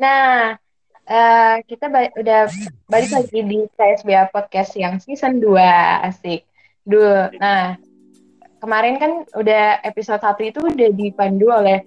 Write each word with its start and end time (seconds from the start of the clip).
Nah, 0.00 0.56
uh, 1.08 1.56
kita 1.64 1.88
ba 1.88 2.08
udah 2.16 2.48
balik 2.88 3.10
lagi 3.12 3.40
di 3.44 3.58
KSBA 3.76 4.28
Podcast 4.32 4.76
yang 4.76 5.00
season 5.00 5.40
2, 5.40 5.56
asik. 6.08 6.44
Duh, 6.84 7.28
nah 7.36 7.76
kemarin 8.60 9.00
kan 9.00 9.12
udah 9.36 9.80
episode 9.84 10.20
1 10.20 10.52
itu 10.52 10.60
udah 10.60 10.90
dipandu 10.92 11.48
oleh 11.48 11.80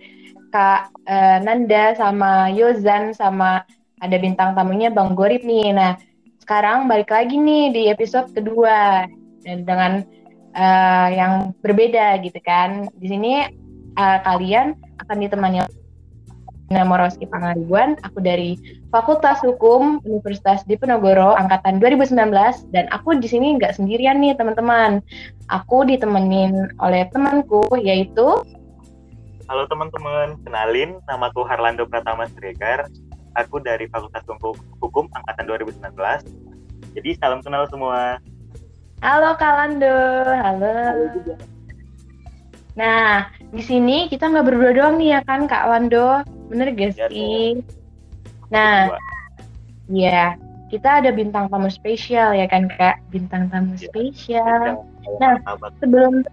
Kak 0.53 0.93
uh, 1.05 1.37
Nanda 1.41 1.97
sama 1.97 2.49
Yozan 2.53 3.13
sama 3.13 3.65
ada 3.97 4.17
bintang 4.21 4.53
tamunya 4.53 4.93
Bang 4.93 5.17
Gorip 5.17 5.41
nih. 5.41 5.73
Nah, 5.73 5.97
sekarang 6.41 6.85
balik 6.85 7.09
lagi 7.09 7.37
nih 7.37 7.73
di 7.73 7.81
episode 7.89 8.29
kedua 8.33 9.05
dan 9.41 9.65
dengan 9.65 9.91
uh, 10.53 11.09
yang 11.09 11.33
berbeda 11.61 12.21
gitu 12.21 12.37
kan. 12.45 12.85
Di 12.97 13.07
sini 13.09 13.33
uh, 13.97 14.17
kalian 14.21 14.77
akan 15.01 15.17
ditemani 15.17 15.82
Nama 16.71 16.95
Roski 16.95 17.27
Pangaribuan, 17.27 17.99
aku 18.07 18.23
dari 18.23 18.55
Fakultas 18.87 19.43
Hukum 19.43 19.99
Universitas 20.07 20.63
Diponegoro 20.63 21.35
angkatan 21.35 21.83
2019 21.83 22.15
dan 22.71 22.87
aku 22.95 23.19
di 23.19 23.27
sini 23.27 23.59
nggak 23.59 23.75
sendirian 23.75 24.23
nih 24.23 24.31
teman-teman. 24.39 25.03
Aku 25.51 25.83
ditemenin 25.83 26.71
oleh 26.79 27.03
temanku 27.11 27.67
yaitu 27.83 28.47
Halo 29.51 29.67
teman-teman, 29.67 30.39
kenalin 30.47 31.03
nama 31.03 31.27
aku 31.27 31.43
Harlando 31.43 31.83
Pratama 31.83 32.31
Siregar. 32.31 32.87
Aku 33.35 33.59
dari 33.59 33.91
Fakultas 33.91 34.23
Hukum 34.79 35.11
angkatan 35.11 35.45
2019. 35.67 35.83
Jadi 36.95 37.09
salam 37.19 37.43
kenal 37.43 37.67
semua. 37.67 38.23
Halo 39.03 39.35
Kalando, 39.35 39.91
halo. 40.31 40.71
halo 40.71 41.52
Nah, 42.73 43.29
di 43.53 43.61
sini 43.61 44.09
kita 44.09 44.33
nggak 44.33 44.45
berdua 44.49 44.71
doang 44.73 44.95
nih 44.97 45.17
ya 45.17 45.21
kan 45.25 45.45
Kak 45.45 45.69
Lando, 45.69 46.25
bener 46.49 46.73
gak 46.73 46.97
iya 46.97 47.05
sih? 47.09 47.61
Nah, 48.49 48.97
ya 49.89 50.33
kita 50.73 51.05
ada 51.05 51.13
bintang 51.13 51.53
tamu 51.53 51.69
spesial 51.69 52.33
ya 52.33 52.49
kan 52.49 52.65
Kak, 52.65 52.97
bintang 53.13 53.45
tamu 53.53 53.77
ya. 53.77 53.89
spesial. 53.89 54.81
Nah, 55.21 55.37
sebelum 55.77 56.25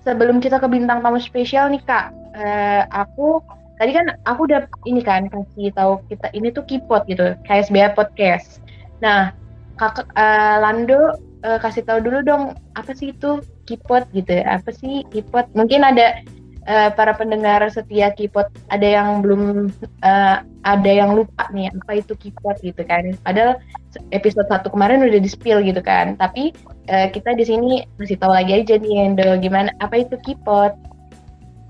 sebelum 0.00 0.40
kita 0.40 0.56
ke 0.56 0.68
bintang 0.68 1.04
tamu 1.04 1.20
spesial 1.20 1.68
nih 1.68 1.84
Kak, 1.84 2.08
eh, 2.40 2.82
aku 2.88 3.44
tadi 3.76 3.92
kan 3.92 4.16
aku 4.24 4.48
udah 4.48 4.64
ini 4.88 5.04
kan 5.04 5.28
kasih 5.28 5.72
tahu 5.76 6.00
kita 6.08 6.32
ini 6.32 6.48
tuh 6.52 6.64
kipot 6.64 7.04
gitu, 7.04 7.36
KSBA 7.44 7.92
podcast. 7.92 8.64
Nah, 9.04 9.36
Kakak 9.80 10.08
uh, 10.12 10.56
Lando 10.60 11.16
uh, 11.44 11.58
kasih 11.60 11.84
tahu 11.88 12.04
dulu 12.04 12.20
dong 12.20 12.52
apa 12.76 12.92
sih 12.92 13.16
itu 13.16 13.40
kipot 13.70 14.02
gitu 14.10 14.42
ya? 14.42 14.58
apa 14.58 14.74
sih 14.74 15.06
kipot 15.14 15.46
mungkin 15.54 15.86
ada 15.86 16.18
uh, 16.66 16.90
para 16.90 17.14
pendengar 17.14 17.62
setia 17.70 18.10
kipot 18.10 18.50
ada 18.66 18.82
yang 18.82 19.22
belum 19.22 19.70
uh, 20.02 20.36
ada 20.66 20.90
yang 20.90 21.14
lupa 21.14 21.46
nih 21.54 21.70
apa 21.70 22.02
itu 22.02 22.18
kipot 22.18 22.58
gitu 22.60 22.82
kan. 22.82 23.14
Padahal 23.22 23.62
episode 24.10 24.50
satu 24.50 24.74
kemarin 24.74 25.06
udah 25.06 25.22
di 25.22 25.30
spill 25.30 25.62
gitu 25.62 25.78
kan. 25.80 26.18
Tapi 26.18 26.50
uh, 26.90 27.06
kita 27.14 27.38
di 27.38 27.46
sini 27.46 27.86
masih 27.96 28.18
tahu 28.18 28.34
lagi 28.34 28.58
aja 28.58 28.74
nih 28.76 29.06
Endo 29.06 29.38
gimana 29.38 29.70
apa 29.78 30.02
itu 30.02 30.18
kipot 30.20 30.74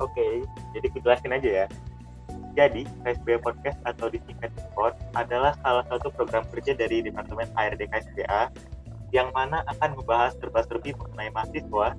oke 0.00 0.10
okay, 0.16 0.42
jadi 0.74 0.88
jelasin 1.04 1.36
aja 1.36 1.50
ya. 1.64 1.66
Jadi, 2.58 2.82
KSBA 3.06 3.38
Podcast 3.46 3.78
atau 3.86 4.10
disingkat 4.10 4.50
Kipot 4.58 4.98
adalah 5.14 5.54
salah 5.62 5.86
satu 5.86 6.10
program 6.10 6.42
kerja 6.50 6.74
dari 6.74 6.98
Departemen 6.98 7.46
ARD 7.54 7.86
KSBA 7.86 8.50
yang 9.10 9.30
mana 9.34 9.62
akan 9.66 9.98
membahas 9.98 10.34
serba-serbi 10.38 10.94
mengenai 10.94 11.30
mahasiswa 11.34 11.98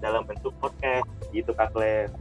dalam 0.00 0.22
bentuk 0.24 0.52
podcast 0.60 1.08
gitu 1.32 1.52
Kak 1.56 1.72
Claire. 1.72 2.12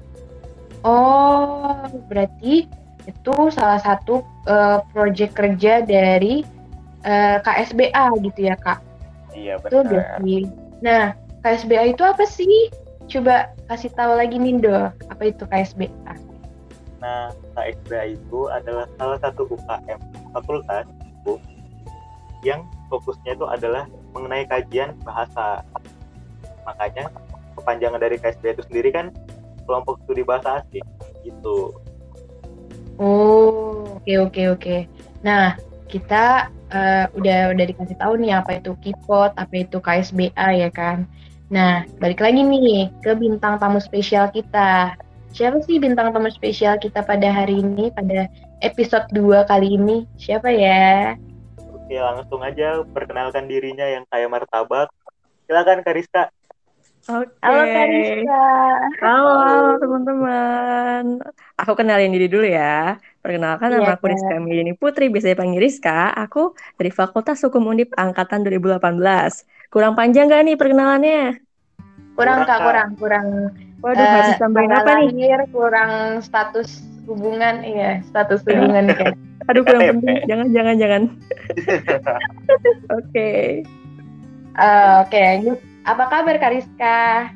Oh, 0.83 1.83
berarti 2.07 2.67
itu 3.07 3.35
salah 3.51 3.79
satu 3.79 4.23
uh, 4.47 4.79
proyek 4.91 5.35
kerja 5.35 5.83
dari 5.83 6.43
uh, 7.03 7.35
eh, 7.35 7.37
KSBA 7.43 8.05
gitu 8.31 8.39
ya 8.47 8.55
Kak? 8.59 8.79
Iya 9.35 9.59
betul. 9.59 9.87
Betul 9.87 10.47
Nah, 10.79 11.11
KSBA 11.43 11.95
itu 11.95 12.03
apa 12.07 12.23
sih? 12.23 12.71
Coba 13.09 13.51
kasih 13.67 13.91
tahu 13.97 14.15
lagi 14.15 14.37
Nindo, 14.37 14.93
apa 15.09 15.23
itu 15.25 15.43
KSBA? 15.49 16.13
Nah, 17.01 17.33
KSBA 17.57 18.15
itu 18.19 18.39
adalah 18.51 18.85
salah 18.95 19.17
satu 19.19 19.49
UKM 19.49 19.99
fakultas 20.35 20.85
hukum 21.25 21.41
yang 22.45 22.63
fokusnya 22.87 23.35
itu 23.35 23.45
adalah 23.49 23.89
mengenai 24.13 24.45
kajian 24.49 24.97
bahasa. 25.05 25.63
Makanya 26.65 27.09
kepanjangan 27.59 27.99
dari 27.99 28.15
KSB 28.17 28.55
itu 28.55 28.63
sendiri 28.69 28.89
kan 28.93 29.11
kelompok 29.67 30.01
studi 30.05 30.25
bahasa 30.25 30.63
asing 30.63 30.85
gitu. 31.21 31.75
Oh, 32.99 33.95
oke 33.95 34.03
okay, 34.03 34.17
oke 34.17 34.31
okay, 34.33 34.45
oke. 34.49 34.59
Okay. 34.59 34.79
Nah, 35.23 35.55
kita 35.89 36.49
uh, 36.71 37.05
udah 37.17 37.53
udah 37.53 37.65
dikasih 37.65 37.97
tahu 37.97 38.19
nih 38.21 38.37
apa 38.37 38.61
itu 38.61 38.75
KIPOT, 38.79 39.31
apa 39.35 39.53
itu 39.55 39.77
KSBA 39.81 40.47
ya 40.67 40.69
kan. 40.71 41.05
Nah, 41.49 41.85
balik 41.97 42.21
lagi 42.21 42.45
nih 42.45 42.93
ke 43.01 43.17
bintang 43.17 43.57
tamu 43.57 43.81
spesial 43.81 44.29
kita. 44.29 44.93
Siapa 45.33 45.61
sih 45.65 45.77
bintang 45.81 46.13
tamu 46.13 46.29
spesial 46.29 46.77
kita 46.77 47.05
pada 47.05 47.29
hari 47.29 47.61
ini, 47.61 47.89
pada 47.93 48.29
episode 48.61 49.09
2 49.13 49.49
kali 49.49 49.77
ini? 49.77 50.05
Siapa 50.17 50.49
ya? 50.53 51.17
Oke, 51.89 51.97
langsung 51.97 52.45
aja 52.45 52.85
perkenalkan 52.85 53.49
dirinya 53.49 53.81
yang 53.81 54.05
kayak 54.13 54.29
martabak. 54.29 54.93
Silakan 55.49 55.81
Kariska. 55.81 56.29
Oke. 57.09 57.33
Halo 57.41 57.65
Kariska. 57.65 58.45
Halo 59.01 59.33
teman-teman. 59.81 61.17
Aku 61.57 61.73
kenalin 61.73 62.13
diri 62.13 62.29
dulu 62.29 62.45
ya. 62.45 62.93
Perkenalkan 63.25 63.73
nama 63.73 63.89
iya, 63.89 63.97
aku 63.97 64.05
Rizka 64.05 64.37
Milini 64.37 64.77
Putri, 64.77 65.09
bisa 65.09 65.33
dipanggil 65.33 65.65
Rizka. 65.65 66.13
Aku 66.13 66.53
dari 66.77 66.93
Fakultas 66.93 67.41
Hukum 67.41 67.65
Undip 67.65 67.89
Angkatan 67.97 68.45
2018. 68.45 69.73
Kurang 69.73 69.97
panjang 69.97 70.29
gak 70.29 70.45
nih 70.45 70.61
perkenalannya? 70.61 71.41
Kurang, 72.13 72.45
Kak, 72.45 72.69
kurang, 72.69 72.89
kurang. 73.01 73.25
Waduh, 73.81 73.97
uh, 73.97 74.13
harus 74.13 74.37
tambahin 74.37 74.77
apa 74.77 75.09
nih? 75.09 75.41
kurang 75.49 76.21
status 76.21 76.85
hubungan, 77.09 77.65
iya, 77.65 78.05
status 78.05 78.45
hubungan 78.45 78.93
kayak. 78.93 79.17
Aduh 79.49 79.65
kurang 79.65 79.97
penting. 79.97 80.21
Jangan 80.29 80.47
jangan 80.53 80.75
jangan. 80.77 81.01
Oke. 83.01 83.65
Eh, 84.59 84.93
oke. 85.01 85.23
Apa 85.87 86.03
kabar 86.11 86.35
Kariska? 86.37 87.31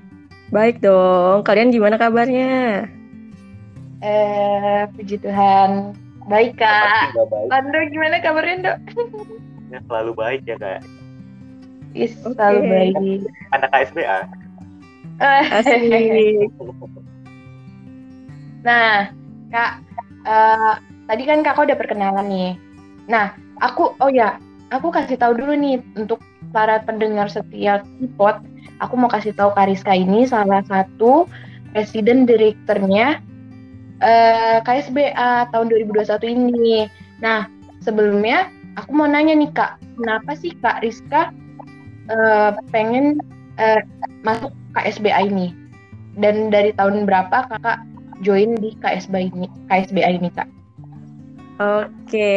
Baik 0.54 0.84
dong. 0.84 1.42
Kalian 1.42 1.74
gimana 1.74 1.98
kabarnya? 1.98 2.86
Eh, 4.04 4.82
puji 4.94 5.18
Tuhan. 5.24 5.96
Baik 6.28 6.60
kak. 6.60 7.16
Lando 7.50 7.80
gimana 7.90 8.20
kabarnya 8.20 8.56
dok? 8.62 8.78
Ya 9.72 9.80
selalu 9.88 10.12
baik 10.14 10.42
ya 10.46 10.60
kak. 10.60 10.84
Is 11.96 12.14
okay. 12.22 12.36
selalu 12.36 12.60
baik. 12.68 12.96
Anak 13.56 13.70
KSBA. 13.72 14.20
Asik. 15.24 15.82
nah, 18.68 19.08
kak. 19.54 19.86
Uh, 20.26 20.82
tadi 21.06 21.24
kan 21.30 21.46
kakak 21.46 21.70
udah 21.70 21.78
perkenalan 21.78 22.26
nih. 22.26 22.52
Nah, 23.06 23.38
aku 23.62 23.94
oh 24.02 24.10
ya, 24.10 24.42
aku 24.74 24.90
kasih 24.90 25.22
tahu 25.22 25.38
dulu 25.38 25.54
nih 25.54 25.78
untuk 25.94 26.20
para 26.50 26.82
pendengar 26.82 27.30
setia 27.30 27.86
Kipot, 28.02 28.42
aku 28.82 28.94
mau 28.98 29.10
kasih 29.12 29.38
tahu 29.38 29.54
Kariska 29.54 29.94
ini 29.94 30.26
salah 30.26 30.66
satu 30.66 31.30
presiden 31.74 32.26
direkturnya 32.26 33.22
uh, 34.02 34.58
eh, 34.58 34.58
KSBA 34.66 35.54
tahun 35.54 35.70
2021 35.70 36.34
ini. 36.34 36.90
Nah, 37.22 37.50
sebelumnya 37.82 38.50
aku 38.78 38.94
mau 38.94 39.10
nanya 39.10 39.38
nih 39.38 39.52
Kak, 39.54 39.82
kenapa 39.98 40.32
sih 40.38 40.54
Kak 40.62 40.82
Rizka 40.86 41.34
uh, 42.10 42.52
pengen 42.70 43.22
uh, 43.58 43.82
masuk 44.26 44.54
KSBA 44.78 45.30
ini? 45.30 45.54
Dan 46.14 46.54
dari 46.54 46.70
tahun 46.78 47.10
berapa 47.10 47.50
Kakak 47.50 47.93
join 48.24 48.56
di 48.58 48.72
KSBA 48.80 49.30
ini, 49.30 49.48
KSBA 49.68 50.10
ini 50.18 50.32
Kak? 50.32 50.48
Oke, 51.62 52.32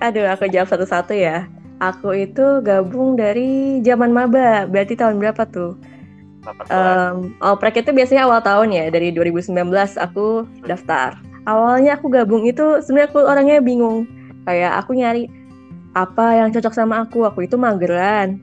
aduh 0.00 0.32
aku 0.32 0.48
jawab 0.48 0.70
satu-satu 0.70 1.12
ya. 1.12 1.44
Aku 1.82 2.14
itu 2.14 2.62
gabung 2.64 3.18
dari 3.18 3.82
zaman 3.84 4.14
maba, 4.14 4.64
berarti 4.70 4.96
tahun 4.96 5.18
berapa 5.20 5.42
tuh? 5.50 5.76
Um, 6.72 7.36
oprek 7.38 7.82
itu 7.82 7.90
biasanya 7.94 8.26
awal 8.26 8.40
tahun 8.40 8.72
ya, 8.72 8.84
dari 8.88 9.12
2019 9.12 9.52
aku 9.98 10.46
daftar. 10.64 11.18
Awalnya 11.44 11.98
aku 11.98 12.06
gabung 12.08 12.46
itu 12.46 12.80
sebenarnya 12.86 13.10
aku 13.10 13.18
orangnya 13.26 13.58
bingung, 13.58 14.06
kayak 14.46 14.78
aku 14.78 14.94
nyari 14.94 15.26
apa 15.92 16.38
yang 16.38 16.48
cocok 16.54 16.72
sama 16.72 17.04
aku. 17.04 17.26
Aku 17.28 17.44
itu 17.44 17.58
mageran, 17.58 18.38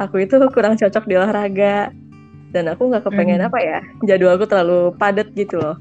aku 0.00 0.24
itu 0.24 0.40
kurang 0.56 0.74
cocok 0.80 1.04
di 1.04 1.14
olahraga, 1.20 1.92
dan 2.50 2.64
aku 2.68 2.90
nggak 2.90 3.06
kepengen 3.06 3.44
hmm. 3.44 3.48
apa 3.52 3.58
ya, 3.60 3.78
jadwal 4.08 4.34
aku 4.34 4.48
terlalu 4.48 4.80
padat 4.98 5.30
gitu 5.36 5.60
loh 5.60 5.76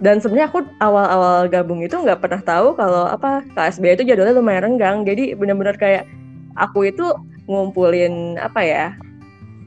dan 0.00 0.16
sebenarnya 0.16 0.48
aku 0.48 0.64
awal-awal 0.80 1.44
gabung 1.44 1.84
itu 1.84 1.92
nggak 1.92 2.24
pernah 2.24 2.40
tahu 2.40 2.72
kalau 2.72 3.04
apa 3.04 3.44
KSB 3.52 4.00
itu 4.00 4.08
jadwalnya 4.08 4.40
lumayan 4.40 4.72
renggang. 4.72 5.04
Jadi 5.04 5.36
benar-benar 5.36 5.76
kayak 5.76 6.08
aku 6.56 6.88
itu 6.88 7.04
ngumpulin 7.44 8.40
apa 8.40 8.64
ya 8.64 8.84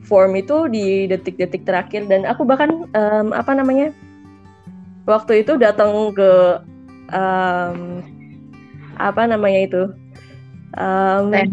form 0.10 0.34
itu 0.34 0.66
di 0.74 1.06
detik-detik 1.06 1.70
terakhir. 1.70 2.10
Dan 2.10 2.26
aku 2.26 2.50
bahkan 2.50 2.90
um, 2.98 3.30
apa 3.30 3.54
namanya 3.54 3.94
waktu 5.06 5.46
itu 5.46 5.54
datang 5.62 6.10
ke 6.18 6.32
um, 7.14 8.02
apa 8.98 9.22
namanya 9.30 9.60
itu 9.70 9.84
um, 10.82 11.30
TM. 11.30 11.52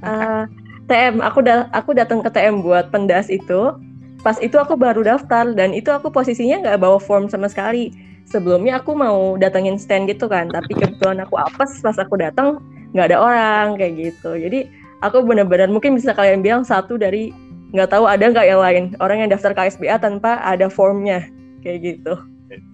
Uh, 0.00 0.48
TM 0.88 1.20
aku 1.20 1.44
da 1.44 1.68
aku 1.76 1.92
datang 1.92 2.24
ke 2.24 2.32
TM 2.32 2.64
buat 2.64 2.88
pendas 2.88 3.28
itu 3.28 3.76
pas 4.24 4.40
itu 4.40 4.56
aku 4.56 4.74
baru 4.74 5.04
daftar 5.04 5.52
dan 5.52 5.76
itu 5.76 5.92
aku 5.92 6.08
posisinya 6.08 6.64
nggak 6.64 6.80
bawa 6.80 6.96
form 6.96 7.28
sama 7.28 7.46
sekali. 7.46 7.92
Sebelumnya 8.24 8.80
aku 8.80 8.96
mau 8.96 9.36
datengin 9.36 9.76
stand 9.76 10.08
gitu 10.08 10.24
kan 10.32 10.48
tapi 10.48 10.72
kebetulan 10.72 11.20
aku 11.20 11.36
apes 11.36 11.84
pas 11.84 11.94
aku 12.00 12.16
datang 12.16 12.56
nggak 12.96 13.12
ada 13.12 13.18
orang 13.20 13.76
kayak 13.76 13.92
gitu. 14.00 14.32
Jadi 14.32 14.64
aku 15.04 15.20
benar-benar 15.28 15.68
mungkin 15.68 15.92
bisa 16.00 16.16
kalian 16.16 16.40
bilang 16.40 16.64
satu 16.64 16.96
dari 16.96 17.36
nggak 17.76 17.92
tahu 17.92 18.08
ada 18.08 18.24
nggak 18.24 18.48
yang 18.48 18.64
lain. 18.64 18.84
Orang 19.04 19.20
yang 19.20 19.28
daftar 19.28 19.52
KSBA 19.52 20.00
tanpa 20.00 20.40
ada 20.40 20.72
formnya 20.72 21.28
kayak 21.60 21.84
gitu. 21.84 22.16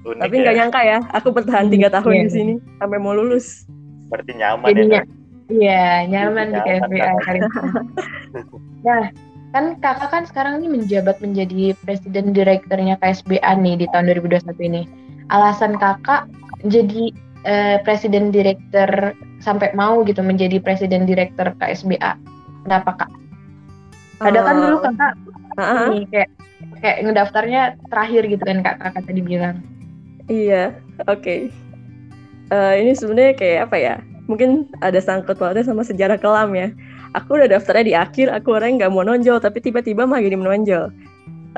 Unik 0.07 0.23
tapi 0.23 0.35
nggak 0.39 0.55
ya. 0.55 0.59
nyangka 0.63 0.81
ya 0.87 0.99
aku 1.11 1.29
bertahan 1.35 1.67
tiga 1.67 1.91
tahun 1.91 2.15
yeah. 2.15 2.25
di 2.25 2.31
sini 2.31 2.55
sampai 2.79 2.99
mau 3.03 3.11
lulus. 3.11 3.67
Berarti 4.07 4.39
nyaman 4.39 4.71
Jadinya, 4.71 5.03
ya 5.03 5.21
iya 5.51 6.07
nyaman 6.07 6.55
di 6.55 6.61
KSBA 6.63 7.11
nah 8.87 9.13
kan 9.51 9.79
kakak 9.83 10.11
kan 10.15 10.25
sekarang 10.27 10.63
ini 10.63 10.81
menjabat 10.81 11.19
menjadi 11.19 11.75
presiden 11.83 12.31
direkturnya 12.31 12.95
KSBA 13.03 13.59
nih 13.59 13.83
di 13.83 13.87
tahun 13.91 14.11
2021 14.23 14.55
ini. 14.71 14.83
Alasan 15.31 15.75
kakak 15.79 16.31
jadi 16.67 17.11
eh, 17.47 17.77
presiden 17.83 18.31
direktur 18.31 19.15
sampai 19.43 19.75
mau 19.75 20.07
gitu 20.07 20.23
menjadi 20.23 20.63
presiden 20.63 21.07
direktur 21.07 21.51
KSBA. 21.59 22.15
Kenapa 22.67 22.91
kak? 23.07 23.11
Ada 24.21 24.41
kan 24.45 24.55
dulu 24.61 24.77
oh. 24.79 24.83
kakak 24.85 25.13
uh-huh. 25.57 25.89
nih 25.91 26.05
kayak 26.13 26.31
kayak 26.81 26.99
ngedaftarnya 27.09 27.63
terakhir 27.89 28.23
gitu 28.31 28.43
kan 28.47 28.59
kak 28.63 28.77
kakak 28.79 29.03
tadi 29.09 29.21
bilang. 29.25 29.57
Iya, 30.31 30.79
oke. 31.11 31.19
Okay. 31.19 31.41
Uh, 32.55 32.75
eh, 32.79 32.87
ini 32.87 32.93
sebenarnya 32.95 33.35
kayak 33.35 33.61
apa 33.67 33.77
ya? 33.83 33.95
Mungkin 34.31 34.71
ada 34.79 35.03
sangkut 35.03 35.43
pautnya 35.43 35.67
sama 35.67 35.83
sejarah 35.83 36.15
kelam 36.15 36.55
ya 36.55 36.71
aku 37.15 37.41
udah 37.43 37.49
daftarnya 37.51 37.85
di 37.87 37.95
akhir 37.97 38.27
aku 38.31 38.55
orang 38.55 38.79
nggak 38.79 38.91
mau 38.93 39.03
nonjol 39.03 39.43
tapi 39.43 39.59
tiba-tiba 39.59 40.07
mah 40.07 40.23
gini 40.23 40.37
menonjol. 40.39 40.91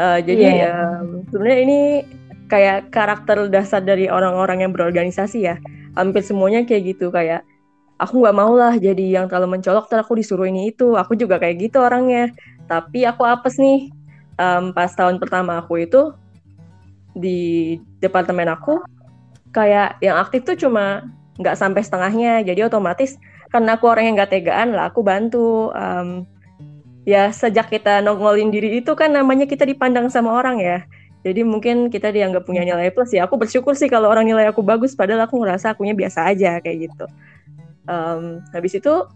Uh, 0.01 0.19
jadi 0.25 0.45
yeah. 0.65 1.01
um, 1.05 1.21
sebenarnya 1.29 1.59
ini 1.69 1.81
kayak 2.49 2.89
karakter 2.93 3.49
dasar 3.53 3.85
dari 3.85 4.09
orang-orang 4.09 4.65
yang 4.65 4.73
berorganisasi 4.73 5.45
ya. 5.45 5.57
Hampir 5.93 6.25
semuanya 6.25 6.65
kayak 6.65 6.97
gitu 6.97 7.13
kayak 7.13 7.45
aku 8.01 8.25
nggak 8.25 8.37
mau 8.37 8.57
lah 8.57 8.75
jadi 8.81 9.21
yang 9.21 9.27
terlalu 9.29 9.61
mencolok 9.61 9.93
terus 9.93 10.05
aku 10.05 10.17
disuruh 10.17 10.49
ini 10.49 10.73
itu. 10.73 10.97
Aku 10.97 11.13
juga 11.13 11.37
kayak 11.37 11.69
gitu 11.69 11.85
orangnya. 11.85 12.33
Tapi 12.65 13.05
aku 13.05 13.29
apes 13.29 13.61
nih 13.61 13.93
um, 14.41 14.73
pas 14.73 14.89
tahun 14.89 15.21
pertama 15.21 15.61
aku 15.61 15.85
itu 15.85 16.17
di 17.13 17.77
departemen 18.01 18.49
aku 18.49 18.81
kayak 19.53 20.01
yang 20.01 20.17
aktif 20.17 20.49
tuh 20.49 20.57
cuma 20.57 21.05
nggak 21.37 21.57
sampai 21.61 21.85
setengahnya. 21.85 22.41
Jadi 22.41 22.65
otomatis 22.65 23.21
karena 23.53 23.77
aku 23.77 23.85
orang 23.87 24.05
yang 24.09 24.15
gak 24.17 24.33
tegaan 24.33 24.73
lah 24.73 24.89
aku 24.89 25.05
bantu 25.05 25.69
um, 25.77 26.25
ya 27.05 27.29
sejak 27.29 27.69
kita 27.69 28.01
nongolin 28.01 28.49
diri 28.49 28.81
itu 28.81 28.97
kan 28.97 29.13
namanya 29.13 29.45
kita 29.45 29.69
dipandang 29.69 30.09
sama 30.09 30.33
orang 30.33 30.59
ya. 30.59 30.79
Jadi 31.23 31.47
mungkin 31.47 31.87
kita 31.87 32.11
dianggap 32.11 32.43
punya 32.43 32.67
nilai 32.67 32.91
plus 32.91 33.15
ya. 33.15 33.31
Aku 33.31 33.39
bersyukur 33.39 33.79
sih 33.79 33.87
kalau 33.87 34.11
orang 34.11 34.27
nilai 34.27 34.51
aku 34.51 34.59
bagus 34.59 34.99
padahal 34.99 35.23
aku 35.23 35.39
ngerasa 35.39 35.75
akunya 35.75 35.95
biasa 35.95 36.27
aja 36.27 36.59
kayak 36.59 36.91
gitu. 36.91 37.07
Um, 37.87 38.43
habis 38.51 38.75
itu 38.75 39.07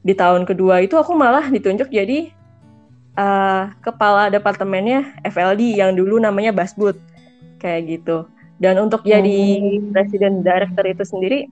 di 0.00 0.16
tahun 0.16 0.48
kedua 0.48 0.80
itu 0.80 0.96
aku 0.96 1.12
malah 1.12 1.52
ditunjuk 1.52 1.92
jadi 1.92 2.32
uh, 3.16 3.72
kepala 3.84 4.32
departemennya 4.32 5.20
FLD 5.26 5.76
yang 5.76 5.92
dulu 5.92 6.16
namanya 6.16 6.52
Basbud 6.52 6.96
kayak 7.60 7.98
gitu. 7.98 8.24
Dan 8.58 8.80
untuk 8.80 9.04
jadi 9.04 9.60
hmm. 9.60 9.92
presiden 9.94 10.40
director 10.40 10.84
itu 10.88 11.04
sendiri 11.04 11.46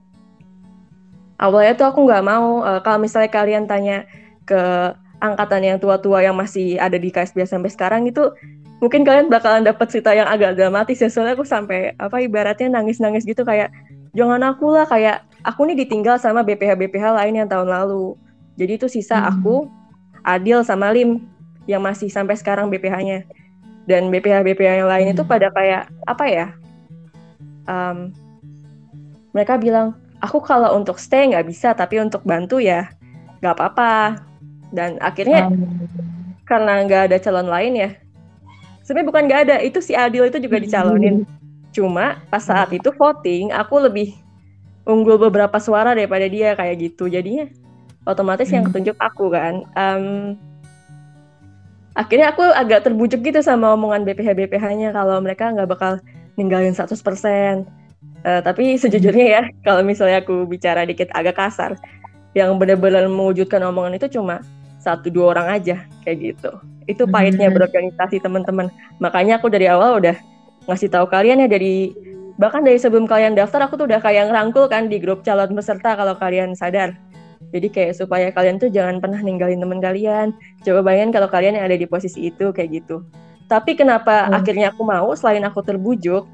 awalnya 1.37 1.73
tuh 1.77 1.87
aku 1.89 2.05
nggak 2.05 2.23
mau 2.25 2.61
uh, 2.65 2.81
kalau 2.81 3.01
misalnya 3.01 3.29
kalian 3.29 3.65
tanya 3.69 4.05
ke 4.45 4.93
angkatan 5.17 5.65
yang 5.65 5.77
tua-tua 5.81 6.21
yang 6.21 6.37
masih 6.37 6.77
ada 6.77 6.97
di 6.97 7.09
KSB 7.09 7.45
sampai 7.49 7.73
sekarang 7.73 8.05
itu 8.05 8.29
mungkin 8.77 9.01
kalian 9.01 9.33
bakalan 9.33 9.65
dapat 9.65 9.89
cerita 9.89 10.13
yang 10.13 10.29
agak 10.29 10.53
dramatis 10.53 11.01
ya 11.01 11.09
soalnya 11.09 11.33
aku 11.33 11.45
sampai 11.45 11.97
apa 11.97 12.21
ibaratnya 12.21 12.69
nangis-nangis 12.69 13.25
gitu 13.25 13.41
kayak 13.41 13.73
jangan 14.13 14.41
aku 14.45 14.77
lah 14.77 14.85
kayak 14.85 15.25
aku 15.41 15.65
nih 15.65 15.77
ditinggal 15.85 16.21
sama 16.21 16.45
BPH 16.45 16.77
BPH 16.77 17.17
lain 17.17 17.33
yang 17.41 17.49
tahun 17.49 17.69
lalu 17.69 18.13
jadi 18.57 18.77
itu 18.77 18.85
sisa 18.89 19.17
hmm. 19.17 19.29
aku 19.37 19.55
Adil 20.27 20.59
sama 20.67 20.91
Lim 20.91 21.23
yang 21.71 21.79
masih 21.79 22.11
sampai 22.11 22.35
sekarang 22.35 22.67
BPH-nya 22.67 23.23
dan 23.87 24.11
BPH 24.11 24.43
BPH 24.43 24.83
yang 24.83 24.89
lain 24.91 25.05
hmm. 25.09 25.13
itu 25.17 25.23
pada 25.25 25.47
kayak 25.49 25.89
apa 26.05 26.25
ya 26.29 26.47
um, 27.65 28.13
mereka 29.33 29.57
bilang 29.57 29.97
aku 30.23 30.41
kalau 30.41 30.73
untuk 30.77 30.97
stay 30.97 31.29
nggak 31.29 31.47
bisa 31.47 31.73
tapi 31.77 32.01
untuk 32.01 32.21
bantu 32.25 32.61
ya 32.61 32.89
nggak 33.41 33.53
apa-apa. 33.53 34.23
Dan 34.67 34.99
akhirnya 34.99 35.47
um. 35.47 35.87
karena 36.43 36.83
nggak 36.83 37.01
ada 37.11 37.17
calon 37.23 37.47
lain 37.47 37.73
ya 37.75 37.89
sebenarnya 38.87 39.09
bukan 39.11 39.23
nggak 39.27 39.41
ada 39.43 39.55
itu 39.59 39.83
si 39.83 39.91
Adil 39.91 40.31
itu 40.31 40.39
juga 40.39 40.63
dicalonin. 40.63 41.27
Cuma 41.75 42.23
pas 42.31 42.39
saat 42.39 42.71
itu 42.71 42.87
voting 42.95 43.51
aku 43.51 43.83
lebih 43.83 44.15
unggul 44.87 45.19
beberapa 45.19 45.59
suara 45.59 45.91
daripada 45.91 46.23
dia 46.31 46.55
kayak 46.55 46.79
gitu. 46.79 47.11
Jadinya 47.11 47.51
otomatis 48.07 48.47
yang 48.47 48.63
hmm. 48.63 48.71
ketunjuk 48.71 48.95
aku 48.95 49.27
kan. 49.35 49.67
Um, 49.75 50.39
akhirnya 51.99 52.31
aku 52.31 52.47
agak 52.47 52.87
terbujuk 52.87 53.19
gitu 53.27 53.43
sama 53.43 53.75
omongan 53.75 54.07
BPH 54.07 54.39
BPH-nya 54.39 54.95
kalau 54.95 55.19
mereka 55.19 55.51
nggak 55.51 55.67
bakal 55.67 55.99
ninggalin 56.39 56.71
100% 56.71 56.95
Uh, 58.25 58.41
tapi 58.41 58.77
sejujurnya 58.77 59.27
ya, 59.27 59.41
kalau 59.67 59.81
misalnya 59.85 60.21
aku 60.21 60.45
bicara 60.49 60.85
dikit 60.85 61.11
agak 61.13 61.37
kasar, 61.37 61.77
yang 62.37 62.53
benar-benar 62.61 63.09
mewujudkan 63.09 63.61
omongan 63.65 63.97
itu 63.97 64.07
cuma 64.13 64.45
satu 64.77 65.09
dua 65.09 65.33
orang 65.37 65.47
aja 65.57 65.83
kayak 66.05 66.17
gitu. 66.33 66.51
Itu 66.85 67.09
pahitnya 67.09 67.49
hmm. 67.49 67.55
berorganisasi 67.57 68.21
teman-teman. 68.21 68.69
Makanya 69.01 69.41
aku 69.41 69.49
dari 69.49 69.65
awal 69.67 69.99
udah 69.99 70.15
ngasih 70.69 70.93
tahu 70.93 71.09
kalian 71.09 71.43
ya 71.43 71.49
dari 71.49 71.91
bahkan 72.37 72.61
dari 72.61 72.77
sebelum 72.77 73.09
kalian 73.09 73.33
daftar 73.33 73.65
aku 73.65 73.81
tuh 73.81 73.89
udah 73.89 73.99
kayak 73.99 74.29
ngerangkul 74.29 74.69
kan 74.69 74.87
di 74.87 75.01
grup 75.01 75.25
calon 75.25 75.51
peserta 75.57 75.97
kalau 75.97 76.13
kalian 76.15 76.53
sadar. 76.53 76.93
Jadi 77.51 77.67
kayak 77.71 77.93
supaya 77.95 78.27
kalian 78.29 78.59
tuh 78.59 78.67
jangan 78.67 78.99
pernah 78.99 79.19
ninggalin 79.23 79.59
teman 79.59 79.79
kalian. 79.79 80.35
Coba 80.63 80.83
bayangin 80.83 81.15
kalau 81.15 81.27
kalian 81.31 81.57
yang 81.57 81.65
ada 81.67 81.79
di 81.79 81.87
posisi 81.87 82.27
itu 82.27 82.51
kayak 82.51 82.83
gitu. 82.83 83.03
Tapi 83.47 83.79
kenapa 83.79 84.27
hmm. 84.27 84.35
akhirnya 84.35 84.67
aku 84.75 84.83
mau 84.83 85.07
selain 85.15 85.43
aku 85.47 85.63
terbujuk, 85.63 86.27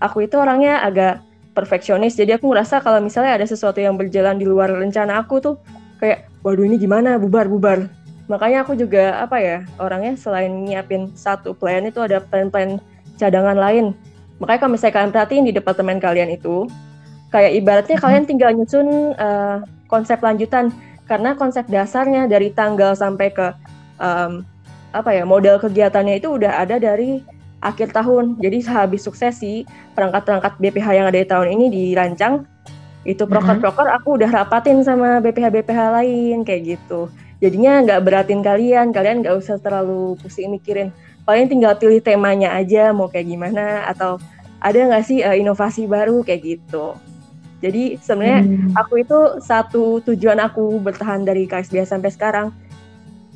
aku 0.00 0.26
itu 0.26 0.34
orangnya 0.40 0.82
agak 0.82 1.22
perfeksionis 1.52 2.16
jadi 2.16 2.40
aku 2.40 2.50
ngerasa 2.50 2.80
kalau 2.80 2.98
misalnya 3.04 3.36
ada 3.36 3.46
sesuatu 3.46 3.78
yang 3.78 3.94
berjalan 3.94 4.40
di 4.40 4.48
luar 4.48 4.72
rencana 4.72 5.20
aku 5.20 5.38
tuh 5.38 5.54
kayak 6.00 6.30
waduh 6.40 6.64
ini 6.64 6.80
gimana? 6.80 7.20
Bubar 7.20 7.46
bubar. 7.46 7.86
Makanya 8.26 8.64
aku 8.64 8.78
juga 8.78 9.20
apa 9.20 9.36
ya 9.42 9.66
orangnya 9.76 10.16
selain 10.16 10.50
nyiapin 10.64 11.12
satu 11.12 11.52
plan 11.52 11.84
itu 11.84 12.00
ada 12.00 12.22
plan-plan 12.24 12.80
cadangan 13.20 13.58
lain. 13.58 13.92
Makanya 14.40 14.58
kalau 14.64 14.72
misalnya 14.72 14.94
kalian 14.96 15.12
perhatiin 15.12 15.44
di 15.44 15.52
departemen 15.52 15.98
kalian 16.00 16.30
itu 16.32 16.64
kayak 17.28 17.52
ibaratnya 17.60 17.96
hmm. 18.00 18.04
kalian 18.06 18.24
tinggal 18.24 18.50
nyusun 18.56 18.88
uh, 19.18 19.60
konsep 19.90 20.18
lanjutan. 20.24 20.72
Karena 21.10 21.34
konsep 21.34 21.66
dasarnya 21.66 22.30
dari 22.30 22.54
tanggal 22.54 22.94
sampai 22.94 23.34
ke 23.34 23.50
um, 23.98 24.46
apa 24.94 25.10
ya 25.10 25.26
model 25.26 25.58
kegiatannya 25.58 26.22
itu 26.22 26.30
udah 26.38 26.62
ada 26.62 26.78
dari 26.78 27.18
akhir 27.60 27.92
tahun. 27.92 28.40
Jadi 28.40 28.64
sehabis 28.64 29.04
suksesi, 29.04 29.68
perangkat-perangkat 29.94 30.56
BPH 30.58 30.86
yang 30.96 31.06
ada 31.08 31.20
di 31.20 31.28
tahun 31.28 31.48
ini 31.56 31.66
dirancang, 31.68 32.48
itu 33.04 33.24
mm-hmm. 33.24 33.32
proker-proker 33.32 33.86
aku 33.96 34.08
udah 34.20 34.30
rapatin 34.32 34.84
sama 34.84 35.20
BPH-BPH 35.24 35.80
lain 36.00 36.38
kayak 36.44 36.76
gitu. 36.76 37.08
Jadinya 37.40 37.80
nggak 37.80 38.00
beratin 38.04 38.44
kalian, 38.44 38.92
kalian 38.92 39.24
nggak 39.24 39.36
usah 39.40 39.56
terlalu 39.56 40.16
pusing 40.20 40.52
mikirin. 40.52 40.92
Paling 41.24 41.48
tinggal 41.48 41.76
pilih 41.76 42.00
temanya 42.04 42.52
aja 42.52 42.92
mau 42.92 43.08
kayak 43.08 43.28
gimana 43.28 43.88
atau 43.88 44.20
ada 44.60 44.76
nggak 44.76 45.04
sih 45.08 45.24
uh, 45.24 45.32
inovasi 45.32 45.88
baru 45.88 46.20
kayak 46.20 46.40
gitu. 46.44 46.96
Jadi 47.60 48.00
sebenarnya 48.00 48.40
hmm. 48.44 48.72
aku 48.76 49.04
itu 49.04 49.18
satu 49.40 50.00
tujuan 50.04 50.40
aku 50.40 50.80
bertahan 50.80 51.24
dari 51.24 51.44
KSBH 51.44 51.92
sampai 51.92 52.12
sekarang 52.12 52.46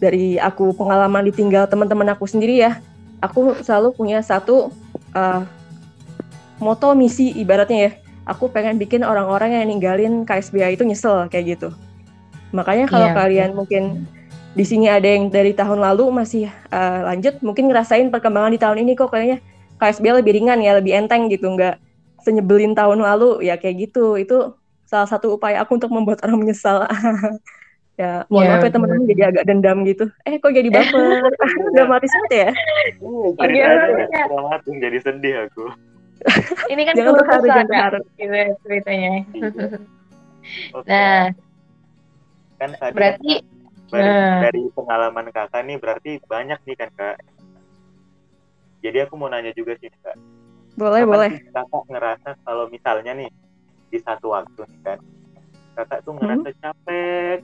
dari 0.00 0.36
aku 0.36 0.76
pengalaman 0.76 1.28
ditinggal 1.28 1.68
teman-teman 1.68 2.12
aku 2.12 2.28
sendiri 2.28 2.60
ya 2.60 2.80
aku 3.24 3.56
selalu 3.64 3.96
punya 3.96 4.20
satu 4.20 4.68
uh, 5.16 5.42
moto 6.60 6.92
misi 6.92 7.32
ibaratnya 7.32 7.80
ya. 7.88 7.92
Aku 8.24 8.48
pengen 8.48 8.80
bikin 8.80 9.04
orang-orang 9.04 9.52
yang 9.52 9.68
ninggalin 9.68 10.24
KSBA 10.24 10.76
itu 10.76 10.84
nyesel 10.84 11.28
kayak 11.28 11.56
gitu. 11.56 11.68
Makanya 12.56 12.88
kalau 12.88 13.08
yeah. 13.12 13.16
kalian 13.16 13.50
mungkin 13.52 14.08
di 14.54 14.64
sini 14.64 14.86
ada 14.86 15.04
yang 15.04 15.28
dari 15.28 15.52
tahun 15.52 15.82
lalu 15.82 16.08
masih 16.14 16.48
uh, 16.70 17.10
lanjut 17.10 17.42
mungkin 17.44 17.68
ngerasain 17.68 18.08
perkembangan 18.08 18.54
di 18.54 18.60
tahun 18.60 18.78
ini 18.86 18.92
kok 18.94 19.10
kayaknya 19.12 19.42
KSBA 19.76 20.22
lebih 20.22 20.40
ringan 20.40 20.62
ya 20.62 20.78
lebih 20.78 20.94
enteng 20.94 21.26
gitu 21.26 21.50
nggak 21.52 21.82
senyebelin 22.22 22.72
tahun 22.72 23.04
lalu 23.04 23.44
ya 23.44 23.60
kayak 23.60 23.90
gitu. 23.90 24.16
Itu 24.16 24.56
salah 24.88 25.08
satu 25.10 25.36
upaya 25.36 25.60
aku 25.60 25.76
untuk 25.76 25.92
membuat 25.92 26.24
orang 26.24 26.40
menyesal 26.40 26.88
ya 27.94 28.26
mohon 28.26 28.42
yeah, 28.42 28.58
maaf 28.58 28.66
ya 28.66 28.70
teman-teman 28.74 29.06
jadi 29.06 29.22
agak 29.30 29.44
dendam 29.46 29.78
gitu 29.86 30.04
eh 30.26 30.34
kok 30.42 30.50
jadi 30.50 30.66
baper 30.66 31.30
dramatis 31.78 32.10
banget 32.10 32.32
ya 32.34 32.50
oh, 33.06 33.30
jadi 33.38 33.54
dramatis 34.26 34.74
jadi 34.82 34.98
sedih 34.98 35.34
aku 35.46 35.66
Ini 36.72 36.82
kan 36.88 36.94
Jangan 36.96 37.14
terharu, 37.20 37.46
jangan 37.48 37.66
terharu. 37.68 37.98
gitu 38.16 38.32
ya 38.34 38.46
ceritanya. 38.64 39.12
Oke. 40.76 40.88
Nah, 40.88 41.24
kan 42.60 42.70
tadi 42.80 42.94
berarti 42.94 43.32
dari, 43.92 44.08
nah. 44.08 44.38
dari 44.48 44.62
pengalaman 44.72 45.26
kakak 45.32 45.62
nih 45.68 45.76
berarti 45.76 46.10
banyak 46.24 46.58
nih 46.64 46.76
kan 46.80 46.90
kak. 46.96 47.16
Jadi 48.84 48.98
aku 49.04 49.14
mau 49.16 49.28
nanya 49.28 49.52
juga 49.56 49.76
sih 49.80 49.88
kak. 50.00 50.16
Boleh, 50.76 51.04
Kapan 51.04 51.12
boleh. 51.12 51.30
kakak 51.52 51.82
ngerasa 51.92 52.28
kalau 52.44 52.64
misalnya 52.68 53.12
nih 53.16 53.30
di 53.88 53.98
satu 54.02 54.32
waktu 54.34 54.60
nih 54.64 54.80
kan, 54.84 54.98
kakak 55.76 56.00
tuh 56.02 56.12
ngerasa 56.18 56.48
Hmm. 56.50 56.58
capek, 56.60 57.38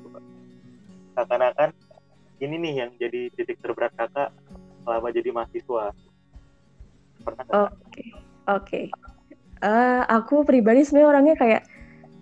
seakan-akan 1.14 1.70
ini 2.40 2.56
nih 2.56 2.74
yang 2.84 2.90
jadi 2.96 3.28
titik 3.36 3.60
terberat 3.60 3.92
kakak 3.94 4.32
selama 4.84 5.08
jadi 5.12 5.30
mahasiswa. 5.30 5.92
Pernah 7.20 7.42
nggak, 7.44 7.56
Kak? 7.56 7.72
Oke, 7.84 8.04
oke. 8.48 8.80
Eh, 9.60 10.02
aku 10.08 10.48
pribadi 10.48 10.88
sebenarnya 10.88 11.08
orangnya 11.12 11.36
kayak 11.36 11.62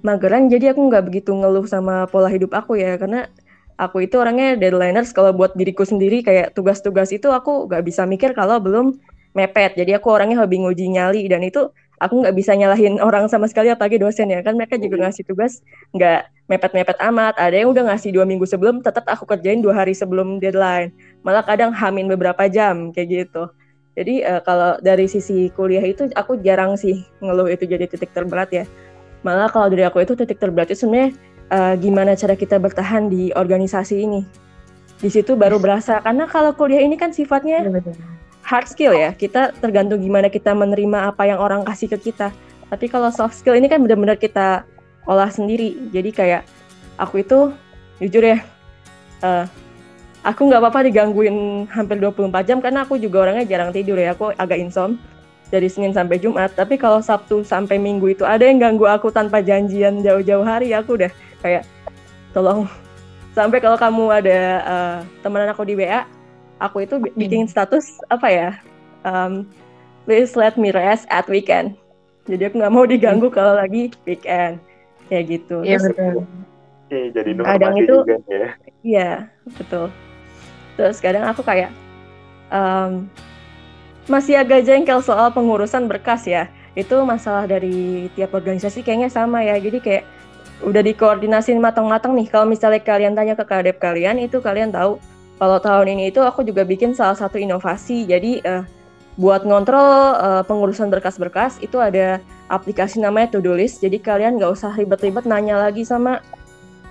mageran, 0.03 0.51
jadi 0.51 0.75
aku 0.75 0.91
nggak 0.91 1.05
begitu 1.07 1.31
ngeluh 1.31 1.67
sama 1.71 2.11
pola 2.11 2.27
hidup 2.27 2.51
aku 2.51 2.75
ya, 2.79 2.99
karena 2.99 3.31
aku 3.79 4.03
itu 4.03 4.19
orangnya 4.19 4.59
deadliners. 4.59 5.15
Kalau 5.15 5.31
buat 5.31 5.55
diriku 5.55 5.87
sendiri 5.87 6.27
kayak 6.27 6.59
tugas-tugas 6.59 7.15
itu 7.15 7.31
aku 7.31 7.71
nggak 7.71 7.87
bisa 7.87 8.03
mikir 8.11 8.35
kalau 8.35 8.59
belum 8.59 8.99
mepet. 9.39 9.79
Jadi 9.79 9.95
aku 9.95 10.11
orangnya 10.11 10.43
hobi 10.43 10.59
nguji 10.59 10.91
nyali 10.91 11.23
dan 11.31 11.47
itu 11.47 11.71
aku 11.99 12.25
nggak 12.25 12.35
bisa 12.35 12.55
nyalahin 12.55 12.99
orang 13.09 13.27
sama 13.31 13.47
sekali, 13.51 13.71
apalagi 13.71 13.99
dosen 14.01 14.31
ya 14.31 14.41
kan 14.43 14.55
mereka 14.55 14.79
juga 14.79 15.07
ngasih 15.07 15.27
tugas 15.27 15.61
nggak 15.95 16.31
mepet-mepet 16.49 16.99
amat. 17.13 17.35
Ada 17.37 17.63
yang 17.63 17.71
udah 17.75 17.93
ngasih 17.93 18.11
dua 18.15 18.25
minggu 18.25 18.49
sebelum, 18.49 18.81
tetap 18.81 19.05
aku 19.07 19.29
kerjain 19.29 19.61
dua 19.61 19.77
hari 19.85 19.93
sebelum 19.93 20.41
deadline. 20.41 20.91
Malah 21.23 21.45
kadang 21.45 21.71
hamin 21.71 22.09
beberapa 22.09 22.49
jam 22.49 22.91
kayak 22.91 23.09
gitu. 23.29 23.53
Jadi 23.99 24.23
eh, 24.23 24.41
kalau 24.47 24.79
dari 24.79 25.11
sisi 25.11 25.51
kuliah 25.53 25.83
itu 25.83 26.07
aku 26.15 26.39
jarang 26.41 26.79
sih 26.79 27.03
ngeluh 27.19 27.51
itu 27.51 27.67
jadi 27.67 27.85
titik 27.91 28.15
terberat 28.15 28.49
ya. 28.55 28.65
Malah 29.27 29.51
kalau 29.51 29.67
dari 29.69 29.83
aku 29.83 29.99
itu 30.01 30.15
titik 30.15 30.39
terberat 30.39 30.71
itu 30.71 30.87
sebenarnya 30.87 31.11
eh, 31.51 31.75
gimana 31.83 32.15
cara 32.15 32.39
kita 32.39 32.63
bertahan 32.63 33.11
di 33.11 33.35
organisasi 33.35 33.95
ini. 33.99 34.23
Di 34.99 35.11
situ 35.11 35.39
baru 35.39 35.63
berasa 35.63 36.03
karena 36.03 36.27
kalau 36.27 36.55
kuliah 36.55 36.83
ini 36.83 36.99
kan 36.99 37.15
sifatnya 37.15 37.63
Iya, 37.63 37.71
betul. 37.71 38.18
Hard 38.49 38.65
skill 38.65 38.97
ya. 38.97 39.13
Kita 39.13 39.53
tergantung 39.61 40.01
gimana 40.01 40.33
kita 40.33 40.57
menerima 40.57 41.13
apa 41.13 41.29
yang 41.29 41.37
orang 41.37 41.69
kasih 41.69 41.93
ke 41.93 42.09
kita. 42.09 42.33
Tapi 42.73 42.89
kalau 42.89 43.13
soft 43.13 43.37
skill 43.37 43.61
ini 43.61 43.69
kan 43.69 43.85
benar-benar 43.85 44.17
kita 44.17 44.65
olah 45.05 45.29
sendiri. 45.29 45.77
Jadi 45.93 46.11
kayak 46.17 46.43
aku 46.97 47.21
itu 47.21 47.53
jujur 48.01 48.25
ya, 48.25 48.41
eh, 49.21 49.45
aku 50.25 50.49
nggak 50.49 50.61
apa-apa 50.65 50.89
digangguin 50.89 51.69
hampir 51.69 52.01
24 52.01 52.49
jam 52.49 52.59
karena 52.65 52.89
aku 52.89 52.97
juga 52.97 53.29
orangnya 53.29 53.45
jarang 53.45 53.71
tidur 53.73 54.01
ya. 54.01 54.17
Aku 54.17 54.33
agak 54.33 54.57
insom 54.57 54.97
dari 55.53 55.69
Senin 55.69 55.93
sampai 55.93 56.17
Jumat. 56.17 56.57
Tapi 56.57 56.81
kalau 56.81 57.05
Sabtu 57.05 57.45
sampai 57.45 57.77
Minggu 57.77 58.17
itu 58.17 58.25
ada 58.25 58.49
yang 58.49 58.57
ganggu 58.61 58.89
aku 58.89 59.13
tanpa 59.13 59.45
janjian 59.45 60.01
jauh-jauh 60.01 60.45
hari, 60.45 60.73
aku 60.73 60.97
udah 60.97 61.13
kayak 61.45 61.69
tolong 62.33 62.65
sampai 63.33 63.61
kalau 63.61 63.79
kamu 63.79 64.05
ada 64.13 64.39
eh, 64.61 64.97
temenan 65.25 65.53
aku 65.53 65.65
di 65.65 65.73
WA, 65.77 66.05
aku 66.59 66.85
itu 66.85 66.99
bi- 66.99 67.15
bikin 67.15 67.47
status 67.47 67.99
apa 68.07 68.29
ya? 68.29 68.51
Um, 69.03 69.47
please 70.05 70.35
let 70.35 70.55
me 70.55 70.71
rest 70.71 71.07
at 71.09 71.27
weekend. 71.27 71.79
Jadi 72.27 72.51
aku 72.51 72.61
nggak 72.61 72.75
mau 72.75 72.85
diganggu 72.85 73.29
kalau 73.29 73.57
lagi 73.57 73.89
weekend 74.05 74.61
kayak 75.09 75.25
gitu. 75.31 75.65
Iya 75.65 75.79
Terus 75.81 75.87
betul. 75.91 76.15
Oke, 76.89 77.01
jadi 77.13 77.31
Kadang 77.37 77.73
normasi 77.73 77.81
itu- 77.85 77.97
juga 78.01 78.17
ya. 78.29 78.49
Iya, 78.81 79.11
betul. 79.57 79.87
Terus 80.77 80.97
kadang 80.99 81.25
aku 81.27 81.43
kayak 81.43 81.71
em, 82.49 83.09
masih 84.07 84.41
agak 84.41 84.65
jengkel 84.65 85.01
soal 85.01 85.29
pengurusan 85.33 85.85
berkas 85.85 86.25
ya. 86.25 86.49
Itu 86.73 87.03
masalah 87.05 87.45
dari 87.45 88.07
tiap 88.15 88.33
organisasi 88.33 88.81
kayaknya 88.81 89.11
sama 89.11 89.43
ya. 89.43 89.59
Jadi 89.59 89.79
kayak 89.81 90.05
udah 90.65 90.81
dikoordinasin 90.81 91.61
matang-matang 91.61 92.17
nih. 92.17 92.29
Kalau 92.29 92.47
misalnya 92.47 92.81
kalian 92.81 93.13
tanya 93.13 93.35
ke 93.37 93.45
kadep 93.45 93.77
kalian, 93.79 94.17
itu 94.19 94.39
kalian 94.41 94.73
tahu 94.73 94.97
kalau 95.39 95.63
tahun 95.63 95.95
ini 95.95 96.11
itu 96.11 96.19
aku 96.19 96.43
juga 96.43 96.67
bikin 96.67 96.93
salah 96.93 97.15
satu 97.15 97.39
inovasi. 97.39 98.05
Jadi 98.05 98.43
eh, 98.43 98.63
buat 99.15 99.47
ngontrol 99.47 100.19
eh, 100.19 100.43
pengurusan 100.45 100.91
berkas-berkas 100.91 101.63
itu 101.63 101.79
ada 101.79 102.19
aplikasi 102.51 102.99
namanya 102.99 103.39
To 103.39 103.41
List. 103.41 103.81
Jadi 103.81 104.03
kalian 104.03 104.37
nggak 104.37 104.53
usah 104.53 104.75
ribet-ribet 104.75 105.25
nanya 105.25 105.59
lagi 105.59 105.87
sama 105.87 106.19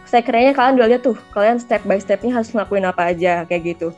sekretnya 0.07 0.55
kalian 0.55 0.79
udah 0.79 0.87
lihat 0.87 1.03
tuh, 1.03 1.19
kalian 1.35 1.59
step 1.59 1.83
by 1.83 1.99
stepnya 1.99 2.31
harus 2.31 2.55
ngelakuin 2.55 2.87
apa 2.87 3.11
aja 3.11 3.43
kayak 3.43 3.75
gitu. 3.75 3.91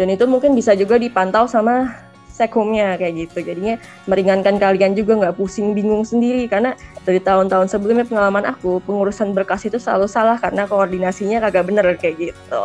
Dan 0.00 0.08
itu 0.08 0.24
mungkin 0.24 0.56
bisa 0.56 0.72
juga 0.72 0.96
dipantau 0.96 1.44
sama 1.44 1.92
sekumnya 2.32 2.96
kayak 2.96 3.28
gitu. 3.28 3.44
Jadinya 3.44 3.76
meringankan 4.08 4.56
kalian 4.56 4.96
juga 4.96 5.20
nggak 5.20 5.36
pusing 5.36 5.76
bingung 5.76 6.08
sendiri 6.08 6.48
karena 6.48 6.72
dari 7.04 7.20
tahun-tahun 7.20 7.68
sebelumnya 7.68 8.08
pengalaman 8.08 8.48
aku 8.48 8.80
pengurusan 8.88 9.36
berkas 9.36 9.68
itu 9.68 9.76
selalu 9.76 10.08
salah 10.08 10.40
karena 10.40 10.64
koordinasinya 10.64 11.44
kagak 11.44 11.68
bener 11.68 11.84
kayak 12.00 12.32
gitu. 12.32 12.62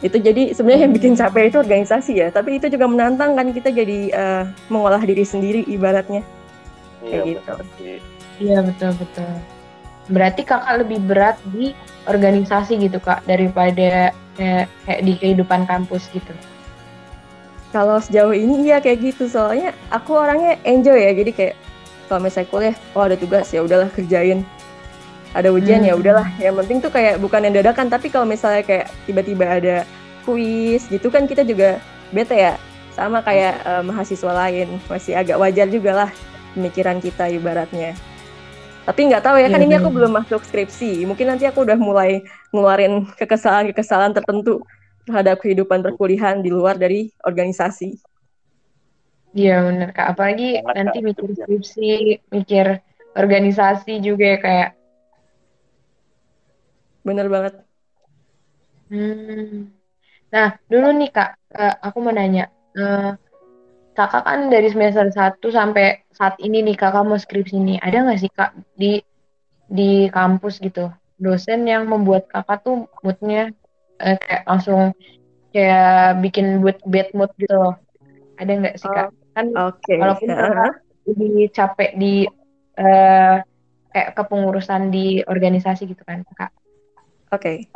Itu 0.00 0.16
jadi 0.16 0.56
sebenarnya 0.56 0.88
yang 0.88 0.94
bikin 0.96 1.12
capek 1.12 1.52
itu 1.52 1.58
organisasi 1.60 2.12
ya, 2.16 2.28
tapi 2.32 2.56
itu 2.56 2.72
juga 2.72 2.88
menantang 2.88 3.36
kan 3.36 3.52
kita 3.52 3.68
jadi 3.68 3.98
eh, 4.12 4.44
mengolah 4.72 5.00
diri 5.04 5.24
sendiri 5.24 5.68
ibaratnya. 5.68 6.24
Iya, 7.04 7.08
Kayak 7.08 7.24
gitu. 7.28 7.52
Iya 8.40 8.58
betul 8.64 8.90
betul. 8.96 9.32
Berarti 10.10 10.42
kakak 10.42 10.74
lebih 10.80 10.98
berat 11.04 11.36
di 11.52 11.76
organisasi 12.08 12.80
gitu 12.80 12.98
kak 12.98 13.20
daripada 13.28 14.16
kayak, 14.34 14.66
kayak 14.88 15.00
di 15.04 15.12
kehidupan 15.20 15.68
kampus 15.68 16.08
gitu. 16.16 16.32
Kalau 17.70 18.02
sejauh 18.02 18.34
ini 18.34 18.66
iya 18.66 18.82
kayak 18.82 18.98
gitu 19.14 19.30
soalnya 19.30 19.70
aku 19.94 20.18
orangnya 20.18 20.58
enjoy 20.66 20.98
ya 20.98 21.14
jadi 21.14 21.30
kayak 21.30 21.54
kalau 22.10 22.26
misalnya 22.26 22.50
kuliah 22.50 22.76
oh 22.98 23.06
ada 23.06 23.14
tugas 23.14 23.46
ya 23.54 23.62
udahlah 23.62 23.86
kerjain 23.94 24.42
ada 25.30 25.48
ujian 25.50 25.82
ya 25.82 25.94
Hmm. 25.94 26.02
udahlah. 26.02 26.28
Yang 26.36 26.54
penting 26.64 26.78
tuh 26.82 26.90
kayak 26.90 27.14
bukan 27.18 27.40
yang 27.46 27.54
dadakan 27.54 27.86
tapi 27.86 28.10
kalau 28.10 28.26
misalnya 28.26 28.62
kayak 28.62 28.90
tiba-tiba 29.06 29.46
ada 29.46 29.76
kuis 30.22 30.86
gitu 30.86 31.06
kan 31.08 31.24
kita 31.24 31.42
juga 31.42 31.78
bete 32.10 32.34
ya. 32.34 32.54
Sama 32.92 33.22
kayak 33.22 33.54
eh, 33.62 33.82
mahasiswa 33.82 34.32
lain. 34.34 34.82
Masih 34.86 35.14
agak 35.14 35.38
wajar 35.38 35.70
juga 35.70 35.92
lah 35.94 36.10
pemikiran 36.52 36.98
kita 36.98 37.30
ibaratnya. 37.30 37.94
Tapi 38.80 39.00
nggak 39.06 39.22
tahu 39.22 39.38
ya 39.38 39.46
kan 39.46 39.60
Iya, 39.62 39.66
ini 39.70 39.74
aku 39.78 39.86
benar. 39.86 39.96
belum 40.02 40.12
masuk 40.18 40.40
skripsi. 40.42 41.06
Mungkin 41.06 41.26
nanti 41.30 41.46
aku 41.46 41.62
udah 41.62 41.78
mulai 41.78 42.26
ngeluarin 42.50 43.06
kekesalan-kekesalan 43.14 44.10
tertentu 44.10 44.66
terhadap 45.06 45.38
kehidupan 45.38 45.78
perkuliahan 45.80 46.42
di 46.42 46.50
luar 46.50 46.74
dari 46.74 47.06
organisasi. 47.22 47.94
Iya 49.30 49.62
bener 49.62 49.94
kak. 49.94 50.18
Apalagi 50.18 50.58
nanti 50.74 50.98
mikir 51.06 51.30
skripsi, 51.30 52.18
mikir 52.34 52.82
organisasi 53.14 54.02
juga 54.02 54.26
ya 54.26 54.38
kayak. 54.42 54.70
Bener 57.06 57.26
banget 57.34 57.54
Hmm. 58.90 59.70
Nah 60.34 60.48
dulu 60.66 60.90
nih 60.98 61.10
kak, 61.14 61.30
eh, 61.54 61.74
aku 61.78 61.98
mau 62.02 62.10
nanya. 62.10 62.50
Eh, 62.74 63.10
kakak 63.94 64.22
kan 64.26 64.40
dari 64.50 64.66
semester 64.70 65.06
1 65.14 65.46
sampai 65.54 66.02
saat 66.10 66.34
ini 66.42 66.66
nih 66.66 66.74
kakak 66.74 67.06
mau 67.06 67.18
skripsi 67.18 67.56
nih. 67.62 67.78
Ada 67.78 67.96
nggak 68.02 68.18
sih 68.18 68.30
kak 68.34 68.50
di 68.74 68.98
di 69.70 70.10
kampus 70.10 70.58
gitu 70.58 70.90
dosen 71.20 71.68
yang 71.70 71.86
membuat 71.86 72.26
kakak 72.26 72.66
tuh 72.66 72.90
moodnya 73.06 73.54
eh, 74.02 74.16
kayak 74.18 74.42
langsung 74.50 74.90
kayak 75.54 76.18
bikin 76.24 76.58
buat 76.58 76.82
bad 76.82 77.08
mood 77.14 77.30
gitu 77.38 77.54
loh. 77.54 77.74
Ada 78.42 78.50
nggak 78.58 78.76
sih 78.80 78.90
kak? 78.90 79.14
Kan 79.38 79.46
oke 79.54 79.92
walaupun 79.94 80.30
kakak 80.34 80.72
lebih 81.06 81.30
capek 81.54 81.90
di 81.94 82.14
eh, 82.74 83.36
kayak 83.94 84.10
kepengurusan 84.18 84.90
di 84.90 85.22
organisasi 85.22 85.86
gitu 85.86 86.02
kan 86.02 86.26
kak. 86.34 86.50
Oke. 87.30 87.70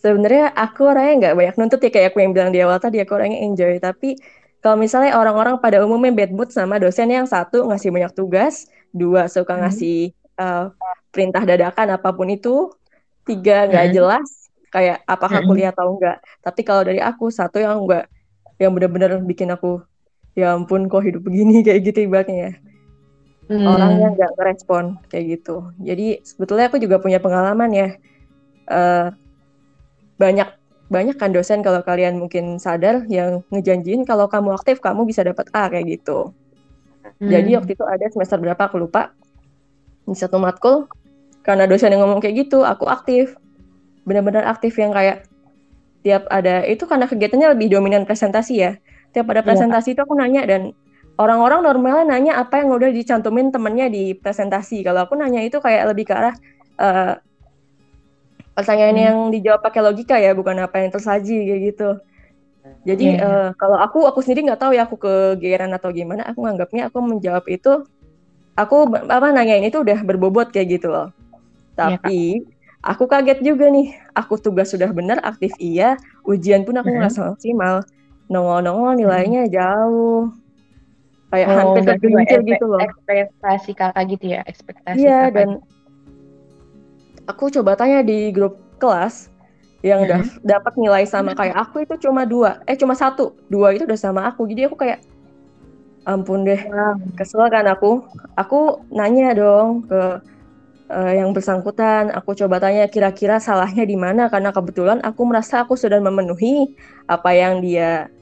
Sebenarnya 0.00 0.48
aku 0.56 0.80
orangnya 0.88 1.14
nggak 1.20 1.34
banyak 1.36 1.54
nuntut 1.60 1.80
ya 1.84 1.90
kayak 1.92 2.06
aku 2.12 2.18
yang 2.24 2.32
bilang 2.32 2.50
di 2.54 2.60
awal 2.64 2.80
tadi 2.80 2.96
aku 3.04 3.12
orangnya 3.18 3.44
enjoy. 3.44 3.76
Tapi 3.76 4.16
kalau 4.64 4.76
misalnya 4.80 5.12
orang-orang 5.20 5.60
pada 5.60 5.84
umumnya 5.84 6.12
bad 6.24 6.30
mood 6.32 6.48
sama 6.52 6.80
dosen 6.80 7.08
yang 7.12 7.28
satu 7.28 7.68
ngasih 7.68 7.92
banyak 7.92 8.12
tugas, 8.16 8.68
dua 8.96 9.28
suka 9.28 9.52
Hmm. 9.56 9.60
ngasih 9.68 10.16
uh, 10.40 10.72
perintah 11.12 11.42
dadakan 11.44 11.96
apa 12.00 12.08
pun 12.16 12.28
itu, 12.32 12.72
tiga 13.28 13.68
nggak 13.68 13.86
Hmm. 13.88 13.94
jelas 13.96 14.28
kayak 14.72 15.04
apakah 15.04 15.44
Hmm. 15.44 15.48
kuliah 15.48 15.70
atau 15.74 15.86
enggak. 15.92 16.16
Tapi 16.40 16.60
kalau 16.64 16.82
dari 16.88 17.00
aku 17.02 17.28
satu 17.28 17.60
yang 17.60 17.84
enggak 17.84 18.08
yang 18.60 18.72
benar-benar 18.76 19.20
bikin 19.24 19.48
aku 19.52 19.84
ya 20.36 20.56
ampun 20.56 20.88
kok 20.88 21.04
hidup 21.04 21.22
begini 21.28 21.60
kayak 21.66 21.80
gitu 21.92 21.98
ibaratnya 22.08 22.36
ya. 22.48 22.52
Hmm. 23.50 23.66
Orangnya 23.66 24.06
nggak 24.16 24.30
ngerespon 24.38 24.84
kayak 25.10 25.24
gitu. 25.38 25.74
Jadi 25.82 26.22
sebetulnya 26.24 26.70
aku 26.72 26.78
juga 26.80 26.96
punya 27.04 27.18
pengalaman 27.20 27.70
ya. 27.74 27.88
Eh, 28.70 29.08
banyak 30.20 30.48
banyak 30.90 31.16
kan 31.18 31.30
dosen 31.30 31.62
kalau 31.62 31.82
kalian 31.82 32.18
mungkin 32.18 32.58
sadar 32.58 33.06
yang 33.06 33.42
ngejanjiin 33.50 34.02
kalau 34.06 34.26
kamu 34.26 34.54
aktif 34.58 34.82
kamu 34.82 35.06
bisa 35.06 35.26
dapat 35.26 35.46
A 35.54 35.70
kayak 35.70 35.86
gitu. 35.98 36.30
Hmm. 37.18 37.30
Jadi 37.30 37.58
waktu 37.58 37.70
itu 37.74 37.84
ada 37.86 38.06
semester 38.10 38.38
berapa 38.38 38.58
aku 38.58 38.78
lupa 38.78 39.10
di 40.06 40.14
satu 40.14 40.38
matkul 40.38 40.90
karena 41.46 41.66
dosen 41.66 41.94
yang 41.94 42.02
ngomong 42.06 42.22
kayak 42.22 42.46
gitu 42.46 42.66
aku 42.66 42.90
aktif 42.90 43.38
benar-benar 44.02 44.46
aktif 44.50 44.74
yang 44.78 44.90
kayak 44.90 45.24
tiap 46.02 46.26
ada 46.32 46.66
itu 46.66 46.84
karena 46.88 47.06
kegiatannya 47.06 47.54
lebih 47.54 47.70
dominan 47.70 48.02
presentasi 48.02 48.54
ya 48.58 48.72
tiap 49.14 49.30
ada 49.30 49.44
Iya. 49.44 49.46
presentasi 49.46 49.94
itu 49.94 50.00
aku 50.02 50.14
nanya 50.18 50.42
dan 50.46 50.74
orang-orang 51.20 51.60
normalnya 51.60 52.04
nanya 52.08 52.32
apa 52.40 52.64
yang 52.64 52.72
udah 52.72 52.88
dicantumin 52.88 53.52
temennya 53.52 53.92
di 53.92 54.16
presentasi. 54.16 54.80
Kalau 54.80 55.04
aku 55.04 55.20
nanya 55.20 55.44
itu 55.44 55.60
kayak 55.60 55.92
lebih 55.92 56.08
ke 56.08 56.14
arah 56.16 56.34
uh, 56.80 57.12
pertanyaan 58.60 58.96
hmm. 58.96 59.06
yang 59.08 59.18
dijawab 59.32 59.60
pakai 59.64 59.80
logika 59.80 60.16
ya, 60.20 60.36
bukan 60.36 60.60
apa 60.60 60.84
yang 60.84 60.92
tersaji 60.92 61.48
kayak 61.48 61.62
gitu. 61.72 61.90
Jadi 62.84 63.16
yeah. 63.16 63.24
uh, 63.24 63.48
kalau 63.56 63.80
aku 63.80 64.04
aku 64.04 64.20
sendiri 64.20 64.52
nggak 64.52 64.60
tahu 64.60 64.72
ya 64.76 64.84
aku 64.84 64.96
kegeeran 65.00 65.72
atau 65.72 65.88
gimana. 65.90 66.28
Aku 66.28 66.44
nganggapnya 66.44 66.92
aku 66.92 66.98
menjawab 67.00 67.44
itu 67.48 67.88
aku 68.56 68.76
apa 69.08 69.32
nanyain 69.32 69.64
itu 69.64 69.80
udah 69.80 70.04
berbobot 70.04 70.52
kayak 70.52 70.80
gitu 70.80 70.92
loh. 70.92 71.08
Iya, 71.10 71.96
Tapi 71.96 72.20
yeah, 72.44 72.84
aku 72.84 73.08
kaget 73.08 73.40
juga 73.40 73.72
nih. 73.72 73.96
Aku 74.12 74.36
tugas 74.36 74.68
sudah 74.68 74.92
benar, 74.92 75.24
aktif 75.24 75.56
iya, 75.56 75.96
ujian 76.28 76.68
pun 76.68 76.76
aku 76.76 76.92
nggak 76.92 77.10
mm 77.10 77.16
-hmm. 77.16 77.32
maksimal. 77.36 77.76
Nongol-nongol 78.30 78.94
nilainya 79.00 79.42
mm 79.44 79.48
-hmm. 79.48 79.56
jauh 79.56 80.24
kayak 81.30 81.46
oh, 81.46 81.56
hampir 81.56 81.82
tergelincir 81.86 82.40
gitu 82.42 82.64
loh 82.66 82.82
ekspektasi 82.82 83.70
kakak 83.78 84.04
gitu 84.10 84.34
ya 84.34 84.40
ekspektasi 84.50 84.98
iya 84.98 85.30
dan 85.30 85.62
aku 87.30 87.48
coba 87.54 87.78
tanya 87.78 88.02
di 88.02 88.34
grup 88.34 88.58
kelas 88.82 89.30
yang 89.80 90.04
udah 90.04 90.20
hmm. 90.20 90.44
dapat 90.44 90.72
nilai 90.76 91.04
sama 91.08 91.32
kayak 91.32 91.56
aku 91.56 91.86
itu 91.86 91.96
cuma 92.04 92.28
dua 92.28 92.60
eh 92.68 92.76
cuma 92.76 92.92
satu 92.92 93.32
dua 93.48 93.72
itu 93.72 93.88
udah 93.88 93.96
sama 93.96 94.28
aku 94.28 94.44
jadi 94.44 94.68
aku 94.68 94.76
kayak 94.76 95.00
ampun 96.04 96.44
deh 96.44 96.60
kesel 97.16 97.46
kan 97.48 97.64
aku 97.64 98.04
aku 98.36 98.84
nanya 98.92 99.32
dong 99.32 99.88
ke 99.88 100.20
uh, 100.92 101.12
yang 101.16 101.32
bersangkutan 101.32 102.12
aku 102.12 102.36
coba 102.36 102.60
tanya 102.60 102.90
kira-kira 102.92 103.40
salahnya 103.40 103.88
di 103.88 103.96
mana 103.96 104.28
karena 104.28 104.52
kebetulan 104.52 105.00
aku 105.00 105.24
merasa 105.24 105.64
aku 105.64 105.80
sudah 105.80 105.96
memenuhi 105.96 106.76
apa 107.08 107.32
yang 107.32 107.64
dia 107.64 108.12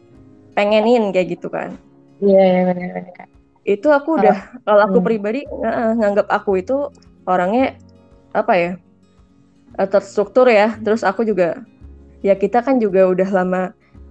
pengenin 0.55 1.11
kayak 1.11 1.38
gitu 1.38 1.50
kan 1.50 1.75
Iya, 2.19 2.43
yeah, 2.43 2.62
benar-benar. 2.67 3.27
Itu 3.62 3.88
aku 3.95 4.19
udah 4.19 4.37
oh. 4.37 4.61
kalau 4.67 4.81
aku 4.91 4.99
hmm. 4.99 5.07
pribadi 5.07 5.41
ng 5.47 6.03
nganggap 6.03 6.27
aku 6.33 6.59
itu 6.59 6.91
orangnya 7.29 7.79
apa 8.35 8.53
ya? 8.59 8.71
Eh, 9.78 9.87
terstruktur 9.87 10.50
ya. 10.50 10.75
Terus 10.82 11.06
aku 11.06 11.23
juga 11.23 11.62
ya 12.18 12.35
kita 12.35 12.66
kan 12.66 12.82
juga 12.82 13.06
udah 13.06 13.28
lama 13.30 13.62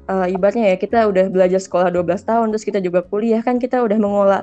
uh, 0.07 0.24
ibaratnya 0.31 0.71
ya 0.71 0.79
kita 0.79 1.12
udah 1.12 1.27
belajar 1.27 1.59
sekolah 1.59 1.91
12 1.91 2.24
tahun 2.24 2.47
terus 2.55 2.63
kita 2.63 2.79
juga 2.79 3.03
kuliah 3.03 3.43
kan 3.43 3.59
kita 3.59 3.83
udah 3.83 4.00
mengolah 4.00 4.41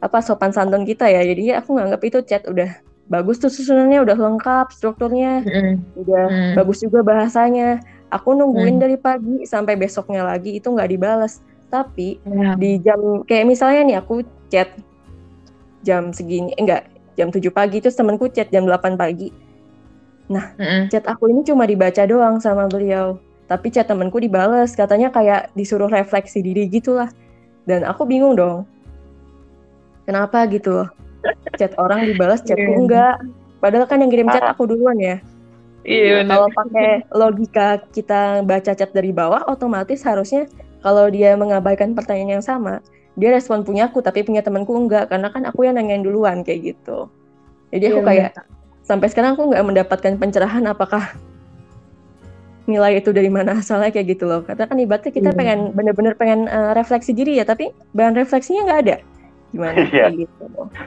apa 0.00 0.18
sopan 0.24 0.48
santun 0.48 0.88
kita 0.88 1.04
ya. 1.12 1.20
Jadi 1.20 1.52
ya 1.52 1.60
aku 1.60 1.76
nganggap 1.76 2.00
itu 2.08 2.18
chat 2.24 2.48
udah 2.48 2.72
bagus 3.12 3.36
tuh 3.36 3.52
susunannya 3.52 4.00
udah 4.00 4.16
lengkap 4.16 4.72
strukturnya. 4.72 5.44
Mm. 5.44 5.74
Udah 6.00 6.24
mm. 6.26 6.52
bagus 6.56 6.80
juga 6.80 7.04
bahasanya. 7.04 7.84
Aku 8.08 8.32
nungguin 8.32 8.80
mm. 8.80 8.82
dari 8.82 8.96
pagi 8.96 9.44
sampai 9.44 9.76
besoknya 9.76 10.24
lagi 10.24 10.56
itu 10.56 10.72
nggak 10.72 10.88
dibalas 10.88 11.44
tapi 11.72 12.20
ya. 12.28 12.52
di 12.60 12.76
jam 12.84 13.24
kayak 13.24 13.48
misalnya 13.48 13.80
nih 13.88 13.96
aku 13.96 14.20
chat 14.52 14.76
jam 15.80 16.12
segini 16.12 16.52
enggak 16.60 16.84
jam 17.16 17.32
7 17.32 17.40
pagi 17.48 17.80
terus 17.80 17.96
temanku 17.96 18.28
chat 18.28 18.52
jam 18.52 18.68
8 18.68 19.00
pagi 19.00 19.32
nah 20.32 20.56
mm 20.56 20.64
-hmm. 20.64 20.82
chat 20.88 21.04
aku 21.04 21.28
ini 21.28 21.44
cuma 21.44 21.68
dibaca 21.68 22.02
doang 22.08 22.40
sama 22.40 22.66
beliau. 22.66 23.20
Tapi 23.46 23.68
chat 23.68 23.84
temanku 23.84 24.16
dibales 24.16 24.72
katanya 24.72 25.12
kayak 25.12 25.52
disuruh 25.52 25.90
refleksi 25.92 26.40
diri 26.40 26.64
gitulah. 26.72 27.12
Dan 27.68 27.84
aku 27.84 28.08
bingung 28.08 28.32
dong. 28.32 28.64
Kenapa 30.08 30.48
gitu? 30.48 30.88
Chat 31.60 31.76
orang 31.78 32.08
dibalas 32.08 32.40
chatku 32.42 32.64
yeah. 32.64 32.80
enggak. 32.80 33.16
Padahal 33.60 33.86
kan 33.86 34.02
yang 34.02 34.10
kirim 34.10 34.32
chat 34.32 34.42
aku 34.42 34.66
duluan 34.66 34.98
ya. 34.98 35.16
Iya, 35.82 36.22
kalau 36.30 36.46
pakai 36.54 37.02
logika 37.10 37.82
kita 37.90 38.46
baca 38.46 38.70
chat 38.70 38.90
dari 38.94 39.10
bawah, 39.10 39.42
otomatis 39.50 40.00
harusnya 40.06 40.46
kalau 40.78 41.10
dia 41.10 41.34
mengabaikan 41.34 41.94
pertanyaan 41.94 42.38
yang 42.38 42.44
sama 42.44 42.78
dia 43.12 43.28
respon 43.28 43.60
punya 43.60 43.92
aku 43.92 44.00
tapi 44.00 44.24
punya 44.24 44.40
temanku 44.40 44.72
enggak. 44.72 45.12
Karena 45.12 45.28
kan 45.28 45.44
aku 45.44 45.68
yang 45.68 45.76
nanyain 45.76 46.00
duluan 46.00 46.40
kayak 46.40 46.72
gitu. 46.74 47.10
Jadi 47.72 47.84
aku 47.88 48.00
iya, 48.00 48.08
kayak 48.08 48.30
sampai 48.82 49.08
sekarang 49.10 49.38
aku 49.38 49.54
nggak 49.54 49.64
mendapatkan 49.64 50.12
pencerahan 50.18 50.64
apakah 50.68 51.14
nilai 52.66 53.02
itu 53.02 53.10
dari 53.10 53.30
mana. 53.30 53.58
Asalnya 53.58 53.90
kayak 53.90 54.18
gitu 54.18 54.30
loh. 54.30 54.46
Karena 54.46 54.70
kan 54.70 54.78
ibaratnya 54.78 55.12
kita 55.14 55.30
yeah. 55.34 55.38
pengen 55.38 55.60
bener-bener 55.74 56.14
pengen 56.14 56.46
uh, 56.46 56.74
refleksi 56.74 57.10
diri 57.10 57.38
ya 57.38 57.44
tapi 57.46 57.74
bahan 57.94 58.14
refleksinya 58.14 58.66
nggak 58.66 58.80
ada. 58.86 58.96
Gimana? 59.50 59.76
Yeah. 59.90 60.08
kayak 60.10 60.12
gitu. 60.26 60.44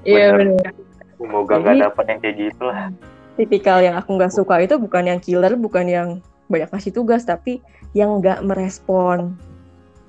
Iya 0.07 0.27
benar 0.35 0.71
semoga 1.15 1.53
nggak 1.63 1.77
dapat 1.91 2.05
yang 2.11 2.19
kayak 2.21 2.35
gitu 2.51 2.63
lah. 2.67 2.91
tipikal 3.35 3.83
yang 3.83 3.99
aku 3.99 4.15
nggak 4.15 4.31
suka 4.31 4.63
itu 4.63 4.79
bukan 4.79 5.11
yang 5.11 5.19
killer 5.19 5.59
bukan 5.59 5.85
yang 5.91 6.09
banyak 6.47 6.71
kasih 6.71 6.95
tugas 6.95 7.27
tapi 7.27 7.59
yang 7.91 8.23
nggak 8.23 8.39
merespon. 8.47 9.35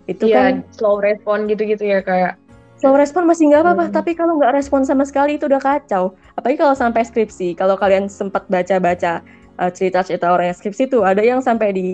Itu 0.07 0.31
ya, 0.31 0.55
kan 0.55 0.55
slow 0.71 1.03
respon 1.03 1.51
gitu-gitu 1.51 1.83
ya 1.83 2.07
kayak 2.07 2.39
slow 2.77 2.97
respon 2.97 3.25
masih 3.25 3.49
nggak 3.49 3.63
apa-apa 3.65 3.85
hmm. 3.89 3.95
tapi 3.95 4.13
kalau 4.13 4.37
nggak 4.37 4.53
respon 4.53 4.85
sama 4.85 5.09
sekali 5.09 5.41
itu 5.41 5.49
udah 5.49 5.61
kacau. 5.61 6.13
Apalagi 6.37 6.61
kalau 6.61 6.75
sampai 6.77 7.03
skripsi. 7.05 7.57
Kalau 7.57 7.75
kalian 7.81 8.09
sempat 8.09 8.45
baca-baca 8.53 9.25
uh, 9.57 9.71
cerita-cerita 9.73 10.29
orang 10.29 10.53
yang 10.53 10.59
skripsi 10.59 10.93
tuh 10.93 11.03
ada 11.05 11.25
yang 11.25 11.41
sampai 11.41 11.73
di 11.73 11.89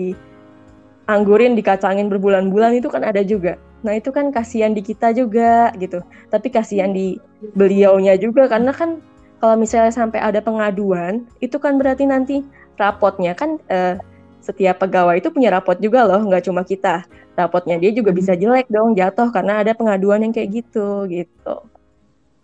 anggurin 1.07 1.55
dikacangin 1.55 2.07
berbulan-bulan 2.11 2.79
itu 2.79 2.87
kan 2.91 3.03
ada 3.03 3.23
juga. 3.23 3.59
Nah 3.83 3.99
itu 3.99 4.11
kan 4.11 4.31
kasihan 4.31 4.71
di 4.71 4.83
kita 4.83 5.11
juga 5.15 5.71
gitu. 5.79 6.03
Tapi 6.31 6.47
kasihan 6.51 6.91
di 6.91 7.19
beliaunya 7.55 8.15
juga 8.19 8.47
karena 8.47 8.71
kan 8.71 8.99
kalau 9.43 9.59
misalnya 9.59 9.91
sampai 9.91 10.23
ada 10.23 10.39
pengaduan 10.39 11.27
itu 11.43 11.59
kan 11.59 11.75
berarti 11.75 12.07
nanti 12.07 12.47
rapotnya 12.79 13.35
kan 13.35 13.59
uh, 13.67 13.99
setiap 14.43 14.83
pegawai 14.83 15.19
itu 15.19 15.31
punya 15.31 15.51
rapot 15.55 15.79
juga 15.79 16.03
loh, 16.03 16.19
nggak 16.19 16.47
cuma 16.47 16.67
kita. 16.67 17.07
Rapotnya 17.33 17.81
dia 17.81 17.89
juga 17.89 18.13
bisa 18.13 18.37
jelek 18.37 18.69
dong, 18.69 18.93
jatuh 18.93 19.33
karena 19.33 19.65
ada 19.65 19.73
pengaduan 19.73 20.21
yang 20.21 20.33
kayak 20.33 20.53
gitu, 20.53 21.09
gitu. 21.09 21.55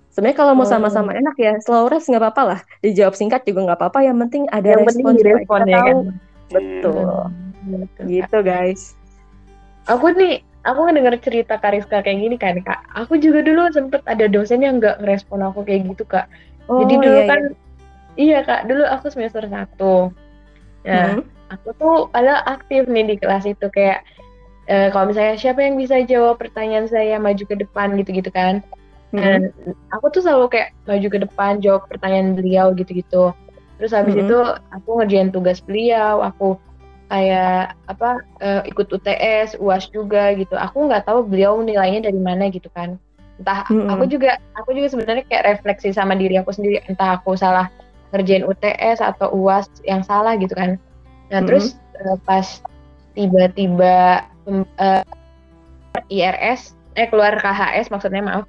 Sebenarnya 0.10 0.38
kalau 0.42 0.54
mau 0.58 0.66
oh. 0.66 0.70
sama-sama 0.70 1.14
enak 1.14 1.38
ya, 1.38 1.54
slow 1.62 1.86
rest 1.86 2.10
nggak 2.10 2.22
apa-apa 2.26 2.44
lah. 2.44 2.60
Dijawab 2.82 3.14
singkat 3.14 3.46
juga 3.46 3.70
nggak 3.70 3.80
apa-apa, 3.80 4.00
yang 4.02 4.18
penting 4.26 4.50
ada 4.50 4.66
yang 4.66 4.82
respon 4.82 5.14
penting 5.14 5.70
ya 5.70 5.80
kan. 5.86 5.98
Betul. 6.50 7.30
Hmm. 7.70 7.86
Gitu 8.10 8.38
guys. 8.42 8.98
Aku 9.86 10.10
nih, 10.10 10.42
aku 10.66 10.80
ngedenger 10.90 11.16
cerita 11.22 11.62
Kariska 11.62 12.02
kayak 12.02 12.20
gini 12.26 12.36
kan 12.42 12.58
kak. 12.66 12.82
Aku 12.98 13.22
juga 13.22 13.46
dulu 13.46 13.70
sempet 13.70 14.02
ada 14.10 14.26
dosen 14.26 14.66
yang 14.66 14.82
nggak 14.82 15.06
ngerespon 15.06 15.46
aku 15.46 15.62
kayak 15.62 15.86
gitu 15.94 16.04
kak. 16.10 16.26
Oh, 16.66 16.82
Jadi 16.82 16.94
dulu 16.98 17.20
iya, 17.22 17.30
kan, 17.30 17.42
iya. 17.46 17.54
iya 18.18 18.40
kak, 18.42 18.62
dulu 18.66 18.84
aku 18.90 19.14
semester 19.14 19.46
satu. 19.46 20.10
Nah, 20.82 21.22
hmm 21.22 21.38
aku 21.50 21.70
tuh 21.82 21.98
ada 22.14 22.46
aktif 22.46 22.86
nih 22.86 23.06
di 23.10 23.16
kelas 23.18 23.46
itu 23.50 23.68
kayak 23.74 24.06
uh, 24.70 24.88
kalau 24.94 25.12
misalnya 25.12 25.36
siapa 25.36 25.60
yang 25.66 25.76
bisa 25.76 26.00
jawab 26.06 26.38
pertanyaan 26.40 26.88
saya 26.88 27.18
maju 27.18 27.44
ke 27.44 27.56
depan 27.58 27.98
gitu-gitu 28.00 28.30
kan 28.30 28.62
mm-hmm. 29.12 29.20
dan 29.20 29.40
aku 29.92 30.14
tuh 30.14 30.22
selalu 30.24 30.54
kayak 30.54 30.70
maju 30.86 31.08
ke 31.10 31.20
depan 31.26 31.52
jawab 31.60 31.84
pertanyaan 31.90 32.38
beliau 32.38 32.72
gitu-gitu 32.78 33.36
terus 33.82 33.92
habis 33.92 34.16
mm-hmm. 34.16 34.30
itu 34.30 34.38
aku 34.72 34.90
ngerjain 35.02 35.30
tugas 35.34 35.60
beliau 35.60 36.24
aku 36.24 36.56
kayak 37.10 37.74
apa 37.90 38.22
uh, 38.46 38.62
ikut 38.70 38.86
UTS 38.86 39.58
uas 39.58 39.90
juga 39.90 40.30
gitu 40.38 40.54
aku 40.54 40.88
nggak 40.88 41.10
tahu 41.10 41.26
beliau 41.26 41.58
nilainya 41.58 42.06
dari 42.06 42.22
mana 42.22 42.54
gitu 42.54 42.70
kan 42.70 43.02
entah 43.42 43.66
mm-hmm. 43.66 43.90
aku 43.90 44.04
juga 44.06 44.38
aku 44.54 44.78
juga 44.78 44.88
sebenarnya 44.94 45.26
kayak 45.26 45.58
refleksi 45.58 45.90
sama 45.90 46.14
diri 46.14 46.38
aku 46.38 46.54
sendiri 46.54 46.86
entah 46.86 47.18
aku 47.18 47.34
salah 47.34 47.68
ngerjain 48.14 48.46
UTS 48.46 49.02
atau 49.02 49.34
uas 49.34 49.70
yang 49.86 50.02
salah 50.06 50.38
gitu 50.38 50.54
kan 50.54 50.78
Nah, 51.30 51.42
mm-hmm. 51.42 51.48
terus 51.48 51.78
uh, 52.02 52.18
pas 52.26 52.46
tiba-tiba 53.14 54.26
uh, 54.48 55.04
IRS 56.08 56.78
eh 56.96 57.08
keluar 57.08 57.38
KHS 57.40 57.92
maksudnya 57.92 58.24
maaf. 58.24 58.46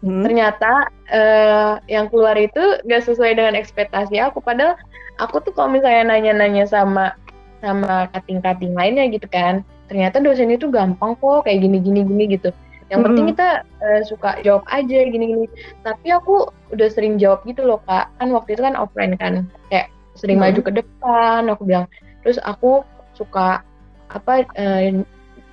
Hmm. 0.00 0.24
Ternyata 0.24 0.88
uh, 1.12 1.74
yang 1.88 2.08
keluar 2.08 2.36
itu 2.40 2.80
gak 2.88 3.04
sesuai 3.04 3.36
dengan 3.36 3.52
ekspektasi 3.56 4.16
aku. 4.16 4.40
Padahal 4.40 4.76
aku 5.20 5.44
tuh 5.44 5.52
kalau 5.52 5.76
misalnya 5.76 6.16
nanya-nanya 6.16 6.64
sama 6.64 7.12
sama 7.60 8.08
kating-kating 8.16 8.72
lainnya 8.72 9.04
gitu 9.12 9.28
kan, 9.28 9.60
ternyata 9.92 10.16
dosen 10.16 10.48
itu 10.48 10.72
gampang 10.72 11.12
kok 11.20 11.44
kayak 11.44 11.60
gini-gini 11.60 12.00
gini 12.08 12.24
gitu. 12.32 12.48
Yang 12.88 13.00
penting 13.06 13.26
kita 13.36 13.48
uh, 13.62 14.02
suka 14.02 14.40
jawab 14.40 14.64
aja 14.72 14.98
gini-gini. 15.04 15.46
Tapi 15.84 16.08
aku 16.10 16.48
udah 16.72 16.88
sering 16.88 17.20
jawab 17.20 17.44
gitu 17.44 17.62
loh 17.68 17.78
kak. 17.84 18.08
Kan 18.16 18.32
waktu 18.32 18.56
itu 18.56 18.64
kan 18.64 18.74
offline 18.74 19.14
kan, 19.20 19.46
kayak 19.68 19.92
sering 20.20 20.36
hmm. 20.36 20.52
maju 20.52 20.60
ke 20.60 20.72
depan 20.84 21.40
aku 21.48 21.62
bilang 21.64 21.86
terus 22.20 22.36
aku 22.44 22.84
suka 23.16 23.64
apa 24.10 24.46
eh, 24.58 25.06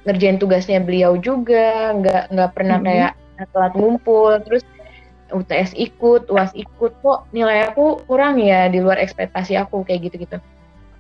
ngerjain 0.08 0.40
tugasnya 0.40 0.80
beliau 0.80 1.20
juga 1.20 1.92
nggak 2.00 2.24
nggak 2.32 2.52
pernah 2.56 2.78
hmm. 2.80 2.88
kayak 2.88 3.12
telat 3.54 3.74
ngumpul 3.76 4.40
terus 4.42 4.64
UTS 5.28 5.76
ikut 5.76 6.32
UAS 6.32 6.56
ikut 6.56 6.96
kok 7.04 7.28
nilai 7.36 7.68
aku 7.68 8.00
kurang 8.08 8.40
ya 8.40 8.72
di 8.72 8.80
luar 8.80 8.96
ekspektasi 8.96 9.60
aku 9.60 9.84
kayak 9.84 10.08
gitu 10.10 10.24
gitu 10.24 10.38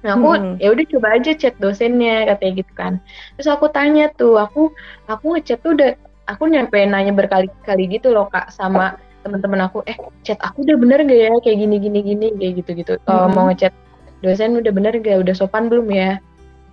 nah 0.06 0.13
aku 0.13 0.38
hmm. 0.38 0.62
ya 0.62 0.70
udah 0.76 0.86
coba 0.93 1.08
aja 1.17 1.32
chat 1.34 1.56
dosennya 1.58 2.28
katanya 2.30 2.54
gitu 2.62 2.74
kan 2.78 2.93
terus 3.39 3.50
aku 3.50 3.72
tanya 3.72 4.12
tuh 4.13 4.38
aku 4.38 4.70
aku 5.10 5.26
ngechat 5.34 5.63
tuh 5.63 5.74
udah 5.74 5.98
aku 6.30 6.43
nyampe 6.52 6.78
nanya 6.86 7.15
berkali-kali 7.15 7.88
gitu 7.89 8.13
loh 8.13 8.30
kak 8.30 8.52
sama 8.54 9.00
teman-teman 9.26 9.65
aku 9.65 9.82
eh 9.89 9.98
chat 10.22 10.38
aku 10.43 10.67
udah 10.67 10.78
bener 10.78 11.00
gak 11.08 11.20
ya 11.20 11.34
kayak 11.41 11.58
gini 11.63 11.76
gini 11.82 12.00
gini 12.04 12.28
kayak 12.38 12.54
gitu 12.62 12.72
gitu 12.78 12.93
hmm. 13.08 13.34
mau 13.34 13.50
ngechat 13.50 13.74
dosen 14.22 14.60
udah 14.60 14.72
bener 14.76 14.93
gak 15.02 15.17
udah 15.24 15.34
sopan 15.34 15.72
belum 15.72 15.89
ya 15.89 16.22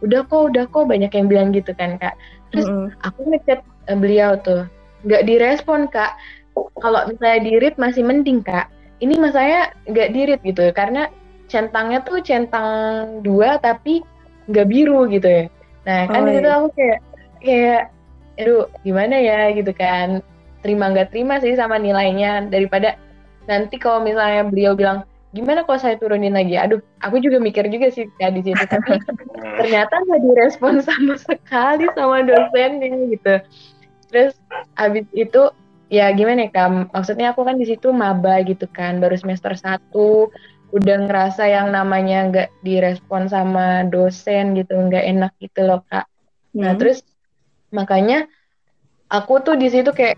udah 0.04 0.20
kok 0.28 0.52
udah 0.52 0.64
kok 0.68 0.84
banyak 0.84 1.10
yang 1.10 1.26
bilang 1.26 1.48
gitu 1.56 1.72
kan 1.74 1.96
kak. 1.96 2.14
Terus 2.52 2.68
mm 2.68 2.76
-hmm. 2.76 2.88
aku 3.08 3.20
ngechat 3.32 3.60
uh, 3.88 3.96
beliau 3.96 4.36
tuh 4.44 4.68
nggak 5.08 5.24
direspon 5.24 5.88
kak. 5.88 6.12
Kalau 6.54 7.00
misalnya 7.10 7.40
di 7.42 7.52
read 7.58 7.74
masih 7.80 8.04
mending 8.04 8.44
kak. 8.44 8.68
Ini 9.02 9.18
mas 9.18 9.34
saya 9.34 9.72
nggak 9.88 10.08
di 10.12 10.20
read 10.28 10.40
gitu. 10.44 10.64
Karena 10.76 11.08
centangnya 11.48 12.04
tuh 12.04 12.20
centang 12.20 12.68
dua 13.24 13.58
tapi 13.58 14.04
nggak 14.52 14.68
biru 14.68 15.08
gitu 15.08 15.26
ya. 15.26 15.44
Nah 15.88 16.08
kan 16.08 16.24
oh, 16.24 16.30
iya. 16.30 16.52
aku 16.60 16.68
kayak 16.76 16.98
kayak 17.40 17.82
aduh 18.38 18.68
gimana 18.84 19.16
ya 19.18 19.50
gitu 19.56 19.72
kan. 19.72 20.20
Terima 20.60 20.92
nggak 20.92 21.12
terima 21.12 21.40
sih 21.40 21.56
sama 21.56 21.76
nilainya 21.76 22.48
daripada 22.48 22.96
nanti 23.44 23.76
kalau 23.76 24.00
misalnya 24.00 24.48
beliau 24.48 24.72
bilang 24.72 25.04
gimana 25.34 25.66
kalau 25.66 25.78
saya 25.82 25.98
turunin 25.98 26.32
lagi? 26.32 26.54
Aduh 26.54 26.78
aku 27.02 27.18
juga 27.18 27.42
mikir 27.42 27.66
juga 27.66 27.90
sih 27.90 28.06
ya 28.22 28.30
di 28.30 28.40
situ. 28.40 28.62
Tapi 28.62 29.02
ternyata 29.58 29.94
nggak 30.06 30.22
direspon 30.22 30.80
sama 30.80 31.18
sekali 31.18 31.90
sama 31.98 32.22
dosennya 32.22 32.94
gitu. 33.10 33.34
Terus 34.08 34.38
abis 34.78 35.04
itu 35.10 35.50
ya 35.90 36.08
gimana 36.14 36.48
ya 36.48 36.50
kam 36.54 36.88
maksudnya 36.94 37.34
aku 37.34 37.44
kan 37.44 37.58
di 37.58 37.66
situ 37.68 37.90
maba 37.90 38.40
gitu 38.46 38.70
kan 38.70 39.02
baru 39.02 39.18
semester 39.18 39.58
satu. 39.58 40.30
Udah 40.70 41.06
ngerasa 41.06 41.50
yang 41.50 41.74
namanya 41.74 42.30
nggak 42.30 42.48
direspon 42.62 43.26
sama 43.26 43.82
dosen 43.90 44.54
gitu 44.54 44.78
nggak 44.78 45.02
enak 45.02 45.34
gitu 45.42 45.66
loh 45.66 45.82
kak. 45.90 46.06
Nah 46.54 46.72
hmm. 46.72 46.78
terus 46.78 47.02
makanya 47.74 48.30
aku 49.10 49.42
tuh 49.42 49.58
di 49.58 49.66
situ 49.66 49.90
kayak 49.90 50.14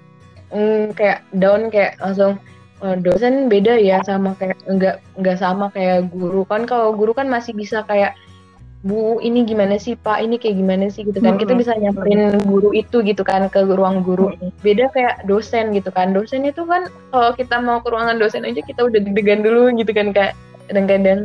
mm, 0.53 0.93
kayak 0.93 1.25
down 1.33 1.73
kayak 1.73 1.97
langsung 2.01 2.37
dosen 2.81 3.49
beda 3.49 3.81
ya 3.81 4.05
sama 4.05 4.37
kayak 4.37 4.61
enggak 4.69 5.01
enggak 5.17 5.37
sama 5.41 5.73
kayak 5.73 6.13
guru. 6.13 6.45
Kan 6.45 6.69
kalau 6.69 6.93
guru 6.93 7.17
kan 7.17 7.29
masih 7.29 7.57
bisa 7.57 7.81
kayak 7.89 8.13
bu 8.85 9.19
ini 9.25 9.43
gimana 9.49 9.81
sih 9.81 9.97
pak? 9.97 10.21
Ini 10.21 10.37
kayak 10.37 10.57
gimana 10.61 10.87
sih? 10.93 11.03
gitu 11.09 11.19
kan. 11.19 11.41
Kita 11.41 11.57
bisa 11.57 11.73
nyamperin 11.75 12.45
guru 12.45 12.77
itu 12.77 13.01
gitu 13.01 13.25
kan 13.25 13.49
ke 13.49 13.65
ruang 13.65 14.05
guru. 14.05 14.37
Beda 14.61 14.93
kayak 14.93 15.25
dosen 15.25 15.73
gitu 15.73 15.89
kan. 15.89 16.13
Dosen 16.13 16.45
itu 16.45 16.63
kan 16.69 16.87
kalau 17.11 17.33
kita 17.33 17.57
mau 17.59 17.81
ke 17.81 17.89
ruangan 17.89 18.21
dosen 18.21 18.45
aja 18.45 18.61
kita 18.61 18.85
udah 18.85 19.01
deg-degan 19.01 19.41
dulu 19.41 19.73
gitu 19.75 19.91
kan 19.97 20.13
kak. 20.13 20.37
Kadang-kadang. 20.69 21.25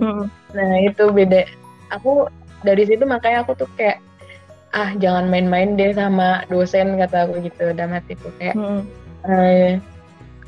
Nah 0.55 0.71
itu 0.87 1.03
beda. 1.11 1.45
Aku 1.91 2.31
dari 2.63 2.87
situ 2.87 3.03
makanya 3.03 3.43
aku 3.43 3.59
tuh 3.59 3.69
kayak 3.75 3.99
ah 4.71 4.95
jangan 4.95 5.27
main-main 5.27 5.75
deh 5.75 5.91
sama 5.91 6.47
dosen 6.47 6.95
kata 6.95 7.27
aku 7.27 7.43
gitu. 7.43 7.75
Dalam 7.75 7.91
hatiku 7.99 8.31
kayak 8.39 8.55
uh, 9.27 9.75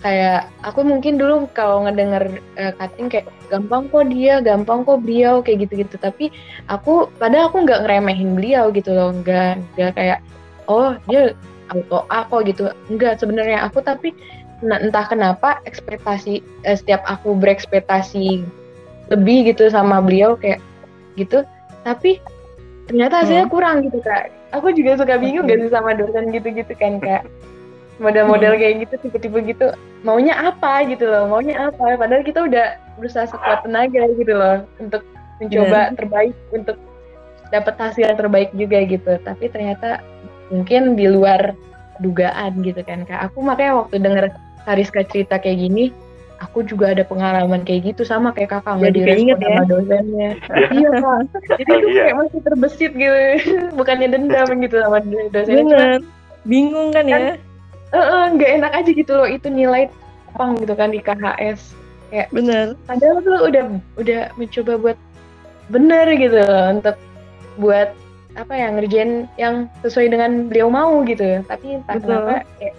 kayak 0.03 0.51
aku 0.67 0.83
mungkin 0.83 1.15
dulu 1.15 1.47
kalau 1.55 1.87
ngedenger 1.87 2.43
uh, 2.59 2.75
cutting 2.75 3.07
kayak 3.07 3.31
gampang 3.47 3.87
kok 3.87 4.11
dia, 4.11 4.43
gampang 4.43 4.83
kok 4.83 4.99
beliau 4.99 5.39
kayak 5.39 5.65
gitu-gitu. 5.65 5.95
Tapi 5.95 6.27
aku 6.67 7.07
padahal 7.17 7.47
aku 7.47 7.63
nggak 7.63 7.87
ngeremehin 7.87 8.35
beliau 8.35 8.67
gitu 8.75 8.91
loh, 8.91 9.15
nggak 9.15 9.63
nggak 9.79 9.91
kayak 9.95 10.19
oh 10.67 10.99
dia 11.07 11.31
auto 11.71 12.03
aku 12.11 12.43
gitu. 12.43 12.67
Enggak 12.91 13.23
sebenarnya 13.23 13.63
aku 13.63 13.79
tapi 13.79 14.11
entah 14.59 15.07
kenapa 15.07 15.63
ekspektasi 15.63 16.43
eh, 16.67 16.75
setiap 16.75 16.99
aku 17.07 17.39
berekspektasi 17.39 18.43
lebih 19.07 19.55
gitu 19.55 19.71
sama 19.71 20.03
beliau 20.03 20.35
kayak 20.35 20.59
gitu. 21.15 21.47
Tapi 21.87 22.19
ternyata 22.91 23.23
hasilnya 23.23 23.47
hmm. 23.47 23.55
kurang 23.55 23.87
gitu 23.87 24.03
kak. 24.03 24.35
Aku 24.53 24.69
juga 24.69 24.99
suka 24.99 25.17
bingung 25.17 25.49
gak 25.49 25.65
sih 25.65 25.71
sama 25.73 25.97
dosen 25.97 26.29
gitu-gitu 26.29 26.77
kan 26.77 27.01
kak 27.01 27.25
model-model 28.01 28.53
hmm. 28.57 28.61
kayak 28.61 28.75
gitu 28.87 28.93
tipe-tipe 29.05 29.39
gitu 29.45 29.67
maunya 30.01 30.33
apa 30.33 30.85
gitu 30.89 31.05
loh 31.05 31.29
maunya 31.29 31.69
apa 31.69 31.97
padahal 31.97 32.23
kita 32.25 32.45
udah 32.45 32.77
berusaha 32.97 33.29
sekuat 33.29 33.65
tenaga 33.65 34.09
gitu 34.17 34.33
loh 34.33 34.65
untuk 34.81 35.05
mencoba 35.41 35.79
yeah. 35.89 35.95
terbaik 35.97 36.35
untuk 36.53 36.77
dapat 37.53 37.75
hasil 37.77 38.09
yang 38.09 38.17
terbaik 38.17 38.49
juga 38.57 38.81
gitu 38.85 39.11
tapi 39.21 39.45
ternyata 39.49 40.01
mungkin 40.49 40.97
di 40.97 41.05
luar 41.05 41.53
dugaan 42.01 42.65
gitu 42.65 42.81
kan 42.81 43.05
kak 43.05 43.29
aku 43.29 43.45
makanya 43.45 43.85
waktu 43.85 44.01
denger 44.01 44.25
Kariska 44.63 45.05
cerita 45.11 45.37
kayak 45.37 45.59
gini 45.59 45.85
aku 46.41 46.65
juga 46.65 46.91
ada 46.91 47.05
pengalaman 47.05 47.61
kayak 47.61 47.93
gitu 47.93 48.03
sama 48.03 48.33
kayak 48.33 48.57
kakak 48.57 48.81
nggak 48.81 48.93
direspon 48.97 49.37
ya? 49.37 49.37
sama 49.37 49.63
dosennya 49.69 50.29
iya 50.77 50.89
kak 50.97 51.19
jadi 51.61 51.71
itu 51.77 51.87
iya. 51.87 52.01
kayak 52.01 52.17
masih 52.17 52.39
terbesit 52.41 52.91
gitu 52.97 53.19
bukannya 53.79 54.07
dendam 54.09 54.49
gitu 54.59 54.75
sama 54.81 54.97
dosennya 55.29 56.01
bingung 56.43 56.89
kan 56.91 57.05
ya 57.05 57.37
nggak 57.93 58.49
uh, 58.49 58.55
enak 58.57 58.73
aja 58.73 58.91
gitu 58.91 59.11
loh 59.13 59.29
itu 59.29 59.47
nilai 59.53 59.87
pang 60.33 60.57
gitu 60.57 60.73
kan 60.73 60.89
di 60.89 60.97
KHS 60.97 61.77
kayak 62.13 62.29
bener. 62.33 62.77
padahal 62.89 63.21
tuh 63.21 63.39
udah 63.49 63.63
udah 63.97 64.21
mencoba 64.37 64.73
buat 64.81 64.97
bener 65.71 66.05
gitu 66.13 66.37
loh, 66.37 66.63
untuk 66.77 66.95
buat 67.57 67.89
apa 68.33 68.53
ya 68.53 68.67
ngerjain 68.73 69.29
yang 69.37 69.69
sesuai 69.85 70.09
dengan 70.09 70.49
beliau 70.49 70.69
mau 70.69 71.01
gitu. 71.05 71.41
Tapi 71.45 71.81
entah 71.81 71.97
Betul. 71.97 72.09
kenapa 72.09 72.33
ya, 72.57 72.71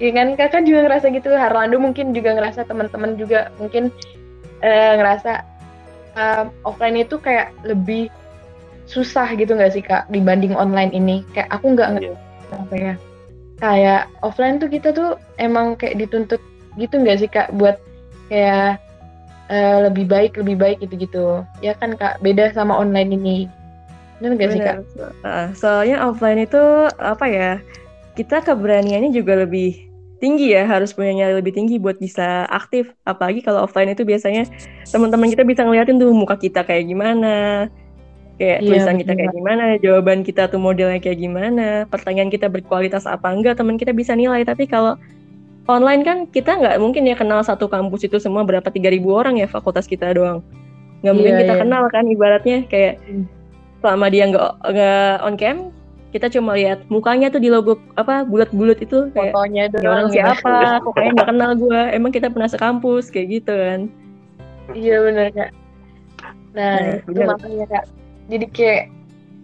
ya 0.00 0.10
kan 0.16 0.28
kakak 0.36 0.62
juga 0.64 0.80
ngerasa 0.88 1.06
gitu 1.12 1.30
Harlando 1.32 1.76
mungkin 1.76 2.16
juga 2.16 2.36
ngerasa 2.36 2.64
teman-teman 2.64 3.16
juga 3.20 3.52
mungkin 3.60 3.92
uh, 4.64 4.92
ngerasa 5.00 5.32
uh, 6.16 6.44
offline 6.64 7.00
itu 7.00 7.20
kayak 7.20 7.52
lebih 7.64 8.08
susah 8.84 9.32
gitu 9.36 9.56
nggak 9.56 9.72
sih 9.72 9.84
kak 9.84 10.08
dibanding 10.08 10.56
online 10.56 10.92
ini? 10.92 11.24
Kayak 11.36 11.52
aku 11.52 11.76
nggak 11.76 11.88
yeah. 12.00 12.16
apa 12.52 12.74
ya 12.76 12.94
kayak 13.64 14.12
offline 14.20 14.60
tuh 14.60 14.68
kita 14.68 14.92
tuh 14.92 15.16
emang 15.40 15.72
kayak 15.80 15.96
dituntut 15.96 16.40
gitu 16.76 17.00
nggak 17.00 17.18
sih 17.24 17.30
kak? 17.32 17.48
Buat 17.56 17.80
kayak 18.28 18.76
uh, 19.48 19.88
lebih 19.88 20.04
baik 20.04 20.36
lebih 20.36 20.60
baik 20.60 20.84
gitu 20.84 20.94
gitu 21.00 21.24
ya 21.64 21.72
kan 21.80 21.96
kak? 21.96 22.20
Beda 22.20 22.52
sama 22.52 22.76
online 22.76 23.16
ini. 23.16 23.36
Benar 24.20 24.36
nggak 24.36 24.50
sih 24.52 24.60
kak? 24.60 24.76
Uh, 25.24 25.48
soalnya 25.56 26.04
offline 26.04 26.44
itu 26.44 26.60
apa 27.00 27.24
ya 27.24 27.50
kita 28.12 28.44
keberaniannya 28.44 29.16
juga 29.16 29.40
lebih 29.40 29.80
tinggi 30.20 30.56
ya 30.56 30.64
harus 30.64 30.92
punya 30.92 31.24
nyali 31.24 31.40
lebih 31.40 31.56
tinggi 31.56 31.80
buat 31.80 31.96
bisa 31.96 32.44
aktif. 32.52 32.92
Apalagi 33.08 33.40
kalau 33.40 33.64
offline 33.64 33.96
itu 33.96 34.04
biasanya 34.04 34.44
teman-teman 34.92 35.32
kita 35.32 35.40
bisa 35.40 35.64
ngeliatin 35.64 35.96
tuh 35.96 36.12
muka 36.12 36.36
kita 36.36 36.60
kayak 36.68 36.84
gimana 36.84 37.66
kayak 38.34 38.58
iya, 38.62 38.66
tulisan 38.66 38.96
kita 38.98 39.12
kayak 39.14 39.32
gimana, 39.34 39.64
jawaban 39.78 40.26
kita 40.26 40.50
tuh 40.50 40.58
modelnya 40.58 40.98
kayak 40.98 41.22
gimana, 41.22 41.86
pertanyaan 41.86 42.30
kita 42.34 42.50
berkualitas 42.50 43.06
apa 43.06 43.30
enggak, 43.30 43.58
teman 43.58 43.78
kita 43.78 43.94
bisa 43.94 44.18
nilai. 44.18 44.42
Tapi 44.42 44.66
kalau 44.66 44.98
online 45.70 46.02
kan 46.02 46.18
kita 46.28 46.58
nggak 46.58 46.76
mungkin 46.82 47.06
ya 47.06 47.14
kenal 47.14 47.40
satu 47.46 47.70
kampus 47.70 48.10
itu 48.10 48.18
semua 48.18 48.42
berapa 48.42 48.66
tiga 48.74 48.90
ribu 48.90 49.14
orang 49.14 49.38
ya 49.38 49.46
fakultas 49.46 49.86
kita 49.86 50.10
doang. 50.12 50.42
Nggak 51.06 51.14
mungkin 51.14 51.34
iya, 51.34 51.40
kita 51.46 51.54
iya. 51.54 51.60
kenal 51.62 51.82
kan 51.94 52.04
ibaratnya 52.10 52.58
kayak 52.66 52.98
hmm. 53.06 53.24
selama 53.78 54.06
dia 54.10 54.24
nggak 54.26 54.50
nggak 54.66 55.14
on 55.22 55.34
cam, 55.38 55.56
kita 56.10 56.26
cuma 56.34 56.58
lihat 56.58 56.82
mukanya 56.90 57.30
tuh 57.30 57.38
di 57.38 57.54
logo 57.54 57.78
apa 57.94 58.26
bulat-bulat 58.26 58.82
itu 58.82 59.14
kayak 59.14 59.30
fotonya 59.30 59.70
orang 59.86 60.10
ya. 60.10 60.34
siapa, 60.34 60.82
kok 60.82 60.92
kayak 60.98 61.10
nggak 61.14 61.28
kenal 61.30 61.50
gue, 61.54 61.80
emang 61.94 62.10
kita 62.10 62.26
pernah 62.34 62.50
sekampus 62.50 63.14
kayak 63.14 63.42
gitu 63.42 63.54
kan. 63.54 63.80
Iya 64.74 64.96
benar 65.06 65.26
kak. 65.30 65.50
Nah, 66.54 66.74
nah 66.78 66.96
itu 67.02 67.20
makanya 67.20 67.66
kak 67.70 67.84
jadi 68.28 68.46
kayak 68.50 68.84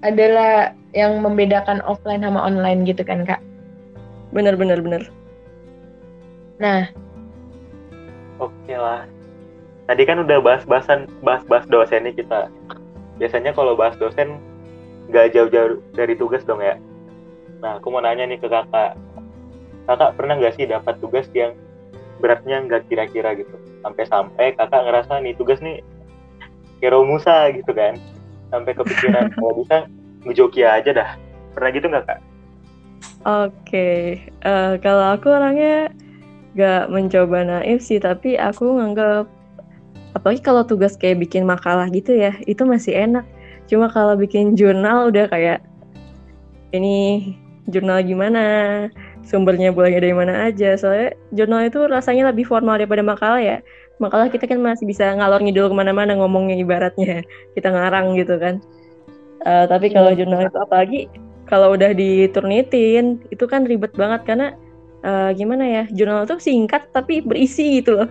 adalah 0.01 0.73
yang 0.97 1.21
membedakan 1.21 1.85
offline 1.85 2.25
sama 2.25 2.41
online 2.41 2.89
gitu 2.89 3.05
kan 3.05 3.23
kak? 3.29 3.41
Bener 4.33 4.57
bener 4.57 4.81
bener. 4.81 5.03
Nah. 6.57 6.89
Oke 8.41 8.75
lah. 8.75 9.05
Tadi 9.85 10.03
kan 10.07 10.23
udah 10.23 10.39
bahas-bahasan 10.41 11.11
bahas-bahas 11.21 11.67
dosen 11.69 12.09
nih 12.09 12.25
kita. 12.25 12.49
Biasanya 13.21 13.53
kalau 13.53 13.77
bahas 13.77 13.99
dosen 14.01 14.41
nggak 15.13 15.35
jauh-jauh 15.37 15.83
dari 15.93 16.15
tugas 16.17 16.41
dong 16.47 16.63
ya. 16.65 16.81
Nah 17.61 17.77
aku 17.77 17.93
mau 17.93 18.01
nanya 18.01 18.25
nih 18.25 18.41
ke 18.41 18.49
kakak. 18.49 18.97
Kakak 19.85 20.15
pernah 20.17 20.39
nggak 20.39 20.57
sih 20.57 20.65
dapat 20.65 20.97
tugas 21.03 21.27
yang 21.37 21.53
beratnya 22.23 22.63
nggak 22.65 22.89
kira-kira 22.89 23.37
gitu? 23.37 23.53
Sampai-sampai 23.85 24.57
kakak 24.57 24.89
ngerasa 24.89 25.21
nih 25.21 25.35
tugas 25.37 25.61
nih 25.61 25.85
kero 26.81 27.05
Musa 27.05 27.53
gitu 27.53 27.77
kan 27.77 28.01
sampai 28.51 28.73
kepikiran 28.75 29.33
kalau 29.39 29.55
bisa 29.63 29.87
ngejoki 30.27 30.67
aja 30.67 30.91
dah 30.93 31.11
pernah 31.57 31.71
gitu 31.73 31.87
nggak 31.89 32.05
kak? 32.07 32.21
Oke, 33.21 33.53
okay. 33.69 34.01
uh, 34.45 34.77
eh, 34.77 34.81
kalau 34.81 35.13
aku 35.13 35.29
orangnya 35.29 35.93
gak 36.57 36.89
mencoba 36.89 37.45
naif 37.45 37.85
sih, 37.85 38.01
tapi 38.01 38.37
aku 38.41 38.81
nganggap 38.81 39.29
apalagi 40.17 40.41
kalau 40.41 40.65
tugas 40.65 40.97
kayak 40.97 41.21
bikin 41.21 41.45
makalah 41.45 41.89
gitu 41.93 42.17
ya, 42.17 42.33
itu 42.49 42.65
masih 42.65 42.97
enak. 42.97 43.25
Cuma 43.69 43.93
kalau 43.93 44.17
bikin 44.17 44.57
jurnal 44.57 45.13
udah 45.13 45.29
kayak 45.29 45.61
ini 46.73 47.37
jurnal 47.69 48.01
gimana, 48.01 48.45
sumbernya 49.21 49.69
boleh 49.69 50.01
dari 50.01 50.17
mana 50.17 50.49
aja. 50.49 50.81
Soalnya 50.81 51.13
jurnal 51.37 51.69
itu 51.69 51.81
rasanya 51.93 52.33
lebih 52.33 52.49
formal 52.49 52.81
daripada 52.81 53.05
makalah 53.05 53.41
ya 53.41 53.59
makalah 54.01 54.33
kita 54.33 54.49
kan 54.49 54.59
masih 54.59 54.89
bisa 54.89 55.13
ngalor 55.15 55.45
ngidul 55.45 55.69
ke 55.69 55.77
mana-mana 55.77 56.17
ngomongnya 56.17 56.57
ibaratnya. 56.57 57.23
Kita 57.55 57.69
ngarang 57.71 58.17
gitu 58.17 58.41
kan. 58.41 58.59
Uh, 59.45 59.65
tapi 59.69 59.93
kalau 59.93 60.13
iya. 60.13 60.25
jurnal 60.25 60.49
itu 60.49 60.59
apalagi 60.61 61.01
kalau 61.49 61.77
udah 61.77 61.93
diturnitin 61.93 63.21
itu 63.29 63.45
kan 63.45 63.69
ribet 63.69 63.93
banget. 63.95 64.25
Karena 64.25 64.57
uh, 65.05 65.31
gimana 65.37 65.65
ya 65.69 65.85
jurnal 65.93 66.25
itu 66.25 66.41
singkat 66.41 66.89
tapi 66.91 67.21
berisi 67.21 67.85
gitu 67.85 68.01
loh. 68.01 68.09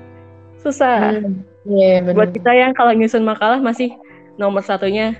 Susah. 0.61 1.19
Hmm, 1.19 1.43
yeah, 1.65 2.05
buat 2.13 2.31
kita 2.31 2.51
yang 2.53 2.71
kalau 2.77 2.93
nyusun 2.93 3.25
makalah 3.25 3.57
masih 3.59 3.91
nomor 4.39 4.63
satunya 4.63 5.17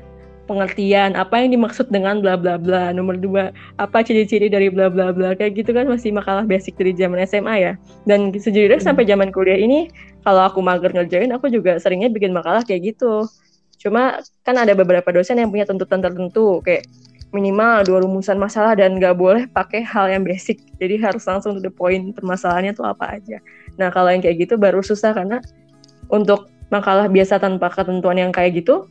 pengertian 0.50 1.14
apa 1.14 1.38
yang 1.38 1.54
dimaksud 1.54 1.94
dengan 1.94 2.26
bla 2.26 2.34
bla 2.34 2.58
bla. 2.58 2.90
Nomor 2.90 3.22
dua, 3.22 3.54
apa 3.78 4.02
ciri-ciri 4.02 4.50
dari 4.50 4.74
bla 4.74 4.90
bla 4.90 5.14
bla. 5.14 5.38
Kayak 5.38 5.62
gitu 5.62 5.78
kan 5.78 5.86
masih 5.86 6.10
makalah 6.10 6.50
basic 6.50 6.74
dari 6.82 6.98
zaman 6.98 7.22
SMA 7.30 7.56
ya. 7.62 7.74
Dan 8.10 8.34
sejujurnya 8.34 8.82
hmm. 8.82 8.88
sampai 8.90 9.06
zaman 9.06 9.30
kuliah 9.30 9.62
ini 9.62 9.94
kalau 10.26 10.50
aku 10.50 10.66
mager 10.66 10.90
ngerjain 10.90 11.30
aku 11.30 11.54
juga 11.54 11.78
seringnya 11.78 12.10
bikin 12.10 12.34
makalah 12.34 12.66
kayak 12.66 12.98
gitu. 12.98 13.30
Cuma 13.78 14.18
kan 14.42 14.58
ada 14.58 14.74
beberapa 14.74 15.14
dosen 15.14 15.38
yang 15.38 15.54
punya 15.54 15.70
tuntutan 15.70 16.02
tertentu 16.02 16.66
kayak 16.66 16.90
minimal 17.30 17.86
dua 17.86 18.02
rumusan 18.02 18.42
masalah 18.42 18.74
dan 18.74 18.98
nggak 18.98 19.14
boleh 19.14 19.46
pakai 19.54 19.86
hal 19.86 20.10
yang 20.10 20.26
basic. 20.26 20.58
Jadi 20.82 20.98
harus 20.98 21.22
langsung 21.30 21.54
to 21.56 21.62
the 21.62 21.70
point 21.70 22.18
permasalahannya 22.18 22.74
tuh 22.74 22.90
apa 22.90 23.22
aja. 23.22 23.38
Nah 23.78 23.94
kalau 23.94 24.10
yang 24.10 24.26
kayak 24.26 24.50
gitu 24.50 24.58
baru 24.58 24.82
susah 24.82 25.14
karena 25.14 25.38
untuk 26.10 26.50
makalah 26.74 27.06
biasa 27.06 27.38
tanpa 27.38 27.70
ketentuan 27.70 28.18
yang 28.18 28.34
kayak 28.34 28.66
gitu 28.66 28.90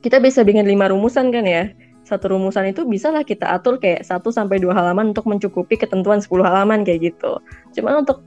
kita 0.00 0.20
bisa 0.20 0.40
bikin 0.44 0.64
lima 0.64 0.88
rumusan 0.88 1.32
kan 1.32 1.44
ya. 1.44 1.72
Satu 2.04 2.32
rumusan 2.34 2.72
itu 2.72 2.82
bisa 2.88 3.12
lah 3.14 3.22
kita 3.22 3.46
atur 3.54 3.78
kayak 3.78 4.02
satu 4.02 4.34
sampai 4.34 4.58
dua 4.58 4.74
halaman 4.74 5.14
untuk 5.14 5.30
mencukupi 5.30 5.78
ketentuan 5.78 6.18
10 6.18 6.42
halaman 6.42 6.82
kayak 6.82 7.14
gitu. 7.14 7.38
Cuma 7.76 8.02
untuk 8.02 8.24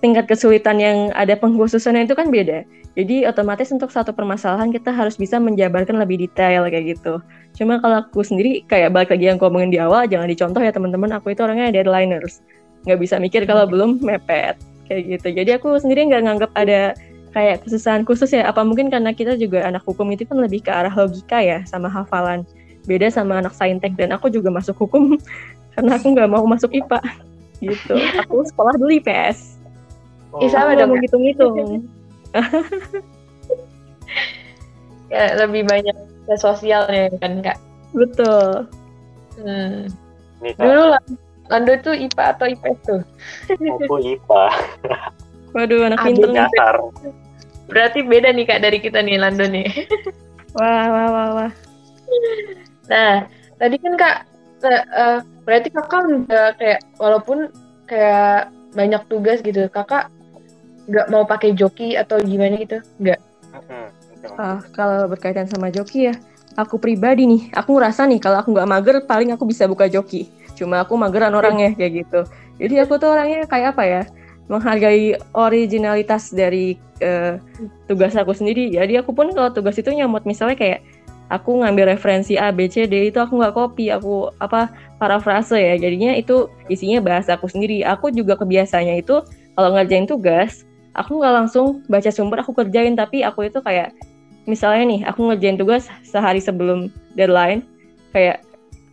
tingkat 0.00 0.26
kesulitan 0.26 0.80
yang 0.80 1.12
ada 1.12 1.36
pengkhususannya 1.36 2.08
itu 2.08 2.16
kan 2.16 2.32
beda. 2.32 2.64
Jadi 2.92 3.24
otomatis 3.24 3.72
untuk 3.72 3.88
satu 3.88 4.12
permasalahan 4.12 4.68
kita 4.68 4.92
harus 4.92 5.16
bisa 5.16 5.40
menjabarkan 5.40 5.96
lebih 5.96 6.28
detail 6.28 6.68
kayak 6.68 6.96
gitu. 6.96 7.20
Cuma 7.56 7.80
kalau 7.80 8.04
aku 8.04 8.20
sendiri 8.20 8.64
kayak 8.68 8.92
balik 8.92 9.12
lagi 9.12 9.28
yang 9.32 9.38
ngomongin 9.40 9.72
di 9.72 9.80
awal, 9.80 10.04
jangan 10.04 10.28
dicontoh 10.28 10.60
ya 10.60 10.72
teman-teman. 10.72 11.12
Aku 11.16 11.32
itu 11.32 11.40
orangnya 11.40 11.72
deadlineers, 11.72 12.44
nggak 12.84 13.00
bisa 13.00 13.16
mikir 13.16 13.44
kalau 13.48 13.64
belum 13.64 14.00
mepet 14.04 14.60
kayak 14.90 15.02
gitu. 15.08 15.28
Jadi 15.32 15.50
aku 15.56 15.76
sendiri 15.80 16.08
nggak 16.08 16.22
nganggap 16.24 16.50
ada 16.52 16.92
kayak 17.32 17.64
kesusahan 17.64 18.04
khusus 18.04 18.30
ya. 18.30 18.46
Apa 18.46 18.62
mungkin 18.62 18.92
karena 18.92 19.10
kita 19.16 19.34
juga 19.40 19.64
anak 19.64 19.82
hukum 19.82 20.06
itu 20.12 20.28
kan 20.28 20.38
lebih 20.38 20.62
ke 20.62 20.70
arah 20.70 20.92
logika 20.92 21.40
ya 21.40 21.64
sama 21.64 21.88
hafalan. 21.88 22.44
Beda 22.84 23.08
sama 23.08 23.40
anak 23.40 23.56
saintek 23.56 23.96
dan 23.96 24.12
aku 24.12 24.28
juga 24.28 24.52
masuk 24.52 24.86
hukum 24.86 25.16
karena 25.74 25.96
aku 25.96 26.12
nggak 26.12 26.30
mau 26.30 26.44
masuk 26.44 26.70
IPA 26.70 27.00
gitu. 27.62 27.94
Aku 28.26 28.42
sekolah 28.42 28.74
dulu 28.74 28.90
IPS 28.98 29.56
oh. 30.34 30.50
sama 30.50 30.76
dong 30.76 30.94
ngitung-ngitung? 30.94 31.56
Ya 35.12 35.36
lebih 35.36 35.68
banyak 35.68 35.92
ke 36.24 36.34
sosialnya 36.40 37.12
kan 37.20 37.44
kak. 37.44 37.60
Betul. 37.92 38.64
Hmm. 39.36 39.84
dulu 40.40 40.96
lah. 40.96 41.04
Lando 41.52 41.76
tuh 41.84 41.92
IPA 41.92 42.24
atau 42.32 42.46
IPS 42.48 42.78
tuh? 42.88 43.02
Aku 43.52 44.00
IPA 44.00 44.44
Waduh, 45.52 45.88
anak 45.88 45.98
pintar. 46.04 46.32
Dasar. 46.32 46.76
Berarti 47.68 48.00
beda 48.04 48.32
nih 48.32 48.44
Kak 48.44 48.60
dari 48.60 48.78
kita 48.80 49.00
nih 49.00 49.16
Lando 49.20 49.46
nih. 49.48 49.68
Wah, 50.58 50.84
wah, 50.92 51.08
wah, 51.08 51.28
wah. 51.32 51.52
Nah, 52.92 53.24
tadi 53.56 53.80
kan 53.80 53.96
Kak, 53.96 54.16
uh, 54.68 55.18
berarti 55.48 55.72
Kakak 55.72 56.28
udah 56.28 56.52
kayak 56.60 56.84
walaupun 57.00 57.48
kayak 57.88 58.52
banyak 58.76 59.00
tugas 59.08 59.40
gitu, 59.40 59.64
Kakak 59.72 60.12
nggak 60.92 61.08
mau 61.08 61.24
pakai 61.24 61.56
joki 61.56 61.96
atau 61.96 62.20
gimana 62.20 62.60
gitu? 62.60 62.84
Nggak? 63.00 63.20
Ah, 64.36 64.60
kalau 64.76 65.08
berkaitan 65.08 65.48
sama 65.48 65.72
joki 65.72 66.12
ya, 66.12 66.14
aku 66.60 66.76
pribadi 66.76 67.24
nih, 67.24 67.42
aku 67.56 67.80
ngerasa 67.80 68.04
nih 68.04 68.20
kalau 68.20 68.44
aku 68.44 68.52
nggak 68.52 68.68
mager, 68.68 68.96
paling 69.08 69.32
aku 69.32 69.48
bisa 69.48 69.64
buka 69.64 69.88
joki. 69.88 70.28
Cuma 70.52 70.84
aku 70.84 71.00
mageran 71.00 71.32
orangnya 71.32 71.72
kayak 71.72 72.04
gitu. 72.04 72.20
Jadi 72.60 72.74
aku 72.76 73.00
tuh 73.00 73.08
orangnya 73.08 73.48
kayak 73.48 73.72
apa 73.72 73.82
ya? 73.88 74.02
Menghargai 74.50 75.14
originalitas 75.36 76.34
dari 76.34 76.78
uh, 77.02 77.38
tugas 77.86 78.14
aku 78.18 78.34
sendiri. 78.34 78.74
Jadi 78.74 78.98
aku 78.98 79.14
pun 79.14 79.30
kalau 79.30 79.50
tugas 79.54 79.78
itu 79.78 79.90
nyamut 79.94 80.26
misalnya 80.26 80.58
kayak 80.58 80.80
aku 81.32 81.64
ngambil 81.64 81.96
referensi 81.96 82.36
A, 82.36 82.52
B, 82.52 82.68
C, 82.68 82.84
D 82.84 83.08
itu 83.08 83.18
aku 83.22 83.40
nggak 83.40 83.54
copy, 83.56 83.88
aku 83.88 84.28
apa 84.42 84.68
parafrase 84.98 85.56
ya. 85.56 85.74
Jadinya 85.78 86.12
itu 86.12 86.50
isinya 86.68 87.00
bahasa 87.00 87.38
aku 87.38 87.48
sendiri. 87.48 87.86
Aku 87.86 88.12
juga 88.12 88.36
kebiasanya 88.36 89.00
itu 89.00 89.22
kalau 89.56 89.72
ngerjain 89.72 90.04
tugas, 90.04 90.68
aku 90.92 91.22
nggak 91.22 91.32
langsung 91.32 91.80
baca 91.88 92.10
sumber 92.12 92.44
aku 92.44 92.52
kerjain, 92.52 92.98
tapi 92.98 93.24
aku 93.24 93.48
itu 93.48 93.64
kayak 93.64 93.94
misalnya 94.44 94.84
nih 94.84 95.00
aku 95.06 95.30
ngerjain 95.30 95.56
tugas 95.56 95.86
sehari 96.02 96.42
sebelum 96.42 96.90
deadline, 97.16 97.64
kayak 98.12 98.44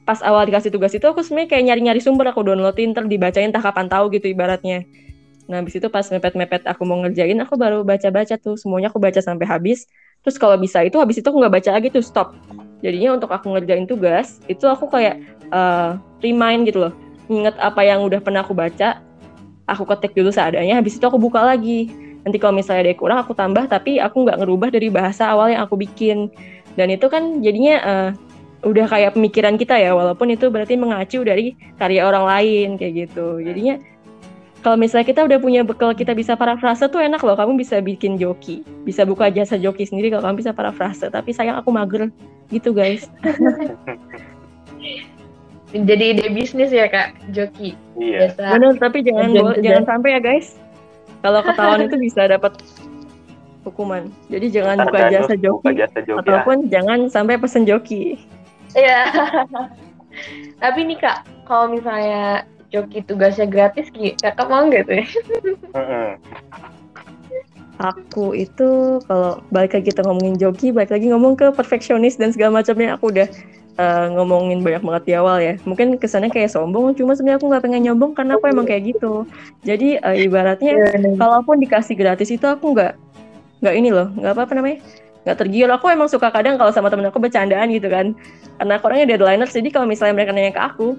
pas 0.07 0.25
awal 0.25 0.41
dikasih 0.49 0.73
tugas 0.73 0.89
itu 0.97 1.05
aku 1.05 1.21
sebenarnya 1.21 1.53
kayak 1.53 1.63
nyari-nyari 1.69 2.01
sumber 2.01 2.25
aku 2.33 2.41
downloadin 2.41 2.97
ter 2.97 3.05
dibacain 3.05 3.53
entah 3.53 3.61
kapan 3.61 3.85
tahu 3.85 4.09
gitu 4.09 4.33
ibaratnya 4.33 4.81
Nah, 5.49 5.65
habis 5.65 5.73
itu 5.81 5.89
pas 5.89 6.05
mepet-mepet 6.05 6.61
aku 6.69 6.85
mau 6.85 7.01
ngerjain, 7.01 7.33
aku 7.41 7.57
baru 7.57 7.81
baca-baca 7.81 8.37
tuh. 8.37 8.53
Semuanya 8.53 8.93
aku 8.93 9.01
baca 9.01 9.17
sampai 9.17 9.49
habis. 9.49 9.89
Terus 10.21 10.37
kalau 10.37 10.53
bisa 10.61 10.85
itu, 10.85 11.01
habis 11.01 11.17
itu 11.17 11.25
aku 11.25 11.41
nggak 11.41 11.53
baca 11.57 11.69
lagi 11.73 11.89
tuh, 11.89 12.05
stop. 12.05 12.37
Jadinya 12.85 13.17
untuk 13.17 13.33
aku 13.33 13.57
ngerjain 13.57 13.89
tugas, 13.89 14.37
itu 14.45 14.69
aku 14.69 14.85
kayak 14.87 15.17
uh, 15.49 15.97
remind 16.21 16.69
gitu 16.69 16.85
loh. 16.85 16.93
Ingat 17.25 17.57
apa 17.57 17.81
yang 17.81 18.05
udah 18.05 18.21
pernah 18.21 18.45
aku 18.45 18.53
baca, 18.53 19.01
aku 19.65 19.83
ketik 19.89 20.13
dulu 20.13 20.29
seadanya, 20.29 20.77
habis 20.77 21.01
itu 21.01 21.05
aku 21.05 21.17
buka 21.17 21.41
lagi. 21.41 21.89
Nanti 22.21 22.37
kalau 22.37 22.53
misalnya 22.53 22.85
ada 22.85 22.93
kurang, 22.93 23.19
aku 23.25 23.33
tambah, 23.33 23.65
tapi 23.65 23.97
aku 23.97 24.29
nggak 24.29 24.37
ngerubah 24.43 24.69
dari 24.69 24.93
bahasa 24.93 25.33
awal 25.33 25.49
yang 25.49 25.65
aku 25.65 25.81
bikin. 25.81 26.29
Dan 26.77 26.93
itu 26.93 27.09
kan 27.09 27.41
jadinya 27.41 27.75
uh, 27.81 28.09
udah 28.69 28.85
kayak 28.85 29.17
pemikiran 29.17 29.57
kita 29.57 29.81
ya, 29.81 29.97
walaupun 29.97 30.29
itu 30.29 30.51
berarti 30.51 30.77
mengacu 30.77 31.25
dari 31.25 31.57
karya 31.79 32.05
orang 32.05 32.27
lain, 32.27 32.67
kayak 32.77 33.07
gitu. 33.07 33.41
Jadinya 33.41 33.81
kalau 34.59 34.75
misalnya 34.75 35.07
kita 35.07 35.23
udah 35.23 35.39
punya 35.39 35.61
bekal 35.63 35.95
kita 35.95 36.11
bisa 36.11 36.35
parafrase 36.35 36.91
tuh 36.91 36.99
enak 36.99 37.23
loh. 37.23 37.35
Kamu 37.35 37.55
bisa 37.55 37.79
bikin 37.79 38.19
joki. 38.19 38.63
Bisa 38.83 39.07
buka 39.07 39.31
jasa 39.31 39.55
joki 39.55 39.87
sendiri 39.87 40.11
kalau 40.11 40.27
kamu 40.27 40.43
bisa 40.43 40.51
parafrase. 40.51 41.07
Tapi 41.07 41.31
sayang 41.31 41.55
aku 41.55 41.71
mager. 41.71 42.11
Gitu 42.51 42.75
guys. 42.75 43.07
Jadi 45.69 46.03
ide 46.17 46.25
bisnis 46.33 46.73
ya 46.73 46.89
kak. 46.89 47.15
Joki. 47.31 47.77
Iya. 47.95 48.35
Benar 48.35 48.75
tapi 48.81 49.05
jangan 49.05 49.31
jangan 49.61 49.83
sampai 49.85 50.09
ya 50.17 50.19
guys. 50.19 50.59
Kalau 51.23 51.39
ketahuan 51.45 51.83
itu 51.87 51.95
bisa 51.95 52.27
dapat 52.27 52.59
hukuman. 53.63 54.11
Jadi 54.27 54.47
jangan 54.49 54.87
buka 54.87 55.11
jasa, 55.11 55.33
joki, 55.35 55.61
buka 55.61 55.71
jasa 55.75 55.99
joki 56.03 56.19
ataupun 56.25 56.57
ya. 56.67 56.79
jangan 56.79 56.99
sampai 57.11 57.35
pesen 57.37 57.63
joki. 57.63 58.17
Iya. 58.73 59.07
Tapi 60.63 60.79
nih 60.89 60.97
kak 60.99 61.23
kalau 61.47 61.71
misalnya 61.71 62.43
joki 62.69 63.01
tugasnya 63.05 63.49
gratis 63.49 63.89
Ki. 63.89 64.13
Kakak 64.17 64.47
mau 64.49 64.65
nggak 64.65 64.83
tuh 64.85 64.95
ya? 65.01 65.05
Aku 67.79 68.35
itu 68.35 68.99
kalau 69.07 69.39
balik 69.55 69.77
lagi 69.77 69.91
kita 69.91 70.03
ngomongin 70.03 70.35
joki, 70.35 70.75
balik 70.75 70.91
lagi 70.91 71.07
ngomong 71.09 71.39
ke 71.39 71.49
perfeksionis 71.55 72.19
dan 72.19 72.35
segala 72.35 72.59
macamnya 72.59 72.99
aku 72.99 73.09
udah 73.15 73.27
uh, 73.79 74.11
ngomongin 74.19 74.59
banyak 74.59 74.83
banget 74.83 75.03
di 75.07 75.13
awal 75.15 75.39
ya. 75.39 75.55
Mungkin 75.63 75.95
kesannya 75.95 76.27
kayak 76.27 76.51
sombong, 76.51 76.91
cuma 76.99 77.15
sebenarnya 77.15 77.39
aku 77.39 77.47
nggak 77.47 77.63
pengen 77.63 77.81
nyombong 77.87 78.11
karena 78.19 78.35
aku 78.35 78.51
emang 78.51 78.67
kayak 78.67 78.91
gitu. 78.95 79.23
Jadi 79.63 79.95
uh, 80.03 80.15
ibaratnya 80.15 80.75
yeah. 80.75 81.15
kalaupun 81.15 81.63
dikasih 81.63 81.95
gratis 81.95 82.29
itu 82.29 82.43
aku 82.43 82.75
nggak 82.75 82.99
nggak 83.63 83.75
ini 83.75 83.89
loh, 83.95 84.11
nggak 84.11 84.33
apa 84.35 84.41
apa 84.43 84.53
namanya 84.59 84.79
nggak 85.27 85.45
tergiur 85.45 85.69
aku 85.69 85.91
emang 85.91 86.07
suka 86.07 86.31
kadang 86.31 86.55
kalau 86.55 86.71
sama 86.71 86.87
temen 86.87 87.05
aku 87.11 87.19
bercandaan 87.19 87.67
gitu 87.75 87.91
kan 87.91 88.15
karena 88.55 88.73
aku 88.79 88.87
orangnya 88.87 89.13
deadlineers 89.15 89.51
jadi 89.51 89.69
kalau 89.69 89.85
misalnya 89.85 90.15
mereka 90.15 90.31
nanya 90.31 90.55
ke 90.55 90.61
aku 90.63 90.95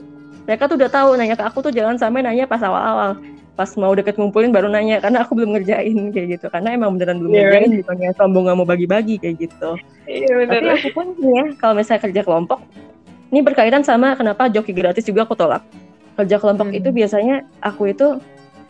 mereka 0.50 0.66
tuh 0.66 0.82
udah 0.82 0.90
tahu 0.90 1.14
nanya 1.14 1.38
ke 1.38 1.46
aku 1.46 1.62
tuh 1.62 1.70
jangan 1.70 1.94
sampai 1.94 2.26
nanya 2.26 2.42
pas 2.42 2.58
awal-awal. 2.58 3.14
Pas 3.54 3.70
mau 3.78 3.94
deket 3.94 4.18
ngumpulin 4.18 4.50
baru 4.50 4.66
nanya 4.66 4.98
karena 4.98 5.22
aku 5.22 5.38
belum 5.38 5.54
ngerjain 5.54 6.10
kayak 6.10 6.26
gitu. 6.34 6.50
Karena 6.50 6.74
emang 6.74 6.98
beneran 6.98 7.22
belum 7.22 7.30
yeah, 7.30 7.54
ngerjain 7.54 7.70
bukannya 7.86 8.10
sombong 8.18 8.50
nggak 8.50 8.56
mau 8.58 8.66
bagi-bagi 8.66 9.22
kayak 9.22 9.46
gitu. 9.46 9.78
Yeah, 10.10 10.50
tapi 10.50 10.66
aku 10.74 10.88
pun 10.90 11.14
ya 11.22 11.54
kalau 11.54 11.78
misalnya 11.78 12.02
kerja 12.02 12.26
kelompok 12.26 12.66
ini 13.30 13.46
berkaitan 13.46 13.86
sama 13.86 14.18
kenapa 14.18 14.50
joki 14.50 14.74
gratis 14.74 15.06
juga 15.06 15.22
aku 15.22 15.38
tolak. 15.38 15.62
Kerja 16.18 16.42
kelompok 16.42 16.74
hmm. 16.74 16.78
itu 16.82 16.88
biasanya 16.90 17.46
aku 17.62 17.94
itu 17.94 18.18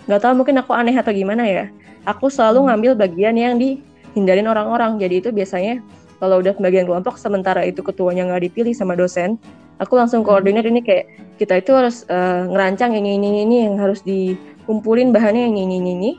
nggak 0.04 0.20
tahu 0.20 0.36
mungkin 0.36 0.60
aku 0.60 0.76
aneh 0.76 0.92
atau 0.92 1.16
gimana 1.16 1.48
ya. 1.48 1.72
Aku 2.04 2.28
selalu 2.28 2.60
hmm. 2.60 2.68
ngambil 2.68 2.92
bagian 3.08 3.40
yang 3.40 3.56
dihindarin 3.56 4.44
orang-orang. 4.52 5.00
Jadi 5.00 5.24
itu 5.24 5.32
biasanya 5.32 5.80
kalau 6.20 6.44
udah 6.44 6.52
bagian 6.60 6.84
kelompok 6.84 7.16
sementara 7.16 7.64
itu 7.64 7.80
ketuanya 7.80 8.28
nggak 8.28 8.52
dipilih 8.52 8.76
sama 8.76 8.92
dosen 8.92 9.40
aku 9.80 9.96
langsung 9.96 10.20
koordinat 10.20 10.68
ini 10.68 10.84
kayak 10.84 11.08
kita 11.40 11.64
itu 11.64 11.72
harus 11.72 12.04
uh, 12.12 12.44
ngerancang 12.52 12.92
ini 12.92 13.16
ini 13.16 13.48
ini 13.48 13.56
yang 13.64 13.80
harus 13.80 14.04
dikumpulin 14.04 15.10
bahannya 15.10 15.48
yang 15.48 15.56
ini 15.56 15.80
ini 15.80 15.90
ini. 15.96 16.10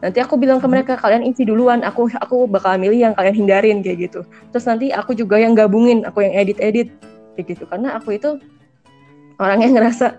Nanti 0.00 0.20
aku 0.20 0.36
bilang 0.36 0.60
ke 0.60 0.68
mereka 0.68 0.96
kalian 0.96 1.24
isi 1.24 1.44
duluan 1.48 1.84
aku 1.84 2.08
aku 2.16 2.48
bakal 2.48 2.76
milih 2.80 3.08
yang 3.08 3.14
kalian 3.16 3.36
hindarin 3.36 3.78
kayak 3.84 4.08
gitu. 4.08 4.24
Terus 4.52 4.64
nanti 4.64 4.88
aku 4.90 5.12
juga 5.12 5.36
yang 5.36 5.52
gabungin 5.52 6.08
aku 6.08 6.24
yang 6.24 6.32
edit 6.32 6.56
edit 6.60 6.88
kayak 7.36 7.56
gitu. 7.56 7.64
Karena 7.68 8.00
aku 8.00 8.16
itu 8.16 8.40
orang 9.36 9.60
yang 9.60 9.76
ngerasa 9.76 10.16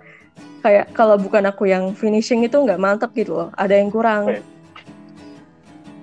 kayak 0.61 0.93
kalau 0.93 1.17
bukan 1.17 1.45
aku 1.49 1.69
yang 1.69 1.93
finishing 1.97 2.45
itu 2.45 2.57
nggak 2.57 2.81
mantep 2.81 3.09
gitu 3.17 3.33
loh 3.33 3.49
ada 3.57 3.73
yang 3.73 3.89
kurang. 3.89 4.41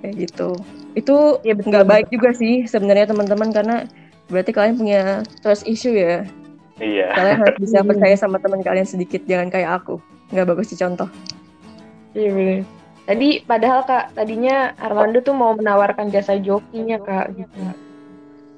Kayak 0.03 0.15
gitu. 0.19 0.59
Itu 0.99 1.39
ya, 1.47 1.55
nggak 1.55 1.87
baik 1.87 2.07
juga 2.11 2.35
sih 2.35 2.67
sebenarnya 2.67 3.15
teman-teman 3.15 3.55
karena 3.55 3.77
berarti 4.31 4.51
kalian 4.51 4.75
punya 4.79 5.01
trust 5.43 5.67
issue 5.67 5.95
ya 5.95 6.23
Iya. 6.81 7.13
Kalian 7.13 7.39
harus 7.45 7.57
bisa 7.61 7.79
percaya 7.85 8.17
sama 8.17 8.41
teman 8.41 8.65
kalian 8.65 8.89
sedikit, 8.89 9.21
jangan 9.29 9.53
kayak 9.53 9.83
aku. 9.83 10.01
Nggak 10.33 10.47
bagus 10.49 10.73
contoh. 10.73 11.09
Iya 12.17 12.31
benar. 12.33 12.61
Tadi 13.03 13.29
padahal 13.43 13.81
kak, 13.83 14.15
tadinya 14.15 14.73
Armando 14.79 15.19
tuh 15.21 15.35
mau 15.35 15.53
menawarkan 15.59 16.09
jasa 16.15 16.39
jokinya 16.39 17.03
kak 17.03 17.35
gitu. 17.35 17.57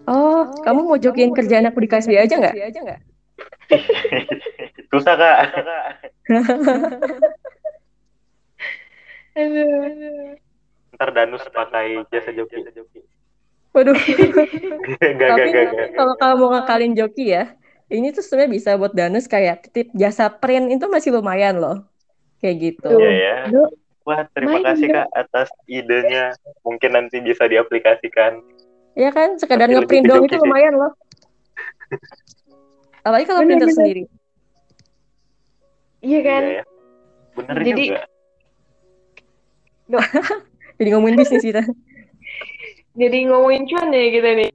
Oh, 0.05 0.53
kamu 0.62 0.85
mau 0.85 1.00
jokin 1.00 1.33
kerjaan 1.33 1.64
aku 1.64 1.81
di 1.81 1.88
KSB 1.88 2.12
aja 2.20 2.37
nggak? 2.37 3.00
Susah 4.92 5.14
kak. 5.16 5.38
Aduh. 9.35 10.37
Ntar 10.94 11.11
Danus 11.11 11.42
pakai 11.50 12.07
jasa 12.12 12.31
joki. 12.31 12.62
Waduh. 13.74 13.98
Gak, 15.03 15.11
Tapi 15.18 15.50
gak, 15.50 15.50
gak, 15.50 15.64
gak. 15.74 15.88
kalau 15.98 16.14
kamu 16.14 16.35
mau 16.38 16.48
ngakalin 16.55 16.94
joki 16.94 17.35
ya, 17.35 17.59
ini 17.88 18.12
tuh 18.12 18.25
sebenarnya 18.25 18.53
bisa 18.53 18.70
buat 18.81 18.92
Danus 18.97 19.29
kayak 19.29 19.68
titip 19.68 19.92
jasa 19.92 20.33
print 20.33 20.73
itu 20.73 20.87
masih 20.88 21.12
lumayan 21.12 21.61
loh. 21.61 21.85
Kayak 22.40 22.57
gitu. 22.61 22.97
Iya 23.01 23.12
ya. 23.12 23.37
Wah, 24.05 24.20
terima 24.37 24.61
Main 24.61 24.64
kasih 24.68 24.87
dong. 24.92 24.97
kak 25.01 25.09
atas 25.16 25.49
idenya. 25.64 26.25
Mungkin 26.61 26.90
nanti 26.92 27.25
bisa 27.25 27.49
diaplikasikan. 27.49 28.44
Iya 28.94 29.11
kan, 29.11 29.40
sekadar 29.40 29.66
Tapi 29.66 29.81
ngeprint 29.81 30.05
joki 30.07 30.29
itu 30.29 30.37
lumayan 30.44 30.77
loh. 30.77 30.92
Apalagi 33.05 33.25
kalau 33.25 33.40
printer 33.44 33.64
Bener-bener. 33.68 33.77
sendiri. 33.77 34.03
Iya 36.05 36.20
kan? 36.20 36.42
Iya 36.44 36.55
ya. 36.61 36.64
Bener 37.35 37.57
Jadi- 37.64 37.88
juga. 37.88 38.03
Jadi 40.79 40.88
ngomongin 40.92 41.16
bisnis 41.16 41.44
kita. 41.44 41.62
Jadi 43.01 43.18
ngomongin 43.27 43.64
cuan 43.66 43.88
ya 43.88 44.05
kita 44.12 44.31
nih. 44.37 44.51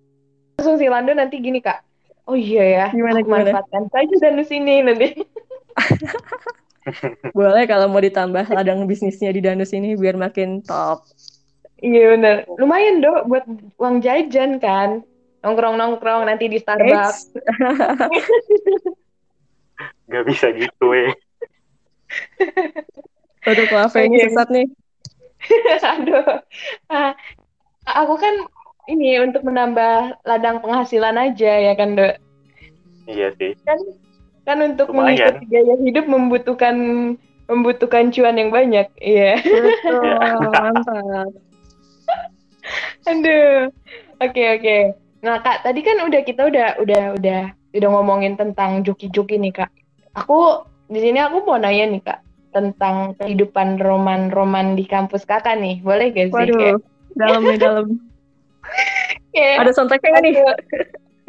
Langsung 0.62 0.78
si 0.78 0.86
Lando 0.86 1.12
nanti 1.18 1.42
gini 1.42 1.58
kak. 1.58 1.89
Oh 2.30 2.38
iya 2.38 2.62
ya, 2.62 2.86
Gimana, 2.94 3.20
aku 3.20 3.26
gimana? 3.26 3.44
manfaatkan 3.50 3.84
saja 3.90 4.16
danus 4.22 4.50
ini 4.54 4.86
nanti. 4.86 5.08
Boleh 7.38 7.70
kalau 7.70 7.90
mau 7.90 8.02
ditambah 8.02 8.50
ladang 8.50 8.86
bisnisnya 8.90 9.30
di 9.30 9.42
Danus 9.42 9.74
ini 9.78 9.94
biar 9.94 10.18
makin 10.18 10.62
top. 10.66 11.06
Iya 11.80 12.18
bener. 12.18 12.36
Lumayan 12.60 13.00
dok 13.00 13.30
buat 13.30 13.46
uang 13.78 14.02
jajan 14.04 14.60
kan. 14.60 15.06
Nongkrong-nongkrong 15.40 16.28
nanti 16.28 16.52
di 16.52 16.60
Starbucks. 16.60 17.30
Gak 20.12 20.24
bisa 20.28 20.52
gitu 20.52 20.92
eh. 20.92 21.14
Waduh, 23.46 23.66
kok 23.70 23.80
apa 23.80 23.98
ini 24.04 24.20
Oke. 24.20 24.24
sesat 24.28 24.48
nih? 24.52 24.68
Aduh. 25.96 26.44
Ah, 26.92 27.16
aku 27.88 28.20
kan 28.20 28.36
ini 28.90 29.22
untuk 29.22 29.46
menambah 29.46 30.26
ladang 30.26 30.58
penghasilan 30.66 31.16
aja 31.16 31.52
ya 31.70 31.74
kan 31.78 31.94
dok. 31.94 32.18
Iya 33.06 33.30
sih. 33.38 33.54
Kan 33.64 33.78
kan 34.50 34.58
untuk 34.66 34.90
Lumayan. 34.90 35.14
mengikuti 35.14 35.46
gaya 35.54 35.76
hidup 35.86 36.06
membutuhkan 36.10 36.76
membutuhkan 37.46 38.10
cuan 38.10 38.38
yang 38.38 38.50
banyak. 38.50 38.90
Iya. 38.98 39.38
Betul, 39.42 40.02
mantap. 40.50 41.30
Aduh. 43.06 43.70
Oke 44.20 44.44
oke. 44.60 44.78
Nah 45.24 45.40
kak, 45.40 45.64
tadi 45.64 45.80
kan 45.86 46.02
udah 46.04 46.22
kita 46.26 46.50
udah 46.50 46.68
udah 46.82 47.04
udah 47.18 47.42
udah 47.54 47.90
ngomongin 47.94 48.34
tentang 48.36 48.82
joki-joki 48.82 49.38
nih 49.38 49.54
kak. 49.64 49.72
Aku 50.18 50.66
di 50.90 51.00
sini 51.00 51.22
aku 51.22 51.46
mau 51.46 51.62
nanya 51.62 51.86
nih 51.90 52.02
kak 52.02 52.20
tentang 52.50 53.14
kehidupan 53.22 53.78
roman-roman 53.78 54.74
di 54.74 54.90
kampus 54.90 55.24
kakak 55.30 55.62
nih. 55.62 55.82
Boleh 55.86 56.10
gak 56.10 56.34
sih? 56.34 56.36
Kayak, 56.36 56.50
Waduh, 56.50 56.78
dalam 57.14 57.42
nih 57.46 57.60
dalam. 57.62 57.88
Kayak 59.34 59.56
Ada 59.64 59.72
soundtracknya 59.76 60.10
nggak 60.10 60.24
nih? 60.26 60.36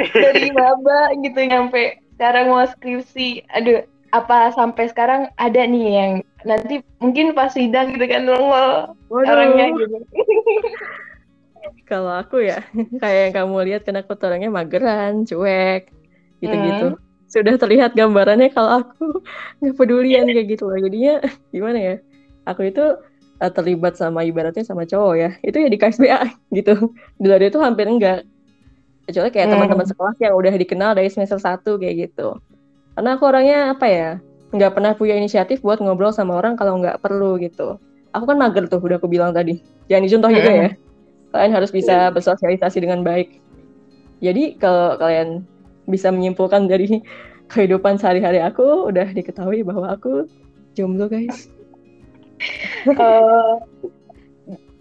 dari 0.01 0.49
maba 0.57 1.12
gitu 1.21 1.40
nyampe 1.45 2.01
sekarang 2.16 2.53
mau 2.53 2.64
skripsi. 2.64 3.49
Aduh, 3.53 3.85
apa 4.12 4.53
sampai 4.53 4.90
sekarang 4.90 5.31
ada 5.38 5.62
nih 5.64 5.87
yang 5.88 6.12
nanti 6.45 6.85
mungkin 6.99 7.33
pas 7.37 7.53
sidang 7.53 7.95
gitu 7.97 8.05
kan 8.09 8.25
nongol 8.27 8.97
orangnya 9.12 9.73
gitu. 9.77 9.97
kalau 11.90 12.12
aku 12.16 12.45
ya, 12.45 12.64
kayak 13.03 13.21
yang 13.31 13.35
kamu 13.35 13.57
lihat 13.73 13.83
kan 13.85 13.99
aku 14.01 14.14
orangnya 14.21 14.51
mageran, 14.53 15.27
cuek, 15.27 15.90
gitu-gitu. 16.40 16.97
Sudah 17.31 17.55
terlihat 17.59 17.95
gambarannya 17.95 18.51
kalau 18.51 18.85
aku 18.85 19.23
nggak 19.61 19.77
pedulian 19.77 20.27
kayak 20.29 20.49
gitu 20.57 20.71
loh. 20.71 20.79
Jadinya 20.79 21.25
gimana 21.55 21.79
ya? 21.79 21.97
Aku 22.49 22.66
itu 22.66 22.85
eh, 23.40 23.50
terlibat 23.50 23.96
sama 23.96 24.20
ibaratnya 24.22 24.62
sama 24.62 24.85
cowok 24.85 25.14
ya. 25.16 25.31
Itu 25.40 25.57
ya 25.59 25.68
di 25.68 25.79
KSBA 25.81 26.20
gitu. 26.59 26.92
Di 27.16 27.26
luar 27.26 27.40
itu 27.40 27.59
hampir 27.59 27.88
enggak. 27.88 28.24
Kecuali 29.09 29.29
kayak 29.33 29.46
Hmm. 29.48 29.55
teman-teman 29.59 29.87
sekelas 29.88 30.16
yang 30.20 30.35
udah 30.37 30.55
dikenal 30.55 30.90
dari 30.94 31.09
semester 31.11 31.40
1 31.40 31.81
kayak 31.81 31.94
gitu. 32.09 32.38
Karena 32.94 33.16
aku 33.16 33.24
orangnya 33.26 33.74
apa 33.74 33.87
ya? 33.88 34.11
Nggak 34.50 34.72
pernah 34.76 34.92
punya 34.94 35.14
inisiatif 35.14 35.62
buat 35.62 35.81
ngobrol 35.81 36.12
sama 36.12 36.37
orang 36.37 36.55
kalau 36.55 36.79
nggak 36.79 37.00
perlu 37.00 37.40
gitu. 37.40 37.79
Aku 38.11 38.26
kan 38.26 38.37
mager 38.37 38.66
tuh, 38.66 38.83
udah 38.83 38.98
aku 38.98 39.07
bilang 39.07 39.31
tadi. 39.31 39.62
Jangan 39.87 40.03
dicontoh 40.07 40.31
juga 40.31 40.50
Hmm. 40.50 40.62
ya. 40.62 40.70
Kalian 41.31 41.53
harus 41.55 41.70
bisa 41.70 42.11
bersosialisasi 42.11 42.83
dengan 42.83 43.07
baik. 43.07 43.38
Jadi 44.20 44.59
kalau 44.59 44.98
kalian 44.98 45.46
bisa 45.87 46.11
menyimpulkan 46.11 46.66
dari 46.66 47.00
kehidupan 47.55 47.98
sehari-hari 47.98 48.38
aku 48.38 48.90
udah 48.90 49.11
diketahui 49.11 49.62
bahwa 49.62 49.90
aku 49.90 50.26
jomblo 50.74 51.07
guys. 51.07 51.50
Eh, 52.88 53.55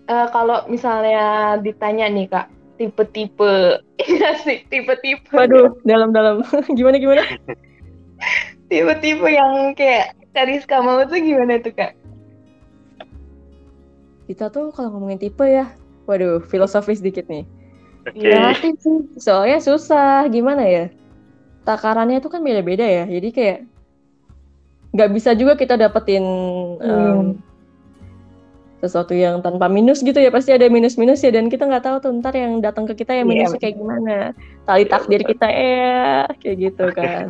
eh, 0.08 0.28
kalau 0.32 0.64
misalnya 0.72 1.60
ditanya 1.60 2.08
nih 2.08 2.28
kak, 2.32 2.48
tipe-tipe, 2.80 3.84
iya 4.10 4.40
sih, 4.40 4.64
tipe-tipe, 4.72 5.36
Waduh, 5.36 5.76
dalam-dalam. 5.84 6.44
gimana 6.78 6.98
gimana? 6.98 7.24
tipe-tipe 8.70 9.28
yang 9.28 9.74
kayak 9.76 10.16
Kariska 10.32 10.80
mau 10.80 11.02
tuh 11.04 11.20
gimana 11.20 11.60
tuh 11.60 11.74
kak? 11.76 11.98
Kita 14.30 14.54
tuh 14.54 14.70
kalau 14.72 14.94
ngomongin 14.94 15.18
tipe 15.18 15.42
ya, 15.42 15.74
waduh, 16.06 16.40
filosofis 16.46 17.02
dikit 17.02 17.26
nih. 17.28 17.44
Oke. 18.06 18.24
Relatif 18.24 18.78
sih, 18.80 19.00
soalnya 19.20 19.60
susah. 19.60 20.30
Gimana 20.30 20.64
ya? 20.64 20.86
Takarannya 21.66 22.22
tuh 22.22 22.32
kan 22.32 22.42
beda-beda 22.46 22.86
ya. 22.86 23.04
Jadi 23.10 23.30
kayak 23.34 23.60
nggak 24.90 25.10
bisa 25.14 25.38
juga 25.38 25.54
kita 25.54 25.78
dapetin 25.78 26.26
em, 26.82 27.38
sesuatu 28.80 29.12
yang 29.12 29.44
tanpa 29.44 29.68
minus 29.68 30.00
gitu 30.00 30.16
ya. 30.18 30.32
Pasti 30.32 30.56
ada 30.56 30.68
minus-minus 30.72 31.24
ya. 31.24 31.32
Dan 31.32 31.52
kita 31.52 31.68
nggak 31.68 31.84
tahu 31.84 31.96
tuh 32.00 32.12
ntar 32.20 32.34
yang 32.36 32.64
datang 32.64 32.88
ke 32.88 32.96
kita 33.04 33.16
yang 33.16 33.28
Iya, 33.28 33.34
minusnya 33.36 33.60
kayak 33.60 33.76
gimana. 33.76 34.16
Tali 34.64 34.86
takdir 34.88 35.22
kita 35.24 35.48
ya, 35.48 36.26
kayak 36.40 36.56
gitu 36.58 36.86
kan. 36.96 37.26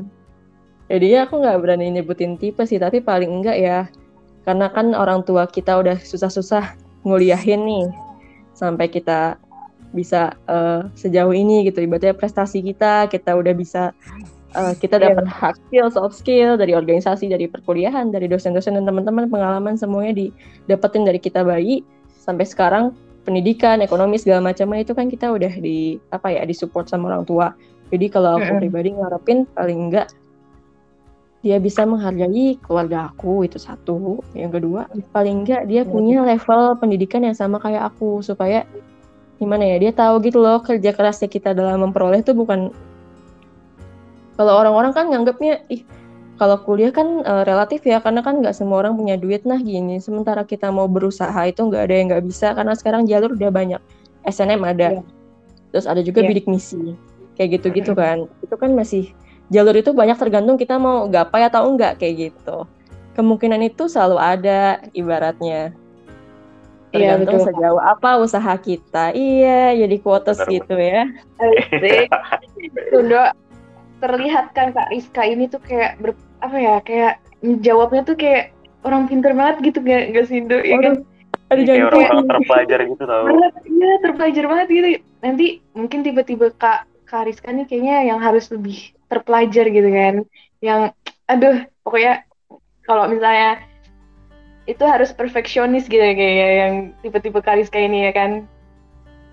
Jadinya 0.90 1.20
aku 1.30 1.34
nggak 1.42 1.58
berani 1.62 1.86
nyebutin 1.94 2.38
tipe 2.38 2.62
sih. 2.66 2.78
Tapi 2.78 3.02
paling 3.02 3.30
enggak 3.30 3.58
ya. 3.58 3.80
Karena 4.46 4.70
kan 4.70 4.94
orang 4.94 5.26
tua 5.26 5.50
kita 5.50 5.78
udah 5.78 5.98
susah-susah 6.02 6.78
nguliahin 7.04 7.66
nih. 7.66 7.88
Sampai 8.54 8.90
kita 8.90 9.38
bisa 9.90 10.38
eh, 10.46 10.86
sejauh 10.94 11.34
ini 11.34 11.66
gitu 11.66 11.82
ibaratnya 11.82 12.14
prestasi 12.14 12.62
kita 12.62 13.10
kita 13.10 13.34
udah 13.34 13.54
bisa 13.58 13.90
eh, 14.50 14.74
kita 14.76 14.98
Iya. 14.98 15.14
dapat 15.14 15.26
hard 15.28 15.58
skill 15.62 15.88
soft 15.90 16.16
skill 16.16 16.56
dari 16.56 16.74
organisasi 16.74 17.28
dari 17.28 17.46
perkuliahan 17.46 18.10
dari 18.10 18.26
dosen-dosen 18.26 18.74
dan 18.74 18.86
teman-teman 18.86 19.28
pengalaman 19.28 19.76
semuanya 19.76 20.18
didapetin 20.18 21.04
dari 21.04 21.18
kita 21.18 21.42
bayi 21.42 21.86
sampai 22.18 22.46
sekarang 22.46 22.92
pendidikan 23.22 23.78
ekonomi 23.80 24.18
segala 24.18 24.50
macamnya 24.50 24.82
itu 24.82 24.94
kan 24.94 25.06
kita 25.06 25.30
udah 25.30 25.54
di 25.56 26.02
apa 26.10 26.34
ya 26.34 26.42
disupport 26.44 26.88
sama 26.88 27.10
orang 27.10 27.26
tua 27.26 27.54
jadi 27.90 28.10
kalau 28.10 28.38
aku 28.38 28.50
Mm-mm. 28.50 28.62
pribadi 28.62 28.90
ngarepin 28.94 29.46
paling 29.54 29.80
enggak 29.90 30.08
dia 31.40 31.56
bisa 31.56 31.88
menghargai 31.88 32.60
keluarga 32.60 33.08
aku 33.10 33.48
itu 33.48 33.56
satu 33.56 34.20
yang 34.36 34.52
kedua 34.52 34.92
paling 35.10 35.46
enggak 35.46 35.64
dia 35.66 35.86
Iya. 35.86 35.88
punya 35.88 36.20
level 36.22 36.76
pendidikan 36.76 37.24
yang 37.24 37.38
sama 37.38 37.62
kayak 37.62 37.88
aku 37.88 38.20
supaya 38.20 38.68
gimana 39.40 39.64
ya 39.64 39.80
dia 39.80 39.92
tahu 39.96 40.20
gitu 40.20 40.44
loh 40.44 40.60
kerja 40.60 40.92
kerasnya 40.92 41.32
kita 41.32 41.56
dalam 41.56 41.80
memperoleh 41.80 42.20
itu 42.20 42.36
bukan 42.36 42.76
kalau 44.40 44.56
orang-orang 44.56 44.96
kan 44.96 45.12
nganggapnya 45.12 45.68
ih 45.68 45.84
kalau 46.40 46.56
kuliah 46.64 46.96
kan 46.96 47.20
eh, 47.28 47.44
relatif 47.44 47.84
ya 47.84 48.00
karena 48.00 48.24
kan 48.24 48.40
nggak 48.40 48.56
semua 48.56 48.80
orang 48.80 48.96
punya 48.96 49.20
duit. 49.20 49.44
Nah 49.44 49.60
gini 49.60 50.00
sementara 50.00 50.48
kita 50.48 50.72
mau 50.72 50.88
berusaha 50.88 51.36
itu 51.44 51.60
nggak 51.60 51.84
ada 51.84 51.94
yang 52.00 52.08
nggak 52.08 52.24
bisa 52.24 52.56
karena 52.56 52.72
sekarang 52.80 53.04
jalur 53.04 53.36
udah 53.36 53.52
banyak. 53.52 53.82
SNM 54.24 54.64
ada. 54.64 54.88
Iya. 54.96 55.04
terus 55.70 55.86
ada 55.86 56.02
juga 56.02 56.26
Iya. 56.26 56.34
bidik 56.34 56.48
misi 56.50 56.96
kayak 57.36 57.60
gitu-gitu 57.60 57.92
kan. 57.94 58.26
Itu 58.42 58.56
kan 58.56 58.74
masih 58.74 59.12
jalur 59.52 59.76
itu 59.76 59.92
banyak 59.94 60.18
tergantung 60.18 60.58
kita 60.58 60.82
mau 60.82 61.06
gapai 61.12 61.46
atau 61.46 61.68
enggak 61.70 62.00
kayak 62.02 62.32
gitu. 62.32 62.66
Kemungkinan 63.14 63.62
itu 63.68 63.86
selalu 63.86 64.18
ada 64.18 64.80
ibaratnya. 64.98 65.76
Iya, 66.90 67.22
tergantung 67.22 67.38
betul. 67.44 67.48
sejauh 67.54 67.82
apa 67.84 68.10
usaha 68.18 68.54
kita. 68.58 69.14
Iya 69.14 69.78
jadi 69.78 69.96
Benar, 70.02 70.48
gitu 70.50 70.74
ya. 70.80 71.04
Asik. 71.38 72.08
Terlihat 74.00 74.56
kan 74.56 74.72
Kak 74.72 74.90
Rizka 74.90 75.24
ini 75.24 75.48
tuh 75.48 75.60
kayak 75.60 76.00
ber, 76.00 76.16
apa 76.40 76.56
ya 76.56 76.76
kayak 76.80 77.14
jawabnya 77.60 78.04
tuh 78.04 78.16
kayak 78.16 78.56
orang 78.84 79.12
pinter 79.12 79.36
banget 79.36 79.60
gitu 79.72 79.80
gak, 79.84 80.16
gak 80.16 80.26
sih 80.28 80.40
Dok? 80.44 80.64
Ya 80.64 80.78
kan? 80.80 80.94
Ada 81.50 81.62
Kayak 81.66 81.86
orang-orang 81.90 82.28
terpelajar 82.30 82.80
gitu 82.86 83.04
tau. 83.10 83.24
Berat, 83.26 83.54
iya 83.66 83.92
terpelajar 84.06 84.44
banget 84.46 84.68
gitu. 84.70 84.88
Nanti 85.20 85.46
mungkin 85.74 86.00
tiba-tiba 86.06 86.48
Kak 86.56 86.80
Kak 87.10 87.26
Rizka 87.26 87.50
nih 87.50 87.66
kayaknya 87.66 87.96
yang 88.14 88.20
harus 88.22 88.48
lebih 88.54 88.78
terpelajar 89.10 89.66
gitu 89.68 89.90
kan. 89.90 90.16
Yang 90.62 90.82
aduh 91.26 91.58
pokoknya 91.82 92.24
kalau 92.86 93.10
misalnya 93.10 93.66
itu 94.70 94.86
harus 94.86 95.10
perfeksionis 95.10 95.90
gitu 95.90 96.02
kayak 96.02 96.54
yang 96.62 96.74
tipe-tipe 97.02 97.42
Kak 97.42 97.58
Rizka 97.58 97.82
ini 97.82 98.06
ya 98.06 98.14
kan. 98.14 98.46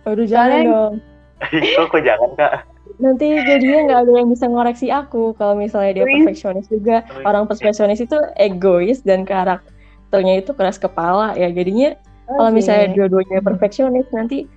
Waduh 0.09 0.25
jangan 0.25 0.51
Soalnya- 0.51 0.71
dong 0.73 0.95
kok 1.77 1.87
kok 1.93 2.01
jangan 2.01 2.31
kak 2.33 2.53
nanti 2.97 3.29
jadinya 3.45 3.79
nggak 3.89 4.01
ada 4.07 4.13
yang 4.17 4.29
bisa 4.33 4.45
ngoreksi 4.49 4.89
aku 4.89 5.37
kalau 5.37 5.55
misalnya 5.57 6.03
dia 6.03 6.07
perfeksionis 6.09 6.67
juga. 6.73 7.05
Orang 7.23 7.45
perfeksionis 7.45 8.01
itu 8.01 8.17
egois 8.41 9.05
dan 9.05 9.29
karakternya 9.29 10.41
itu 10.41 10.53
keras 10.57 10.81
kepala 10.81 11.37
ya. 11.37 11.53
Jadinya 11.53 11.97
kalau 12.27 12.51
misalnya 12.51 12.93
dua-duanya 12.97 13.45
perfeksionis 13.45 14.09
nanti 14.11 14.49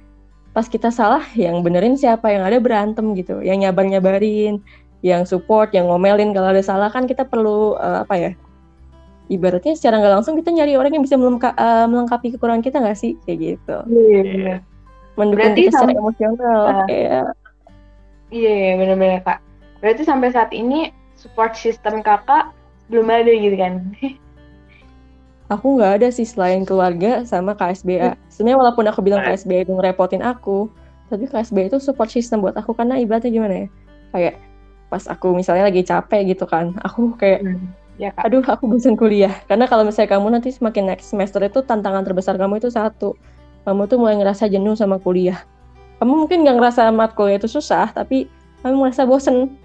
pas 0.56 0.66
kita 0.66 0.90
salah 0.90 1.22
yang 1.36 1.62
benerin 1.62 2.00
siapa? 2.00 2.32
Yang 2.32 2.44
ada 2.56 2.58
berantem 2.60 3.06
gitu 3.14 3.44
yang 3.44 3.60
nyabar 3.60 3.86
nyabarin 3.86 4.64
yang 5.04 5.28
support 5.28 5.72
yang 5.76 5.92
ngomelin. 5.92 6.32
Kalau 6.32 6.50
ada 6.52 6.64
salah 6.64 6.88
kan 6.92 7.06
kita 7.06 7.28
perlu 7.28 7.76
uh, 7.76 8.04
apa 8.04 8.16
ya 8.16 8.32
ibaratnya 9.30 9.78
secara 9.78 10.02
nggak 10.02 10.14
langsung 10.20 10.36
kita 10.42 10.50
nyari 10.50 10.74
orang 10.74 10.90
yang 10.90 11.06
bisa 11.06 11.16
melengka, 11.16 11.54
uh, 11.54 11.86
melengkapi 11.86 12.34
kekurangan 12.34 12.66
kita 12.66 12.82
nggak 12.82 12.98
sih? 12.98 13.14
Kayak 13.24 13.38
gitu. 13.40 13.78
Iya. 13.88 14.22
Yeah. 14.26 14.60
mendukung 15.20 15.38
Berarti 15.38 15.62
kita 15.68 15.78
secara 15.78 15.94
emosional. 15.94 16.62
Uh, 16.66 16.86
kayak 16.90 17.24
Iya, 18.30 18.51
iya 18.53 18.73
benar-benar 18.77 19.21
kak. 19.25 19.39
Berarti 19.82 20.03
sampai 20.05 20.30
saat 20.30 20.53
ini 20.53 20.93
support 21.17 21.57
system 21.57 22.05
kakak 22.05 22.53
belum 22.89 23.09
ada 23.09 23.32
gitu 23.34 23.57
kan? 23.57 23.73
Aku 25.53 25.82
nggak 25.82 26.01
ada 26.01 26.07
sih 26.13 26.30
selain 26.30 26.61
keluarga 26.61 27.25
sama 27.25 27.57
KSBA. 27.57 28.13
Sebenarnya 28.30 28.57
walaupun 28.61 28.86
aku 28.86 29.01
bilang 29.01 29.25
KSBA 29.25 29.65
itu 29.65 29.73
ngerepotin 29.73 30.21
aku, 30.21 30.69
tapi 31.09 31.25
KSBA 31.25 31.73
itu 31.73 31.82
support 31.82 32.13
system 32.13 32.45
buat 32.45 32.53
aku 32.53 32.77
karena 32.77 33.01
ibaratnya 33.01 33.34
gimana 33.34 33.65
ya? 33.65 33.67
Kayak 34.13 34.36
pas 34.93 35.09
aku 35.09 35.34
misalnya 35.34 35.65
lagi 35.65 35.82
capek 35.82 36.38
gitu 36.38 36.45
kan, 36.45 36.77
aku 36.86 37.17
kayak 37.17 37.41
hmm. 37.41 37.65
Ya, 37.99 38.15
Kak. 38.15 38.32
Aduh, 38.32 38.39
aku 38.47 38.63
bosan 38.63 38.95
kuliah. 38.95 39.43
Karena 39.43 39.67
kalau 39.67 39.84
misalnya 39.84 40.15
kamu 40.15 40.32
nanti 40.32 40.55
semakin 40.55 40.88
next 40.88 41.11
semester 41.11 41.43
itu 41.43 41.59
tantangan 41.67 42.07
terbesar 42.07 42.39
kamu 42.39 42.63
itu 42.63 42.71
satu. 42.71 43.11
Kamu 43.67 43.91
tuh 43.91 43.99
mulai 43.99 44.15
ngerasa 44.15 44.47
jenuh 44.47 44.71
sama 44.80 45.03
kuliah 45.03 45.43
kamu 46.00 46.14
mungkin 46.26 46.47
nggak 46.47 46.56
ngerasa 46.58 46.89
matkul 46.95 47.28
itu 47.28 47.52
susah 47.52 47.91
tapi 47.91 48.32
kamu 48.64 48.88
merasa 48.88 49.04
bosen. 49.04 49.60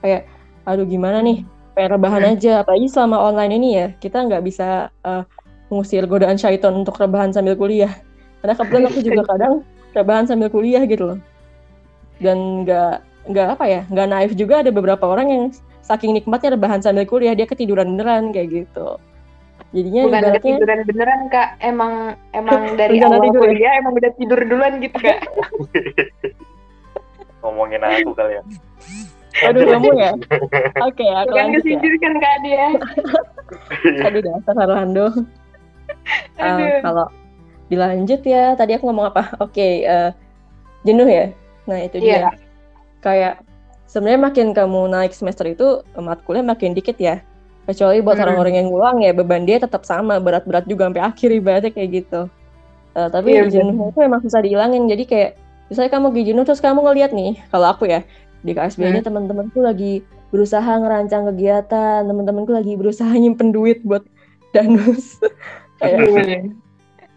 Kayak 0.00 0.30
aduh 0.62 0.86
gimana 0.86 1.18
nih? 1.18 1.42
Pengen 1.74 1.90
rebahan 1.98 2.22
hmm. 2.22 2.32
aja. 2.38 2.52
Apalagi 2.62 2.86
selama 2.86 3.18
online 3.18 3.52
ini 3.58 3.68
ya 3.74 3.86
kita 3.98 4.22
nggak 4.22 4.42
bisa 4.46 4.94
uh, 5.02 5.26
mengusir 5.68 6.06
godaan 6.06 6.38
syaiton 6.38 6.86
untuk 6.86 6.94
rebahan 6.94 7.34
sambil 7.34 7.58
kuliah. 7.58 7.90
Karena 8.38 8.54
kebetulan 8.54 8.86
aku 8.86 9.00
juga 9.02 9.22
kadang 9.34 9.54
rebahan 9.98 10.24
sambil 10.30 10.48
kuliah 10.48 10.86
gitu 10.86 11.10
loh. 11.10 11.18
Dan 12.22 12.62
nggak 12.62 13.02
nggak 13.34 13.46
apa 13.58 13.64
ya 13.66 13.80
nggak 13.90 14.06
naif 14.06 14.32
juga. 14.38 14.62
Ada 14.62 14.70
beberapa 14.70 15.04
orang 15.10 15.26
yang 15.26 15.44
saking 15.82 16.14
nikmatnya 16.14 16.54
rebahan 16.54 16.80
sambil 16.80 17.02
kuliah 17.04 17.34
dia 17.34 17.50
ketiduran 17.50 17.98
beneran 17.98 18.30
kayak 18.30 18.64
gitu 18.64 18.96
Jadinya 19.74 20.02
bukan 20.06 20.22
ibaratnya... 20.22 20.38
ketiduran 20.38 20.78
beneran 20.86 21.20
kak, 21.34 21.48
emang 21.58 21.92
emang 22.30 22.60
dari 22.80 23.02
awal 23.02 23.18
tidur, 23.26 23.42
ya? 23.42 23.50
kuliah 23.50 23.72
emang 23.82 23.92
udah 23.98 24.12
tidur 24.14 24.38
duluan 24.46 24.72
gitu 24.78 24.98
kak. 25.02 25.18
Ngomongin 27.42 27.82
aku 27.82 28.14
kali 28.14 28.38
ya. 28.38 28.42
Aduh 29.50 29.66
kamu 29.66 29.90
ya. 29.98 30.10
Oke, 30.86 31.02
okay, 31.02 31.10
aku 31.10 31.34
Bukan 31.34 31.46
kesindir 31.58 31.90
ya. 31.90 31.98
kan 31.98 32.12
kak 32.22 32.36
dia. 32.46 32.66
Aduh 34.06 34.20
dasar 34.22 34.54
Orlando. 34.62 35.06
Uh, 36.38 36.78
kalau 36.78 37.06
dilanjut 37.66 38.22
ya, 38.22 38.54
tadi 38.54 38.78
aku 38.78 38.86
ngomong 38.86 39.10
apa? 39.10 39.34
Oke, 39.42 39.58
okay, 39.58 39.72
uh, 39.90 40.08
eh, 40.08 40.10
jenuh 40.86 41.08
ya. 41.10 41.34
Nah 41.66 41.82
itu 41.82 41.98
dia. 41.98 42.30
Yeah. 42.30 42.32
Kayak 43.02 43.34
sebenarnya 43.90 44.20
makin 44.22 44.46
kamu 44.54 44.80
naik 44.86 45.12
semester 45.12 45.50
itu 45.50 45.82
matkulnya 45.98 46.46
makin 46.46 46.78
dikit 46.78 46.94
ya 47.02 47.20
kecuali 47.64 48.04
buat 48.04 48.20
orang-orang 48.20 48.60
yang 48.60 48.68
ngulang 48.68 49.00
ya 49.00 49.12
beban 49.16 49.48
dia 49.48 49.56
tetap 49.56 49.88
sama 49.88 50.20
berat-berat 50.20 50.68
juga 50.68 50.88
sampai 50.88 51.02
akhir 51.04 51.28
ibaratnya 51.32 51.72
kayak 51.72 51.90
gitu. 52.04 52.20
Uh, 52.94 53.08
tapi 53.10 53.34
yeah, 53.34 53.48
jenuh 53.50 53.90
itu 53.90 53.98
emang 54.04 54.20
susah 54.22 54.40
dihilangin. 54.44 54.86
Jadi 54.86 55.04
kayak 55.08 55.30
misalnya 55.72 55.90
kamu 55.96 56.06
lagi 56.12 56.22
jenuh 56.28 56.44
terus 56.44 56.60
kamu 56.60 56.80
ngeliat 56.84 57.10
nih 57.16 57.40
kalau 57.48 57.66
aku 57.72 57.88
ya 57.88 58.04
di 58.44 58.52
KSB-nya 58.52 59.00
hmm. 59.00 59.08
teman-temanku 59.08 59.58
lagi 59.64 60.04
berusaha 60.28 60.76
ngerancang 60.76 61.24
kegiatan 61.32 62.04
teman-temanku 62.04 62.52
lagi 62.52 62.76
berusaha 62.76 63.08
nyimpen 63.16 63.50
duit 63.50 63.80
buat 63.82 64.04
danus. 64.54 65.18
Kayak 65.80 66.52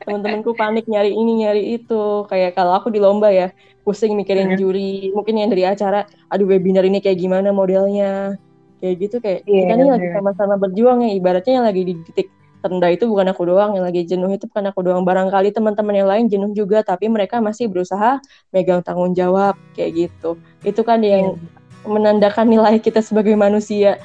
teman-temanku 0.08 0.56
panik 0.56 0.88
nyari 0.88 1.12
ini 1.12 1.44
nyari 1.44 1.64
itu. 1.76 2.24
Kayak 2.32 2.56
kalau 2.56 2.80
aku 2.80 2.88
di 2.88 3.04
lomba 3.04 3.30
ya 3.30 3.52
pusing 3.88 4.20
mikirin 4.20 4.60
juri 4.60 5.16
mungkin 5.16 5.40
yang 5.40 5.48
dari 5.48 5.64
acara 5.64 6.04
aduh 6.28 6.44
webinar 6.44 6.84
ini 6.84 7.00
kayak 7.00 7.24
gimana 7.24 7.56
modelnya 7.56 8.36
kayak 8.78 8.96
gitu 9.02 9.16
kayak 9.18 9.40
yeah, 9.50 9.66
kita 9.66 9.74
nih 9.74 9.90
lagi 9.90 10.08
sama-sama 10.14 10.56
berjuang 10.62 11.06
ya 11.06 11.12
ibaratnya 11.18 11.54
yang 11.62 11.66
lagi 11.66 11.82
di 11.86 11.94
titik 12.06 12.28
terendah 12.62 12.90
itu 12.90 13.06
bukan 13.06 13.30
aku 13.30 13.44
doang 13.46 13.78
yang 13.78 13.86
lagi 13.86 14.02
jenuh 14.04 14.30
itu 14.34 14.50
bukan 14.50 14.66
aku 14.70 14.80
doang. 14.82 15.06
Barangkali 15.06 15.54
teman-teman 15.54 15.94
yang 15.94 16.10
lain 16.10 16.26
jenuh 16.28 16.52
juga 16.54 16.82
tapi 16.82 17.08
mereka 17.08 17.38
masih 17.38 17.70
berusaha 17.70 18.18
megang 18.50 18.82
tanggung 18.82 19.14
jawab 19.14 19.56
kayak 19.78 20.10
gitu. 20.10 20.36
Itu 20.66 20.82
kan 20.82 21.06
yang 21.06 21.38
yeah. 21.38 21.88
menandakan 21.88 22.50
nilai 22.50 22.82
kita 22.82 23.02
sebagai 23.02 23.38
manusia. 23.38 24.02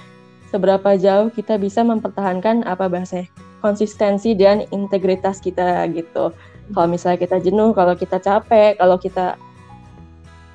Seberapa 0.52 1.00
jauh 1.00 1.32
kita 1.32 1.56
bisa 1.56 1.80
mempertahankan 1.80 2.68
apa 2.68 2.84
bahasanya 2.84 3.24
konsistensi 3.64 4.36
dan 4.36 4.68
integritas 4.68 5.40
kita 5.40 5.88
gitu. 5.96 6.36
Kalau 6.72 6.88
misalnya 6.88 7.24
kita 7.24 7.40
jenuh 7.40 7.72
kalau 7.72 7.96
kita 7.96 8.20
capek 8.20 8.76
kalau 8.76 9.00
kita 9.00 9.40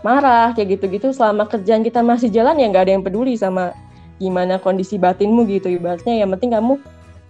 marah 0.06 0.54
kayak 0.54 0.78
gitu-gitu 0.78 1.10
selama 1.10 1.50
kerjaan 1.50 1.82
kita 1.82 2.06
masih 2.06 2.30
jalan 2.30 2.62
ya 2.62 2.70
nggak 2.70 2.86
ada 2.86 2.94
yang 2.94 3.04
peduli 3.04 3.34
sama 3.34 3.74
gimana 4.18 4.58
kondisi 4.62 4.98
batinmu 4.98 5.46
gitu. 5.50 5.70
Ibaratnya 5.72 6.22
yang 6.22 6.30
penting 6.38 6.54
kamu 6.54 6.78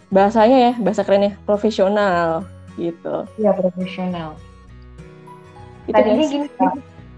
bahasanya 0.07 0.71
ya 0.71 0.73
bahasa 0.79 1.03
kerennya 1.03 1.35
profesional 1.43 2.47
gitu. 2.79 3.27
Iya 3.39 3.51
profesional. 3.55 4.39
Itu 5.87 5.95
tadinya 5.95 6.25
gini 6.27 6.47
kak. 6.55 6.73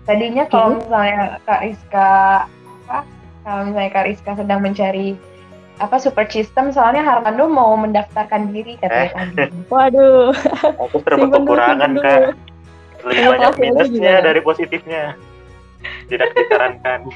Tadinya 0.10 0.44
kalau 0.50 0.68
hmm? 0.74 0.78
misalnya 0.82 1.22
kak 1.46 1.62
Rizka 1.66 2.10
apa 2.90 3.00
kalau 3.46 3.62
misalnya 3.70 3.92
kak 3.94 4.06
Rizka 4.10 4.32
sedang 4.38 4.60
mencari 4.66 5.14
apa 5.80 5.96
super 5.96 6.28
system 6.28 6.76
soalnya 6.76 7.06
Harmando 7.06 7.48
mau 7.48 7.72
mendaftarkan 7.80 8.52
diri 8.52 8.76
katanya 8.82 9.48
eh. 9.48 9.50
waduh. 9.72 10.34
Aku 10.90 10.98
terlalu 11.06 11.38
kekurangan 11.38 11.94
kak. 12.02 12.22
lebih 13.00 13.32
banyak 13.32 13.54
minusnya 13.64 14.20
dari 14.20 14.44
positifnya. 14.44 15.16
Tidak 16.12 16.30
disarankan 16.36 17.08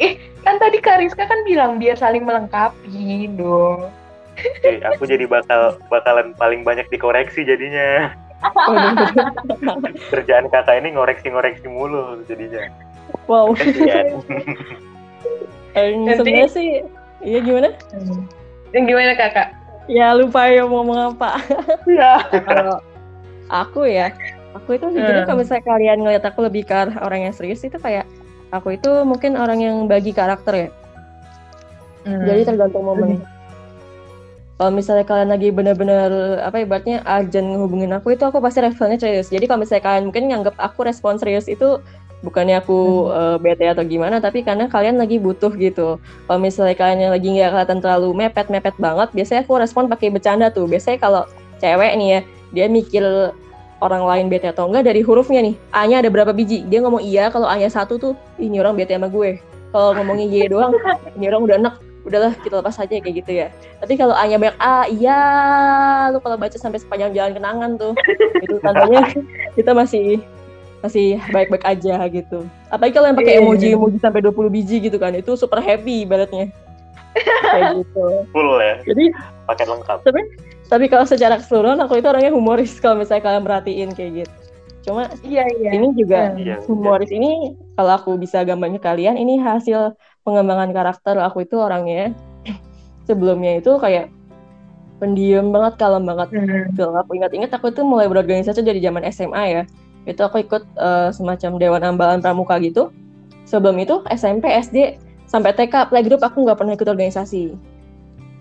eh 0.00 0.16
kan 0.40 0.56
tadi 0.56 0.80
Kariska 0.80 1.28
kan 1.28 1.44
bilang 1.44 1.76
biar 1.76 2.00
saling 2.00 2.24
melengkapi 2.24 3.28
dong 3.36 3.92
Oke, 4.40 4.80
aku 4.80 5.04
jadi 5.04 5.28
bakal 5.28 5.76
bakalan 5.92 6.32
paling 6.32 6.64
banyak 6.64 6.88
dikoreksi 6.88 7.44
jadinya. 7.44 8.16
Kerjaan 10.12 10.48
kakak 10.48 10.80
ini 10.80 10.96
ngoreksi-ngoreksi 10.96 11.68
mulu 11.68 12.24
jadinya. 12.24 12.72
Wow. 13.28 13.52
Sebenarnya 15.76 16.48
sih 16.48 16.80
iya 17.20 17.38
gimana? 17.44 17.76
Yang 18.72 18.84
gimana 18.88 19.12
kakak? 19.18 19.48
Ya 19.90 20.16
lupa 20.16 20.48
ya 20.48 20.64
mau 20.64 20.80
ngomong 20.80 21.16
apa. 21.16 21.36
Ya 21.90 22.22
kalau 22.48 22.80
aku 23.50 23.84
ya 23.84 24.14
aku 24.54 24.78
itu 24.78 24.86
sejujurnya 24.88 25.26
hmm. 25.26 25.28
kalau 25.28 25.38
misalnya 25.42 25.64
kalian 25.66 25.98
ngeliat 26.00 26.24
aku 26.26 26.40
lebih 26.46 26.62
ke 26.64 26.74
orang 27.02 27.28
yang 27.28 27.34
serius 27.34 27.66
itu 27.66 27.76
kayak 27.76 28.06
aku 28.50 28.76
itu 28.76 28.90
mungkin 29.06 29.38
orang 29.38 29.58
yang 29.62 29.76
bagi 29.86 30.10
karakter 30.14 30.54
ya 30.54 30.68
hmm. 32.06 32.24
jadi 32.26 32.42
tergantung 32.46 32.84
momen 32.84 33.18
hmm. 33.18 33.24
kalau 34.60 34.70
misalnya 34.74 35.06
kalian 35.06 35.30
lagi 35.30 35.48
benar-benar 35.54 36.10
apa 36.44 36.62
ibaratnya 36.62 37.00
ajan 37.06 37.54
ngehubungin 37.54 37.94
aku 37.96 38.14
itu 38.14 38.22
aku 38.26 38.42
pasti 38.42 38.60
responnya 38.60 38.98
serius 39.00 39.30
jadi 39.32 39.46
kalau 39.46 39.64
misalnya 39.64 39.84
kalian 39.86 40.04
mungkin 40.10 40.24
nganggap 40.28 40.54
aku 40.58 40.84
respon 40.84 41.16
serius 41.16 41.46
itu 41.46 41.80
bukannya 42.20 42.60
aku 42.60 43.08
hmm. 43.08 43.16
uh, 43.16 43.36
bete 43.40 43.64
atau 43.64 43.84
gimana 43.84 44.20
tapi 44.20 44.44
karena 44.44 44.68
kalian 44.68 45.00
lagi 45.00 45.16
butuh 45.16 45.52
gitu 45.56 45.96
kalau 46.28 46.38
misalnya 46.38 46.76
kalian 46.76 47.08
lagi 47.08 47.28
nggak 47.32 47.50
kelihatan 47.56 47.78
terlalu 47.80 48.08
mepet 48.12 48.46
mepet 48.52 48.76
banget 48.76 49.08
biasanya 49.16 49.40
aku 49.48 49.56
respon 49.56 49.88
pakai 49.88 50.12
bercanda 50.12 50.52
tuh 50.52 50.68
biasanya 50.68 50.98
kalau 51.00 51.22
cewek 51.60 51.96
nih 51.96 52.08
ya 52.08 52.20
dia 52.50 52.66
mikir 52.66 53.04
orang 53.80 54.04
lain 54.04 54.26
bete 54.28 54.48
atau 54.52 54.68
enggak 54.68 54.92
dari 54.92 55.00
hurufnya 55.00 55.40
nih. 55.40 55.54
A-nya 55.72 56.04
ada 56.04 56.08
berapa 56.12 56.30
biji? 56.36 56.64
Dia 56.68 56.84
ngomong 56.84 57.02
iya, 57.02 57.32
kalau 57.32 57.48
A-nya 57.48 57.72
satu 57.72 57.96
tuh, 57.96 58.14
ini 58.36 58.60
orang 58.60 58.76
bete 58.76 58.92
sama 58.94 59.08
gue. 59.08 59.40
Kalau 59.72 59.96
ngomongnya 59.96 60.26
Y 60.28 60.46
doang, 60.52 60.76
ini 61.16 61.24
orang 61.26 61.42
udah 61.48 61.56
enak. 61.56 61.74
Udahlah, 62.00 62.32
kita 62.40 62.64
lepas 62.64 62.80
aja 62.80 62.96
kayak 62.96 63.16
gitu 63.24 63.30
ya. 63.44 63.48
Tapi 63.80 63.96
kalau 63.96 64.16
A-nya 64.16 64.40
banyak 64.40 64.56
A, 64.60 64.88
iya, 64.88 65.20
lu 66.12 66.20
kalau 66.20 66.36
baca 66.36 66.56
sampai 66.56 66.80
sepanjang 66.80 67.12
jalan 67.12 67.32
kenangan 67.36 67.70
tuh, 67.76 67.92
itu 68.40 68.56
tandanya 68.60 69.04
kita 69.56 69.72
masih 69.72 70.20
masih 70.80 71.20
baik-baik 71.28 71.64
aja 71.64 72.00
gitu. 72.08 72.48
Apalagi 72.72 72.96
kalau 72.96 73.06
yang 73.12 73.18
pakai 73.20 73.36
iya. 73.36 73.44
emoji-emoji 73.44 74.00
sampai 74.00 74.24
20 74.24 74.48
biji 74.48 74.76
gitu 74.80 74.96
kan, 74.96 75.12
itu 75.12 75.36
super 75.36 75.60
happy 75.60 76.08
ibaratnya. 76.08 76.48
Kayak 77.52 77.84
gitu. 77.84 78.04
Full 78.32 78.50
ya. 78.64 78.74
Jadi 78.88 79.04
paket 79.44 79.66
lengkap. 79.68 79.98
Tapi 80.08 80.20
tapi 80.70 80.86
kalau 80.86 81.02
secara 81.02 81.42
keseluruhan 81.42 81.82
aku 81.82 81.98
itu 81.98 82.06
orangnya 82.06 82.30
humoris 82.30 82.78
kalau 82.78 83.02
misalnya 83.02 83.26
kalian 83.26 83.42
perhatiin 83.42 83.90
kayak 83.90 84.12
gitu 84.22 84.34
cuma 84.80 85.12
iya, 85.26 85.44
iya. 85.60 85.76
ini 85.76 85.92
juga 85.92 86.32
iya, 86.38 86.56
iya. 86.56 86.56
humoris 86.64 87.10
iya. 87.12 87.18
ini 87.20 87.30
kalau 87.76 87.92
aku 88.00 88.16
bisa 88.16 88.40
gambarnya 88.46 88.80
kalian 88.80 89.18
ini 89.18 89.36
hasil 89.36 89.92
pengembangan 90.24 90.72
karakter 90.72 91.20
aku 91.20 91.44
itu 91.44 91.58
orangnya 91.58 92.16
sebelumnya 93.10 93.60
itu 93.60 93.76
kayak 93.76 94.08
pendiam 95.02 95.50
banget 95.50 95.74
kalem 95.76 96.06
banget 96.06 96.28
hmm. 96.32 96.96
aku 96.96 97.10
ingat-ingat 97.18 97.50
aku 97.52 97.72
tuh 97.72 97.84
mulai 97.84 98.06
berorganisasi 98.06 98.64
dari 98.64 98.80
zaman 98.80 99.04
SMA 99.10 99.44
ya 99.50 99.62
itu 100.08 100.20
aku 100.20 100.40
ikut 100.40 100.64
uh, 100.80 101.12
semacam 101.12 101.60
dewan 101.60 101.82
ambalan 101.84 102.20
pramuka 102.24 102.56
gitu 102.60 102.88
sebelum 103.44 103.76
itu 103.80 104.00
SMP 104.12 104.48
SD 104.48 104.96
sampai 105.28 105.52
TK 105.56 105.92
playgroup 105.92 106.22
aku 106.24 106.44
nggak 106.44 106.56
pernah 106.56 106.72
ikut 106.76 106.88
organisasi 106.88 107.52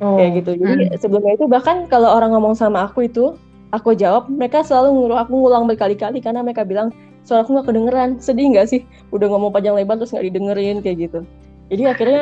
oh. 0.03 0.17
kayak 0.19 0.43
gitu. 0.43 0.51
Jadi 0.59 0.83
hmm. 0.89 0.97
sebelumnya 0.99 1.33
itu 1.35 1.45
bahkan 1.45 1.85
kalau 1.87 2.09
orang 2.11 2.35
ngomong 2.35 2.55
sama 2.55 2.87
aku 2.87 3.07
itu 3.07 3.35
aku 3.71 3.93
jawab 3.93 4.27
mereka 4.31 4.65
selalu 4.65 4.95
nguruh 4.95 5.17
aku 5.21 5.33
ngulang 5.37 5.69
berkali-kali 5.69 6.19
karena 6.23 6.41
mereka 6.41 6.65
bilang 6.65 6.89
suara 7.23 7.45
aku 7.45 7.55
nggak 7.55 7.67
kedengeran. 7.69 8.09
Sedih 8.17 8.49
nggak 8.51 8.67
sih? 8.67 8.81
Udah 9.13 9.29
ngomong 9.29 9.53
panjang 9.53 9.77
lebar 9.77 9.99
terus 9.99 10.11
nggak 10.15 10.25
didengerin 10.31 10.77
kayak 10.81 10.97
gitu. 11.09 11.19
Jadi 11.69 11.83
akhirnya 11.85 12.21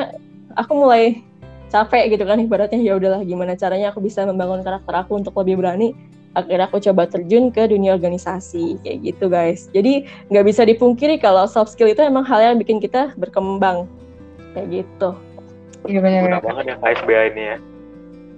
aku 0.60 0.72
mulai 0.76 1.24
capek 1.68 2.16
gitu 2.16 2.24
kan 2.24 2.40
ibaratnya 2.40 2.80
ya 2.80 2.96
udahlah 2.96 3.24
gimana 3.28 3.56
caranya 3.60 3.92
aku 3.92 4.00
bisa 4.00 4.24
membangun 4.24 4.64
karakter 4.64 4.94
aku 4.94 5.20
untuk 5.20 5.34
lebih 5.40 5.62
berani. 5.62 5.96
Akhirnya 6.38 6.70
aku 6.70 6.78
coba 6.78 7.10
terjun 7.10 7.50
ke 7.50 7.66
dunia 7.66 7.98
organisasi 7.98 8.78
kayak 8.86 8.98
gitu 9.02 9.26
guys. 9.26 9.72
Jadi 9.74 10.06
nggak 10.30 10.46
bisa 10.46 10.62
dipungkiri 10.68 11.18
kalau 11.18 11.50
soft 11.50 11.74
skill 11.74 11.90
itu 11.90 12.04
emang 12.06 12.28
hal 12.28 12.44
yang 12.44 12.62
bikin 12.62 12.78
kita 12.78 13.16
berkembang 13.18 13.90
kayak 14.54 14.86
gitu 14.86 15.18
iya 15.86 16.00
benar 16.02 16.42
banget 16.42 16.66
ya 16.66 16.76
KSBA 16.82 17.22
ini 17.34 17.44
ya. 17.44 17.58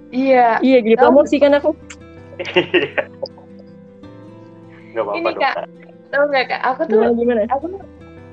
Iya. 0.09 0.47
Iya 0.59 0.77
gitu 0.83 0.99
promosi 0.99 1.35
kan 1.39 1.55
aku. 1.55 1.71
Iya. 2.39 3.03
Gak 4.95 5.03
apa-apa 5.05 5.19
ini 5.21 5.31
kak 5.37 5.55
tau 6.09 6.25
gak 6.33 6.45
kak? 6.49 6.61
Aku 6.65 6.81
tuh 6.89 7.13
gimana, 7.13 7.45
aku 7.53 7.65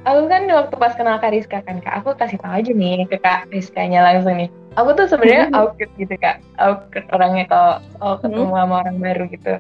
aku 0.06 0.20
kan 0.30 0.42
waktu 0.48 0.74
pas 0.78 0.94
kenal 0.96 1.18
Kak 1.20 1.34
Rizka 1.34 1.58
kan 1.66 1.82
kak 1.82 2.00
aku 2.00 2.14
kasih 2.16 2.38
tau 2.40 2.54
aja 2.54 2.70
nih 2.72 3.04
ke 3.10 3.18
Kak 3.20 3.50
Rizkanya 3.52 4.00
langsung 4.06 4.40
nih. 4.40 4.48
Aku 4.78 4.92
tuh 4.96 5.08
sebenarnya 5.08 5.50
mm-hmm. 5.50 5.58
awkward 5.60 5.92
gitu 6.00 6.14
kak. 6.16 6.40
Awkward 6.60 7.06
orangnya 7.12 7.44
kalau 7.48 7.72
kalau 8.00 8.16
ketemu 8.20 8.44
mm-hmm. 8.44 8.60
sama 8.62 8.74
orang 8.80 8.96
baru 9.00 9.24
gitu. 9.28 9.54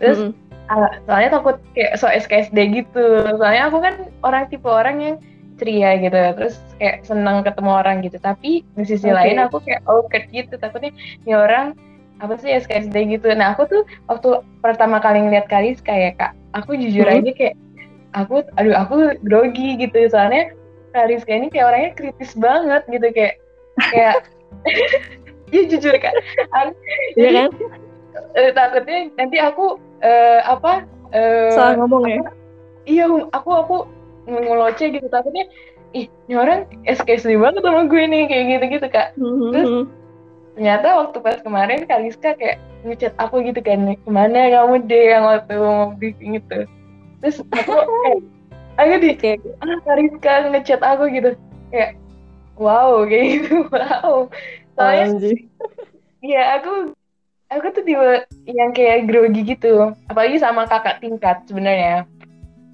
Terus 0.00 0.18
mm-hmm. 0.20 1.04
soalnya 1.08 1.30
takut 1.32 1.56
kayak 1.72 1.92
so 1.96 2.06
SKSD 2.10 2.58
gitu. 2.72 3.06
Soalnya 3.36 3.62
aku 3.68 3.78
kan 3.80 3.94
orang 4.24 4.44
tipe 4.52 4.68
orang 4.68 4.96
yang 5.00 5.16
ceria 5.56 5.96
gitu 6.00 6.16
terus 6.36 6.56
kayak 6.76 7.04
senang 7.04 7.40
ketemu 7.42 7.70
orang 7.72 7.96
gitu 8.04 8.18
tapi 8.20 8.62
di 8.76 8.84
sisi 8.84 9.08
okay. 9.08 9.16
lain 9.16 9.36
aku 9.40 9.60
kayak 9.64 9.82
awkward 9.88 10.26
gitu 10.30 10.54
takutnya 10.60 10.92
ini 11.24 11.32
orang 11.32 11.72
apa 12.20 12.36
sih 12.40 12.52
SKSD 12.52 12.96
gitu 13.12 13.28
nah 13.36 13.52
aku 13.52 13.68
tuh 13.68 13.82
waktu 14.08 14.40
pertama 14.64 15.00
kali 15.00 15.20
ngeliat 15.24 15.48
Karis 15.48 15.80
kayak 15.84 16.16
kak 16.16 16.32
aku 16.56 16.76
jujur 16.76 17.04
hmm. 17.04 17.24
aja 17.24 17.32
kayak 17.36 17.56
aku 18.16 18.44
aduh 18.56 18.76
aku 18.76 19.20
grogi 19.24 19.76
gitu 19.76 20.08
soalnya 20.08 20.52
Karis 20.96 21.24
kayak 21.28 21.38
ini 21.44 21.48
kayak 21.52 21.66
orangnya 21.68 21.92
kritis 21.92 22.32
banget 22.36 22.82
gitu 22.88 23.08
kayak 23.12 23.34
kayak 23.92 24.16
Iya 25.54 25.62
jujur 25.70 25.94
kak. 26.02 26.14
Iya 27.14 27.30
kan? 27.30 27.50
Uh, 28.34 28.50
takutnya 28.50 29.12
nanti 29.14 29.36
aku 29.38 29.78
uh, 30.02 30.40
apa? 30.42 30.82
Uh, 31.14 31.52
Salah 31.54 31.78
ngomong 31.78 32.02
ya? 32.08 32.18
apa, 32.18 32.30
ya? 32.30 32.32
Iya, 32.86 33.04
aku 33.30 33.50
aku 33.50 33.76
ngeloce 34.26 34.84
gitu 34.90 35.06
takutnya. 35.08 35.46
Ih, 35.94 36.10
ini 36.28 36.34
orang 36.36 36.66
SKSD 36.84 37.38
banget 37.40 37.62
sama 37.62 37.88
gue 37.88 38.02
nih 38.04 38.22
kayak 38.28 38.44
gitu-gitu 38.52 38.86
kak. 38.90 39.08
Mm-hmm. 39.16 39.50
Terus 39.54 39.70
ternyata 40.56 40.88
waktu 41.04 41.18
pas 41.20 41.36
kemarin 41.44 41.84
Kaliska 41.84 42.32
kayak 42.32 42.58
ngechat 42.80 43.12
aku 43.20 43.44
gitu 43.44 43.60
kan 43.60 43.92
ke 43.92 44.10
mana 44.10 44.48
kamu 44.48 44.88
deh 44.88 45.04
yang 45.12 45.28
waktu 45.28 45.52
mau 45.60 45.92
briefing 45.92 46.40
itu 46.40 46.64
terus 47.20 47.44
aku 47.52 47.76
kayak 47.76 48.20
aku 48.80 48.92
di 49.04 49.10
kayak 49.20 49.40
ah 49.60 49.78
Kaliska 49.84 50.34
ngechat 50.48 50.80
aku 50.80 51.12
gitu 51.12 51.30
kayak 51.68 52.00
wow 52.56 53.02
kayak 53.10 53.26
gitu 53.36 53.68
wow 53.68 54.32
soalnya 54.78 55.36
iya 56.24 56.56
aku 56.56 56.96
aku 57.52 57.66
tuh 57.76 57.84
tiba 57.84 58.24
yang 58.48 58.72
kayak 58.72 59.12
grogi 59.12 59.44
gitu 59.44 59.92
apalagi 60.08 60.40
sama 60.40 60.64
kakak 60.64 61.04
tingkat 61.04 61.44
sebenarnya 61.44 62.08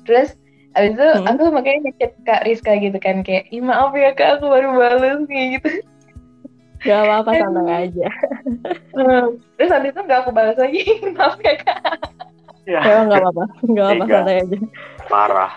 terus 0.06 0.38
abis 0.72 0.92
itu 0.96 1.04
hmm. 1.04 1.28
aku 1.28 1.42
makanya 1.52 1.78
ngechat 1.88 2.12
kak 2.24 2.42
Rizka 2.48 2.72
gitu 2.80 2.98
kan 2.98 3.20
kayak 3.20 3.48
Ih, 3.52 3.60
maaf 3.60 3.92
ya 3.92 4.12
kak 4.16 4.40
aku 4.40 4.48
baru 4.48 4.68
balas 4.76 5.20
kayak 5.28 5.48
gitu 5.60 5.70
Gak 6.82 6.98
apa-apa 6.98 7.30
santai 7.38 7.86
aja. 7.86 8.10
Hmm. 8.90 9.38
Terus 9.54 9.70
habis 9.70 9.94
itu 9.94 10.02
gak 10.02 10.26
aku 10.26 10.34
balas 10.34 10.58
lagi. 10.58 10.82
Maaf 11.14 11.38
ya 11.38 11.54
kak. 11.62 11.78
Ya, 12.66 12.82
ya 12.82 13.06
gak 13.06 13.22
apa-apa. 13.22 13.44
Gak 13.70 13.84
apa-apa 13.86 14.04
santai 14.10 14.36
aja. 14.42 14.58
Parah. 15.06 15.54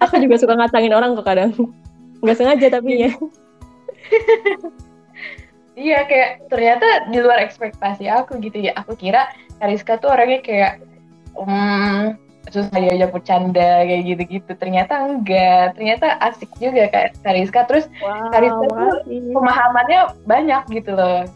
Aku 0.00 0.16
juga 0.16 0.40
suka 0.40 0.56
ngacangin 0.56 0.96
orang 0.96 1.12
kok 1.20 1.28
kadang 1.28 1.52
nggak 2.26 2.36
sengaja 2.36 2.66
tapi 2.72 3.06
ya 3.06 3.12
iya 5.76 5.98
kayak 6.08 6.48
ternyata 6.48 7.10
di 7.12 7.18
luar 7.20 7.42
ekspektasi 7.44 8.08
aku 8.08 8.40
gitu 8.40 8.58
ya 8.70 8.72
aku 8.76 8.96
kira 8.96 9.28
Kariska 9.60 10.00
tuh 10.00 10.12
orangnya 10.12 10.40
kayak 10.44 10.72
um, 11.36 12.16
susah 12.50 12.78
diajak 12.78 13.10
bercanda 13.10 13.82
kayak 13.86 14.02
gitu-gitu. 14.06 14.50
Ternyata 14.58 14.92
enggak. 15.06 15.74
Ternyata 15.74 16.18
asik 16.22 16.50
juga 16.58 16.88
kayak 16.90 17.18
Kariska 17.22 17.60
terus 17.66 17.84
wow, 18.02 18.30
Kariska 18.30 18.66
tuh 18.70 18.94
pemahamannya 19.34 20.00
banyak 20.24 20.62
gitu 20.70 20.94
loh. 20.94 21.26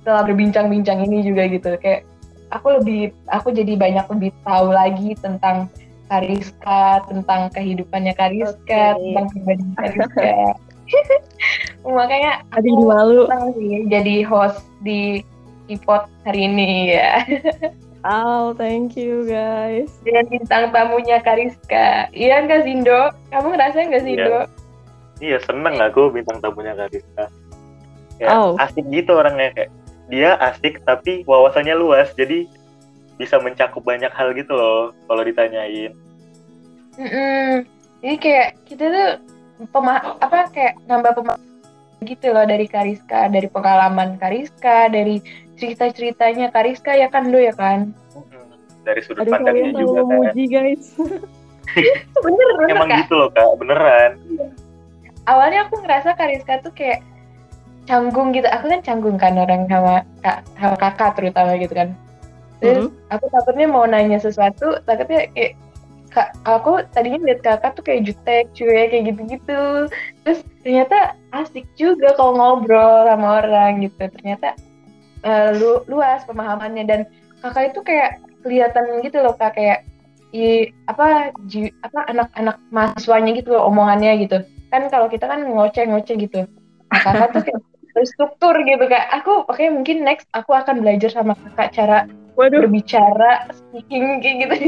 Setelah 0.00 0.22
berbincang-bincang 0.24 1.04
ini 1.04 1.24
juga 1.26 1.48
gitu. 1.48 1.76
Kayak 1.80 2.08
aku 2.52 2.80
lebih 2.80 3.12
aku 3.28 3.52
jadi 3.52 3.76
banyak 3.76 4.06
lebih 4.08 4.30
tahu 4.44 4.72
lagi 4.72 5.12
tentang 5.20 5.68
Kariska, 6.08 7.04
tentang 7.04 7.52
kehidupannya 7.52 8.16
Kariska, 8.16 8.96
okay. 8.96 9.12
tentang 9.12 9.26
pribadi 9.28 9.64
Kariska. 9.76 10.32
Makanya 11.84 12.40
aku 12.56 12.88
malu. 12.88 13.28
sih 13.60 13.84
jadi 13.92 14.24
host 14.24 14.64
di 14.80 15.20
Ipot 15.68 16.08
hari 16.24 16.48
ini 16.48 16.96
ya. 16.96 17.20
Oh, 18.08 18.56
thank 18.56 18.96
you 18.96 19.28
guys. 19.28 19.92
Dengan 20.00 20.24
bintang 20.32 20.72
tamunya 20.72 21.20
Kariska. 21.20 22.08
Iya 22.16 22.40
nggak 22.48 22.64
Zindo? 22.64 23.12
Kamu 23.28 23.52
ngerasa 23.52 23.84
nggak 23.84 24.04
Zindo? 24.08 24.48
Iya. 25.20 25.36
iya, 25.36 25.38
seneng 25.44 25.76
aku 25.76 26.08
bintang 26.08 26.40
tamunya 26.40 26.72
Kariska. 26.72 27.28
Ya, 28.16 28.32
oh. 28.32 28.56
asik 28.56 28.88
gitu 28.88 29.12
orangnya 29.12 29.52
kayak 29.52 29.70
dia 30.08 30.40
asik 30.40 30.80
tapi 30.88 31.20
wawasannya 31.28 31.76
luas 31.76 32.08
jadi 32.16 32.48
bisa 33.20 33.36
mencakup 33.44 33.84
banyak 33.84 34.10
hal 34.16 34.32
gitu 34.32 34.56
loh 34.56 34.96
kalau 35.04 35.20
ditanyain. 35.20 35.92
Mm 36.96 37.08
-mm. 37.12 37.50
Jadi 38.00 38.16
kayak 38.24 38.48
kita 38.64 38.84
tuh 38.88 39.10
pema 39.68 40.00
apa 40.24 40.48
kayak 40.48 40.80
nambah 40.88 41.12
pema 41.12 41.36
gitu 42.08 42.32
loh 42.32 42.48
dari 42.48 42.64
Kariska, 42.64 43.28
dari 43.28 43.52
pengalaman 43.52 44.16
Kariska, 44.16 44.88
dari 44.88 45.20
cerita-ceritanya 45.58 46.54
Kariska 46.54 46.94
ya 46.94 47.10
kan 47.10 47.28
lo 47.28 47.38
ya 47.42 47.52
kan? 47.52 47.92
Dari 48.86 49.00
sudut 49.04 49.26
Aduh, 49.26 49.32
pandangnya 49.36 49.72
juga 49.76 50.00
kan. 50.06 50.16
Muji, 50.22 50.44
guys. 50.48 50.84
bener, 52.24 52.48
bener 52.56 52.72
Emang 52.72 52.88
kak. 52.88 52.98
gitu 53.04 53.14
loh 53.18 53.28
kak, 53.34 53.48
beneran. 53.60 54.12
Awalnya 55.28 55.68
aku 55.68 55.84
ngerasa 55.84 56.16
Kariska 56.16 56.64
tuh 56.64 56.72
kayak 56.72 57.04
canggung 57.84 58.32
gitu. 58.32 58.48
Aku 58.48 58.70
kan 58.70 58.80
canggung 58.80 59.20
kan 59.20 59.36
orang 59.36 59.68
sama 59.68 60.06
kak, 60.24 60.46
sama 60.56 60.76
kakak 60.80 61.10
terutama 61.18 61.58
gitu 61.60 61.74
kan 61.76 61.92
terus 62.58 62.90
mm-hmm. 62.90 63.14
aku 63.14 63.24
takutnya 63.30 63.66
mau 63.70 63.86
nanya 63.86 64.18
sesuatu 64.18 64.82
takutnya 64.82 65.30
kayak 65.34 65.54
kak 66.10 66.34
aku 66.42 66.82
tadinya 66.90 67.20
lihat 67.30 67.40
kakak 67.44 67.78
tuh 67.78 67.84
kayak 67.86 68.10
jutek 68.10 68.50
cuy 68.56 68.88
kayak 68.90 69.14
gitu-gitu 69.14 69.62
terus 70.24 70.40
ternyata 70.64 71.14
asik 71.36 71.68
juga 71.78 72.16
kalau 72.18 72.34
ngobrol 72.34 73.06
sama 73.06 73.44
orang 73.44 73.86
gitu 73.86 74.10
ternyata 74.10 74.58
uh, 75.24 75.50
lu 75.54 75.82
luas 75.90 76.22
pemahamannya. 76.26 76.84
Dan 76.84 77.00
kakak 77.40 77.74
itu 77.74 77.80
kayak 77.86 78.10
kelihatan 78.44 79.02
gitu 79.02 79.18
loh 79.22 79.34
kak. 79.34 79.56
Kayak 79.56 79.86
i 80.36 80.68
apa 80.84 81.32
ji, 81.48 81.72
apa 81.80 82.04
anak-anak 82.12 82.56
mahasiswanya 82.68 83.32
gitu 83.38 83.56
loh 83.56 83.70
omongannya 83.70 84.28
gitu. 84.28 84.44
Kan 84.68 84.92
kalau 84.92 85.08
kita 85.08 85.24
kan 85.24 85.40
ngoceh-ngoceh 85.48 86.16
gitu. 86.20 86.44
Nah, 86.92 87.00
kakak 87.00 87.28
tuh 87.32 87.42
kayak 87.48 87.60
struktur 88.14 88.54
gitu 88.62 88.84
kak. 88.86 89.04
Aku 89.22 89.48
oke 89.48 89.56
okay, 89.56 89.72
mungkin 89.72 90.04
next 90.04 90.28
aku 90.36 90.52
akan 90.52 90.84
belajar 90.84 91.08
sama 91.08 91.34
kakak 91.34 91.72
cara 91.74 91.98
Waduh. 92.38 92.66
berbicara 92.66 93.50
speaking 93.50 94.22
kayak 94.22 94.36
gitu. 94.46 94.54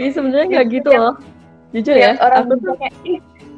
Iya 0.00 0.08
sebenarnya 0.16 0.46
nggak 0.48 0.66
gitu 0.72 0.88
loh. 0.88 1.14
Jujur 1.76 1.96
ya 1.96 2.16
orang 2.20 2.48
aku 2.48 2.54
tuh 2.64 2.74
kayak 2.80 2.94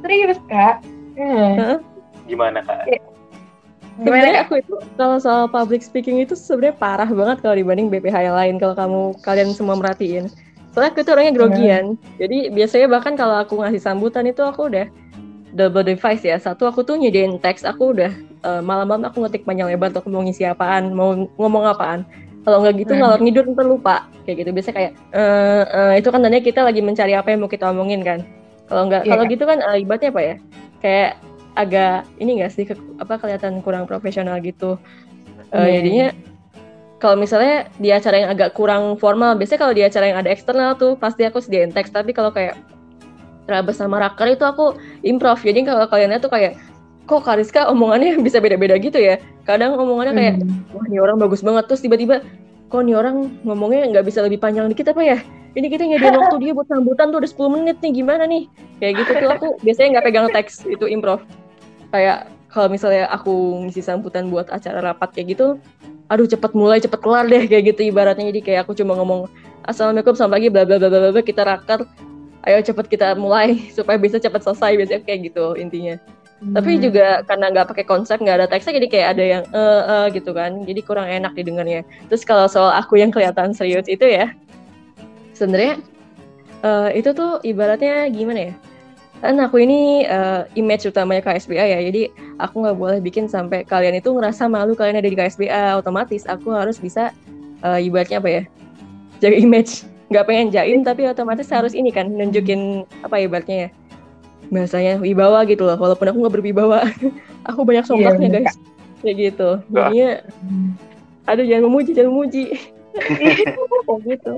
serius 0.02 0.40
kak? 0.50 0.82
Hmm. 1.14 1.78
gimana 2.26 2.58
kak 2.64 2.88
Sebenarnya 3.94 4.42
aku 4.42 4.58
itu 4.58 4.74
kalau 4.98 5.16
soal 5.22 5.46
public 5.46 5.86
speaking 5.86 6.18
itu 6.18 6.34
sebenarnya 6.34 6.74
parah 6.74 7.06
banget 7.06 7.46
kalau 7.46 7.54
dibanding 7.54 7.86
BPH 7.86 8.26
yang 8.26 8.36
lain 8.36 8.54
kalau 8.58 8.74
kamu 8.74 9.00
kalian 9.22 9.54
semua 9.54 9.78
merhatiin. 9.78 10.26
Soalnya 10.74 10.90
aku 10.90 11.06
itu 11.06 11.10
orangnya 11.14 11.34
grogian. 11.38 11.84
Hmm. 11.94 12.18
Jadi 12.18 12.50
biasanya 12.50 12.86
bahkan 12.90 13.14
kalau 13.14 13.38
aku 13.38 13.62
ngasih 13.62 13.78
sambutan 13.78 14.26
itu 14.26 14.42
aku 14.42 14.66
udah 14.66 14.90
double 15.54 15.86
device 15.86 16.26
ya. 16.26 16.34
Satu 16.42 16.66
aku 16.66 16.82
tuh 16.82 16.98
nyediain 16.98 17.38
teks, 17.38 17.62
aku 17.62 17.94
udah 17.94 18.10
uh, 18.42 18.58
malam-malam 18.58 19.06
aku 19.06 19.22
ngetik 19.22 19.46
panjang 19.46 19.70
lebar 19.70 19.94
untuk 19.94 20.10
mau 20.10 20.26
ngisi 20.26 20.42
apaan, 20.42 20.90
mau 20.90 21.14
ngomong 21.38 21.70
apaan. 21.70 22.02
Kalau 22.42 22.60
nggak 22.60 22.74
gitu 22.82 22.92
hmm. 22.92 23.00
ngalor 23.00 23.20
ngidur 23.22 23.44
ntar 23.54 23.66
lupa 23.70 23.96
kayak 24.26 24.36
gitu. 24.42 24.50
Biasanya 24.50 24.76
kayak 24.76 24.92
uh, 25.14 25.62
uh, 25.70 25.92
itu 25.94 26.08
kan 26.10 26.18
tandanya 26.18 26.42
kita 26.42 26.60
lagi 26.66 26.82
mencari 26.82 27.14
apa 27.14 27.30
yang 27.30 27.46
mau 27.46 27.50
kita 27.50 27.70
omongin 27.70 28.02
kan. 28.02 28.26
Kalau 28.66 28.90
nggak, 28.90 29.06
yeah. 29.06 29.10
kalau 29.14 29.24
gitu 29.30 29.44
kan 29.46 29.58
uh, 29.62 29.78
ibaratnya 29.78 30.10
apa 30.10 30.22
ya? 30.26 30.34
Kayak 30.82 31.10
agak 31.54 32.06
ini 32.18 32.42
nggak 32.42 32.52
sih 32.52 32.64
ke, 32.66 32.74
apa 32.98 33.18
kelihatan 33.18 33.62
kurang 33.62 33.86
profesional 33.86 34.38
gitu. 34.42 34.78
Uh. 35.54 35.66
Jadinya 35.70 36.10
kalau 36.98 37.20
misalnya 37.20 37.68
di 37.76 37.92
acara 37.92 38.16
yang 38.24 38.30
agak 38.32 38.56
kurang 38.56 38.96
formal, 38.96 39.36
biasanya 39.36 39.60
kalau 39.60 39.74
di 39.76 39.84
acara 39.84 40.04
yang 40.08 40.18
ada 40.18 40.30
eksternal 40.32 40.72
tuh 40.78 40.96
pasti 40.96 41.26
aku 41.26 41.36
sediain 41.36 41.68
teks. 41.68 41.92
Tapi 41.92 42.16
kalau 42.16 42.32
kayak 42.32 42.56
terabas 43.44 43.76
sama 43.76 44.00
raker 44.00 44.24
itu 44.32 44.44
aku 44.44 44.76
improv. 45.04 45.36
Jadi 45.44 45.68
kalau 45.68 45.84
kalian 45.84 46.16
tuh 46.16 46.32
kayak 46.32 46.56
kok 47.04 47.20
Kariska 47.20 47.68
omongannya 47.68 48.16
bisa 48.26 48.40
beda-beda 48.40 48.80
gitu 48.80 48.96
ya. 48.96 49.20
Kadang 49.44 49.76
omongannya 49.76 50.16
kayak 50.16 50.34
hmm. 50.40 50.72
wah 50.72 50.84
ini 50.88 50.96
orang 50.96 51.20
bagus 51.20 51.44
banget 51.44 51.68
terus 51.68 51.84
tiba-tiba 51.84 52.24
kok 52.72 52.80
nih 52.80 52.96
orang 52.96 53.30
ngomongnya 53.44 53.86
nggak 53.92 54.08
bisa 54.08 54.24
lebih 54.24 54.40
panjang 54.40 54.66
dikit 54.72 54.96
apa 54.96 55.02
ya? 55.04 55.18
Ini 55.54 55.66
kita 55.70 55.84
nyediain 55.86 56.16
waktu 56.24 56.36
dia 56.40 56.52
buat 56.56 56.66
sambutan 56.66 57.12
tuh 57.12 57.20
udah 57.20 57.30
10 57.30 57.54
menit 57.60 57.76
nih 57.84 57.92
gimana 58.00 58.24
nih? 58.24 58.48
Kayak 58.80 58.92
gitu 59.04 59.10
tuh 59.20 59.28
aku 59.28 59.48
biasanya 59.60 59.88
nggak 60.00 60.04
pegang 60.08 60.28
teks 60.32 60.64
itu 60.64 60.88
improv. 60.88 61.20
Kayak 61.94 62.26
kalau 62.50 62.66
misalnya 62.66 63.06
aku 63.06 63.62
ngisi 63.66 63.78
sambutan 63.86 64.26
buat 64.26 64.50
acara 64.50 64.82
rapat 64.82 65.14
kayak 65.14 65.38
gitu, 65.38 65.62
aduh 66.10 66.26
cepet 66.26 66.50
mulai 66.58 66.82
cepet 66.82 66.98
kelar 66.98 67.30
deh 67.30 67.46
kayak 67.46 67.70
gitu 67.70 67.86
ibaratnya. 67.86 68.34
Jadi 68.34 68.40
kayak 68.42 68.66
aku 68.66 68.74
cuma 68.74 68.98
ngomong 68.98 69.30
assalamualaikum 69.62 70.18
sampai 70.18 70.42
lagi 70.42 70.48
bla 70.50 70.66
bla 70.66 70.82
bla 70.82 70.90
bla 70.90 71.14
bla 71.14 71.22
kita 71.22 71.46
raker. 71.46 71.86
Ayo 72.50 72.58
cepet 72.66 72.90
kita 72.90 73.14
mulai 73.14 73.62
supaya 73.78 73.94
bisa 73.94 74.18
cepet 74.18 74.42
selesai 74.42 74.74
biasanya 74.74 75.02
kayak 75.06 75.30
gitu 75.30 75.54
intinya. 75.54 75.94
Hmm. 76.42 76.50
tapi 76.50 76.82
juga 76.82 77.22
karena 77.30 77.46
nggak 77.54 77.70
pakai 77.70 77.86
konsep 77.86 78.18
nggak 78.18 78.42
ada 78.42 78.46
teksnya 78.50 78.82
jadi 78.82 78.88
kayak 78.90 79.08
ada 79.14 79.24
yang 79.24 79.42
eh 79.54 79.58
uh, 79.62 79.82
uh, 79.86 80.06
gitu 80.10 80.34
kan. 80.34 80.66
Jadi 80.66 80.80
kurang 80.82 81.06
enak 81.06 81.30
didengarnya. 81.38 81.86
Terus 82.10 82.26
kalau 82.26 82.50
soal 82.50 82.74
aku 82.74 82.98
yang 82.98 83.14
kelihatan 83.14 83.54
serius 83.54 83.86
itu 83.86 84.02
ya 84.02 84.34
sebenarnya 85.30 85.78
uh, 86.66 86.88
itu 86.90 87.10
tuh 87.12 87.38
ibaratnya 87.44 88.08
gimana 88.08 88.50
ya 88.50 88.54
kan 89.24 89.40
aku 89.40 89.56
ini 89.64 90.04
uh, 90.04 90.44
image 90.52 90.84
utamanya 90.84 91.24
KSBA 91.24 91.64
ya. 91.72 91.78
Jadi 91.80 92.12
aku 92.36 92.60
nggak 92.60 92.76
boleh 92.76 92.98
bikin 93.00 93.24
sampai 93.24 93.64
kalian 93.64 93.96
itu 93.96 94.12
ngerasa 94.12 94.44
malu 94.46 94.76
kalian 94.76 95.00
ada 95.00 95.08
di 95.08 95.16
KSBA 95.16 95.80
otomatis 95.80 96.28
aku 96.28 96.52
harus 96.52 96.76
bisa 96.76 97.10
uh, 97.64 97.80
ibaratnya 97.80 98.20
apa 98.20 98.28
ya 98.28 98.42
jaga 99.24 99.36
image. 99.40 99.88
Nggak 100.12 100.24
pengen 100.28 100.48
jaim 100.52 100.80
tapi 100.84 101.08
otomatis 101.08 101.48
harus 101.48 101.72
ini 101.72 101.88
kan 101.88 102.12
nunjukin 102.12 102.84
apa 103.00 103.24
ibaratnya 103.24 103.56
ya 103.56 103.68
bahasanya 104.52 105.00
wibawa 105.00 105.48
gitu 105.48 105.64
loh. 105.64 105.80
Walaupun 105.80 106.12
aku 106.12 106.18
nggak 106.20 106.34
berwibawa. 106.36 106.84
Aku 107.52 107.60
banyak 107.60 107.84
sombaknya 107.84 108.28
yeah, 108.28 108.40
guys. 108.48 108.56
Kayak 109.04 109.16
gitu. 109.20 109.48
Jadinya 109.68 110.10
aduh 111.28 111.44
jangan 111.44 111.64
memuji 111.68 111.90
jangan 111.92 112.10
memuji. 112.12 112.44
Kayak 113.84 114.00
gitu. 114.04 114.34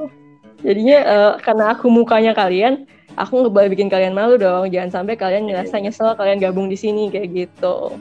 Jadinya 0.67 0.99
uh, 1.07 1.33
karena 1.39 1.65
aku 1.71 1.87
mukanya 1.87 2.35
kalian 2.35 2.89
aku 3.17 3.33
nggak 3.43 3.55
boleh 3.57 3.69
bikin 3.73 3.89
kalian 3.89 4.13
malu 4.13 4.37
dong 4.37 4.69
jangan 4.69 5.03
sampai 5.03 5.17
kalian 5.17 5.49
iya, 5.49 5.65
ngerasa 5.65 5.77
iya. 5.81 5.85
nyesel 5.89 6.13
kalian 6.15 6.39
gabung 6.39 6.69
di 6.69 6.79
sini 6.79 7.09
kayak 7.09 7.29
gitu. 7.33 7.97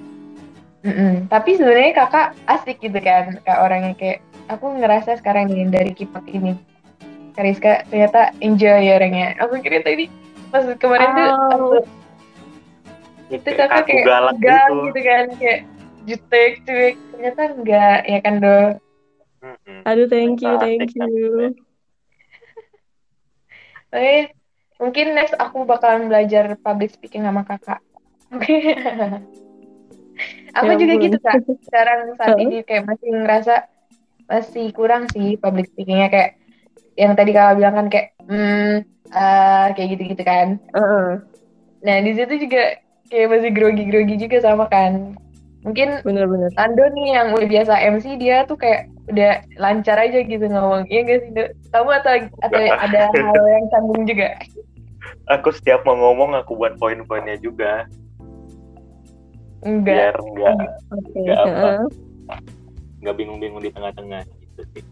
Mm-mm. 0.86 1.26
tapi 1.34 1.57
sebenarnya 1.57 1.97
kakak 1.97 2.38
asik 2.45 2.78
gitu 2.78 3.01
kan 3.01 3.41
kayak 3.41 3.57
orang 3.57 3.89
yang 3.89 3.95
kayak 3.97 4.22
aku 4.53 4.70
ngerasa 4.78 5.18
sekarang 5.18 5.49
ini 5.49 5.74
dari 5.74 5.91
kipak 5.97 6.26
ini. 6.30 6.53
Kariska 7.36 7.89
ternyata 7.91 8.32
enjoy 8.39 8.86
orangnya. 8.95 9.36
Aku 9.43 9.59
kira 9.59 9.82
tadi 9.82 10.07
pas 10.53 10.63
kemarin 10.80 11.09
oh. 11.09 11.18
tuh 11.18 11.28
aku, 11.51 11.68
itu 13.34 13.49
kakak 13.49 13.84
kayak 13.89 14.03
galak 14.07 14.38
gitu. 14.39 14.74
gitu 14.88 14.99
kan 15.01 15.26
kayak 15.41 15.59
jutek 16.05 16.51
cuek. 16.63 16.95
Ternyata 17.11 17.41
enggak 17.57 17.99
ya 18.05 18.20
kan 18.22 18.34
do? 18.39 18.59
Aduh 19.89 20.07
thank 20.07 20.39
you 20.45 20.53
thank 20.61 20.93
you. 20.93 21.57
Oke 23.89 24.44
Mungkin 24.76 25.15
next 25.15 25.36
aku 25.39 25.63
bakalan 25.63 26.11
belajar 26.11 26.59
public 26.59 26.91
speaking 26.91 27.23
sama 27.23 27.47
kakak. 27.47 27.80
Oke. 28.36 28.76
aku 30.57 30.71
ya 30.71 30.80
juga 30.80 30.93
gitu 30.99 31.17
kak. 31.19 31.43
Sekarang 31.63 32.15
saat 32.19 32.36
ini 32.39 32.63
kayak 32.63 32.88
masih 32.88 33.09
ngerasa 33.11 33.55
masih 34.26 34.73
kurang 34.73 35.05
sih 35.13 35.38
public 35.38 35.69
speakingnya 35.71 36.09
kayak 36.09 36.32
yang 36.95 37.13
tadi 37.13 37.32
kakak 37.36 37.55
bilang 37.59 37.76
kan 37.76 37.88
kayak 37.91 38.07
hmm 38.26 38.73
uh, 39.11 39.67
kayak 39.76 39.88
gitu-gitu 39.95 40.23
kan. 40.26 40.59
Uh 40.76 40.80
-uh. 40.80 41.09
Nah 41.86 41.97
di 42.01 42.11
situ 42.15 42.34
juga 42.47 42.80
kayak 43.11 43.28
masih 43.32 43.51
grogi-grogi 43.53 44.15
juga 44.17 44.38
sama 44.41 44.65
kan. 44.67 45.15
Mungkin 45.65 46.03
bener-bener. 46.05 46.53
Ando 46.61 46.86
nih 46.93 47.07
yang 47.17 47.28
udah 47.34 47.47
biasa 47.49 47.73
MC 47.95 48.21
dia 48.21 48.45
tuh 48.45 48.57
kayak 48.57 48.91
udah 49.06 49.32
lancar 49.62 49.97
aja 50.01 50.20
gitu 50.26 50.45
ngomong. 50.49 50.89
Iya 50.89 51.01
gak 51.06 51.20
sih? 51.22 51.32
Kamu 51.70 51.89
atau 52.01 52.14
atau 52.45 52.60
ada 52.86 52.99
hal 53.14 53.45
yang 53.45 53.66
canggung 53.70 54.03
juga? 54.10 54.34
aku 55.30 55.49
setiap 55.53 55.82
mau 55.86 55.97
ngomong 55.97 56.38
aku 56.38 56.53
buat 56.58 56.78
poin-poinnya 56.78 57.38
juga 57.41 57.89
enggak 59.66 60.14
biar 60.14 60.16
enggak 60.22 60.56
okay. 60.93 61.18
enggak 61.18 61.38
apa 61.41 61.70
enggak 63.01 63.16
bingung-bingung 63.18 63.62
di 63.62 63.72
tengah-tengah 63.74 64.22
gitu 64.41 64.62
sih 64.74 64.84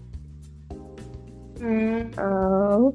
hmm. 1.62 2.02
uh, 2.18 2.90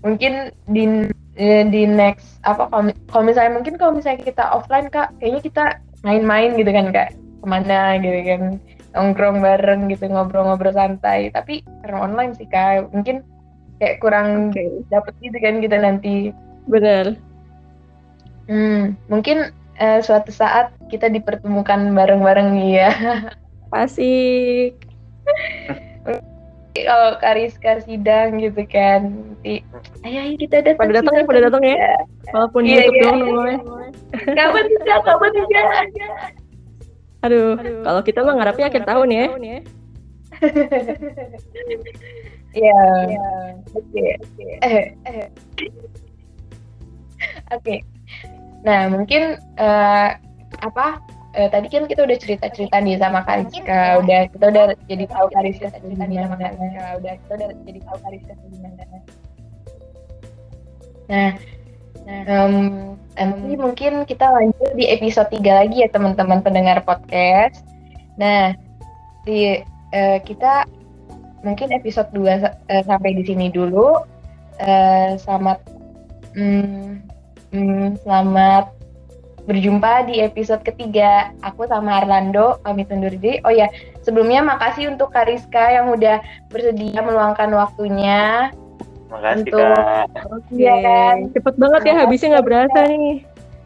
mungkin 0.00 0.50
di 0.72 1.12
eh, 1.36 1.64
di 1.68 1.82
next 1.84 2.40
apa 2.48 2.68
kalau 3.12 3.24
misalnya 3.24 3.52
mungkin 3.60 3.76
kalau 3.76 3.92
misalnya 3.92 4.24
kita 4.24 4.44
offline 4.50 4.88
kak 4.88 5.12
kayaknya 5.20 5.40
kita 5.44 5.64
main-main 6.02 6.56
gitu 6.56 6.72
kan 6.72 6.88
kak 6.90 7.08
ke 7.12 7.46
mana 7.46 8.00
gitu 8.00 8.18
kan 8.24 8.42
nongkrong 8.92 9.40
bareng 9.40 9.88
gitu 9.88 10.08
ngobrol-ngobrol 10.08 10.76
santai 10.76 11.32
tapi 11.32 11.64
karena 11.80 11.98
online 12.04 12.32
sih 12.36 12.46
kak 12.46 12.92
mungkin 12.92 13.24
kayak 13.80 13.98
kurang 13.98 14.52
okay. 14.52 14.68
dapet 14.92 15.14
gitu 15.20 15.36
kan 15.40 15.58
kita 15.58 15.76
nanti 15.80 16.30
Benar. 16.66 17.18
Hmm, 18.46 18.94
mungkin 19.10 19.50
uh, 19.78 20.00
suatu 20.02 20.30
saat 20.30 20.74
kita 20.90 21.10
dipertemukan 21.10 21.94
bareng-bareng 21.94 22.58
ya. 22.70 22.90
Asik. 23.72 24.76
Kalau 26.72 27.20
Kariska 27.20 27.84
sidang 27.84 28.40
gitu 28.40 28.64
kan, 28.64 29.12
nanti 29.12 29.60
ayo, 30.08 30.18
ayo 30.24 30.34
kita 30.40 30.64
datang. 30.64 30.80
Pada 30.80 31.04
datang 31.04 31.14
ya, 31.20 31.24
pada 31.28 31.40
datang 31.44 31.62
ya. 31.68 31.76
Walaupun 32.32 32.62
iya, 32.64 32.88
YouTube 32.88 32.96
iya, 32.96 33.04
doang 33.04 33.20
iya. 33.20 33.56
Kapan 34.32 34.64
bisa, 34.72 34.94
kapan 35.04 35.30
bisa. 35.36 35.60
Aduh, 37.22 37.54
Aduh, 37.58 37.82
kalau 37.86 38.00
kita 38.02 38.20
mah 38.26 38.34
ngarapnya 38.34 38.66
akhir 38.68 38.82
tahun 38.86 39.08
ya. 39.10 39.26
Iya. 42.52 42.84
Oke. 43.72 44.20
Eh, 44.60 44.92
eh. 45.08 45.26
Oke. 47.48 47.80
Nah, 48.62 48.92
mungkin 48.92 49.40
uh, 49.56 50.10
apa 50.60 51.00
uh, 51.34 51.48
tadi 51.48 51.66
kan 51.72 51.88
kita 51.88 52.04
udah 52.04 52.18
cerita-cerita 52.20 52.76
nih 52.84 53.00
sama 53.00 53.24
Kariska, 53.24 54.04
udah 54.04 54.20
kita 54.30 54.44
udah 54.52 54.64
jadi 54.86 55.04
tahu 55.08 55.26
Kariska 55.32 55.66
cerita 55.72 56.04
nih 56.04 56.18
sama 56.22 56.36
Kariska, 56.36 56.84
udah 57.00 57.12
kita 57.24 57.32
udah 57.40 57.48
jadi 57.64 57.80
tahu 57.82 57.96
Kariska 58.04 58.32
gimana. 58.52 58.84
Nah, 61.10 61.30
nah 62.02 62.22
um, 62.26 62.98
nanti 63.14 63.54
mungkin 63.54 64.02
kita 64.08 64.26
lanjut 64.26 64.72
di 64.74 64.90
episode 64.90 65.30
3 65.30 65.42
lagi 65.42 65.76
ya 65.84 65.88
teman-teman 65.92 66.42
pendengar 66.42 66.82
podcast. 66.82 67.62
Nah, 68.18 68.52
di 69.22 69.62
uh, 69.94 70.18
kita 70.24 70.66
mungkin 71.46 71.70
episode 71.74 72.10
2 72.14 72.42
uh, 72.42 72.82
sampai 72.86 73.14
di 73.16 73.24
sini 73.26 73.52
dulu. 73.52 74.02
Uh, 74.62 75.16
selamat 75.16 75.58
um, 76.36 77.00
Hmm, 77.52 78.00
selamat 78.00 78.72
berjumpa 79.44 80.08
di 80.08 80.24
episode 80.24 80.64
ketiga. 80.64 81.36
Aku 81.44 81.68
sama 81.68 82.00
Arlando 82.00 82.56
pamit 82.64 82.88
undur 82.88 83.12
diri. 83.12 83.44
Oh 83.44 83.52
ya, 83.52 83.68
sebelumnya 84.00 84.40
makasih 84.40 84.88
untuk 84.88 85.12
Kariska 85.12 85.60
yang 85.60 85.92
udah 85.92 86.24
bersedia 86.48 87.04
meluangkan 87.04 87.52
waktunya. 87.52 88.48
Makasih 89.12 89.52
untuk... 89.52 89.60
Kak. 89.60 90.06
Oke. 90.32 90.56
Ya, 90.56 90.74
kan? 90.80 91.16
Cepet 91.36 91.54
banget 91.60 91.80
ya 91.84 91.94
habisnya 92.00 92.28
nggak 92.34 92.46
berasa 92.48 92.78
nih. 92.88 93.16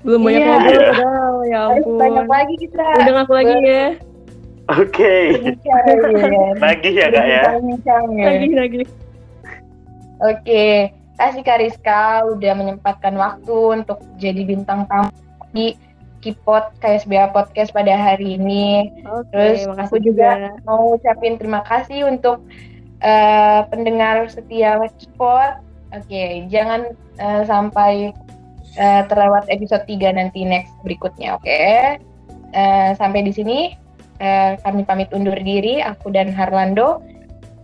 Belum 0.02 0.20
banyak 0.22 0.42
iya. 0.42 0.50
ngobrol 0.50 0.74
iya. 0.74 0.90
padahal. 0.90 1.34
Ya 1.46 1.60
ampun. 1.70 1.94
banyak 2.02 2.26
lagi 2.26 2.54
kita. 2.58 2.86
Undang 2.98 3.18
aku 3.22 3.32
lagi 3.32 3.56
ya. 3.62 3.84
Oke. 4.66 4.90
Okay. 4.90 5.24
lagi 6.58 6.90
ya 6.90 7.06
kak 7.14 7.26
ya. 7.30 7.42
Lagi 8.18 8.54
lagi. 8.58 8.82
Oke 10.18 10.90
kasih 11.16 11.42
Kariska 11.42 12.28
udah 12.28 12.52
menyempatkan 12.54 13.16
waktu 13.16 13.80
untuk 13.80 13.98
jadi 14.20 14.44
bintang 14.44 14.84
tamu 14.86 15.10
di 15.56 15.72
Kipot 16.20 16.76
KSBA 16.82 17.32
Podcast 17.32 17.72
pada 17.72 17.92
hari 17.96 18.36
ini. 18.36 18.92
Oke, 19.08 19.30
Terus 19.32 19.58
aku 19.78 19.96
juga, 20.00 20.52
juga 20.52 20.60
mau 20.68 20.96
ucapin 20.96 21.40
terima 21.40 21.64
kasih 21.64 22.08
untuk 22.08 22.44
uh, 23.02 23.60
pendengar 23.68 24.28
setia 24.30 24.78
Kipot. 24.96 25.64
Oke, 25.94 26.02
okay, 26.10 26.30
jangan 26.50 26.92
uh, 27.22 27.42
sampai 27.46 28.10
uh, 28.76 29.02
terlewat 29.08 29.48
episode 29.48 29.86
3 29.88 30.18
nanti 30.18 30.44
next 30.44 30.74
berikutnya, 30.82 31.38
oke? 31.38 31.46
Okay? 31.46 31.96
Uh, 32.52 32.90
sampai 32.96 33.22
di 33.26 33.32
sini 33.32 33.58
uh, 34.20 34.58
kami 34.60 34.82
pamit 34.84 35.10
undur 35.12 35.36
diri, 35.36 35.80
aku 35.80 36.12
dan 36.12 36.32
Harlando. 36.32 37.00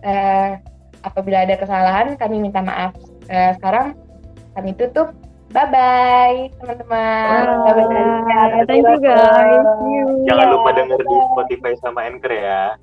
Uh, 0.03 0.59
apabila 1.03 1.43
ada 1.43 1.55
kesalahan, 1.59 2.15
kami 2.19 2.39
minta 2.39 2.63
maaf 2.63 2.95
uh, 3.29 3.51
sekarang 3.59 3.95
kami 4.55 4.71
tutup. 4.75 5.11
Bye 5.53 5.69
bye 5.69 6.39
teman-teman. 6.57 7.45
Bye 7.45 7.73
bye. 7.77 8.65
Thank 8.65 8.89
you 8.89 8.99
guys. 9.05 9.65
Jangan 10.25 10.47
lupa 10.49 10.69
denger 10.73 10.97
di 10.97 11.17
Spotify 11.29 11.71
sama 11.77 12.09
Anchor 12.09 12.33
ya. 12.33 12.73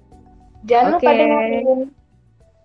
Jangan 0.71 0.95
okay. 0.95 1.03
lupa 1.03 1.11
dengerin. 1.19 1.81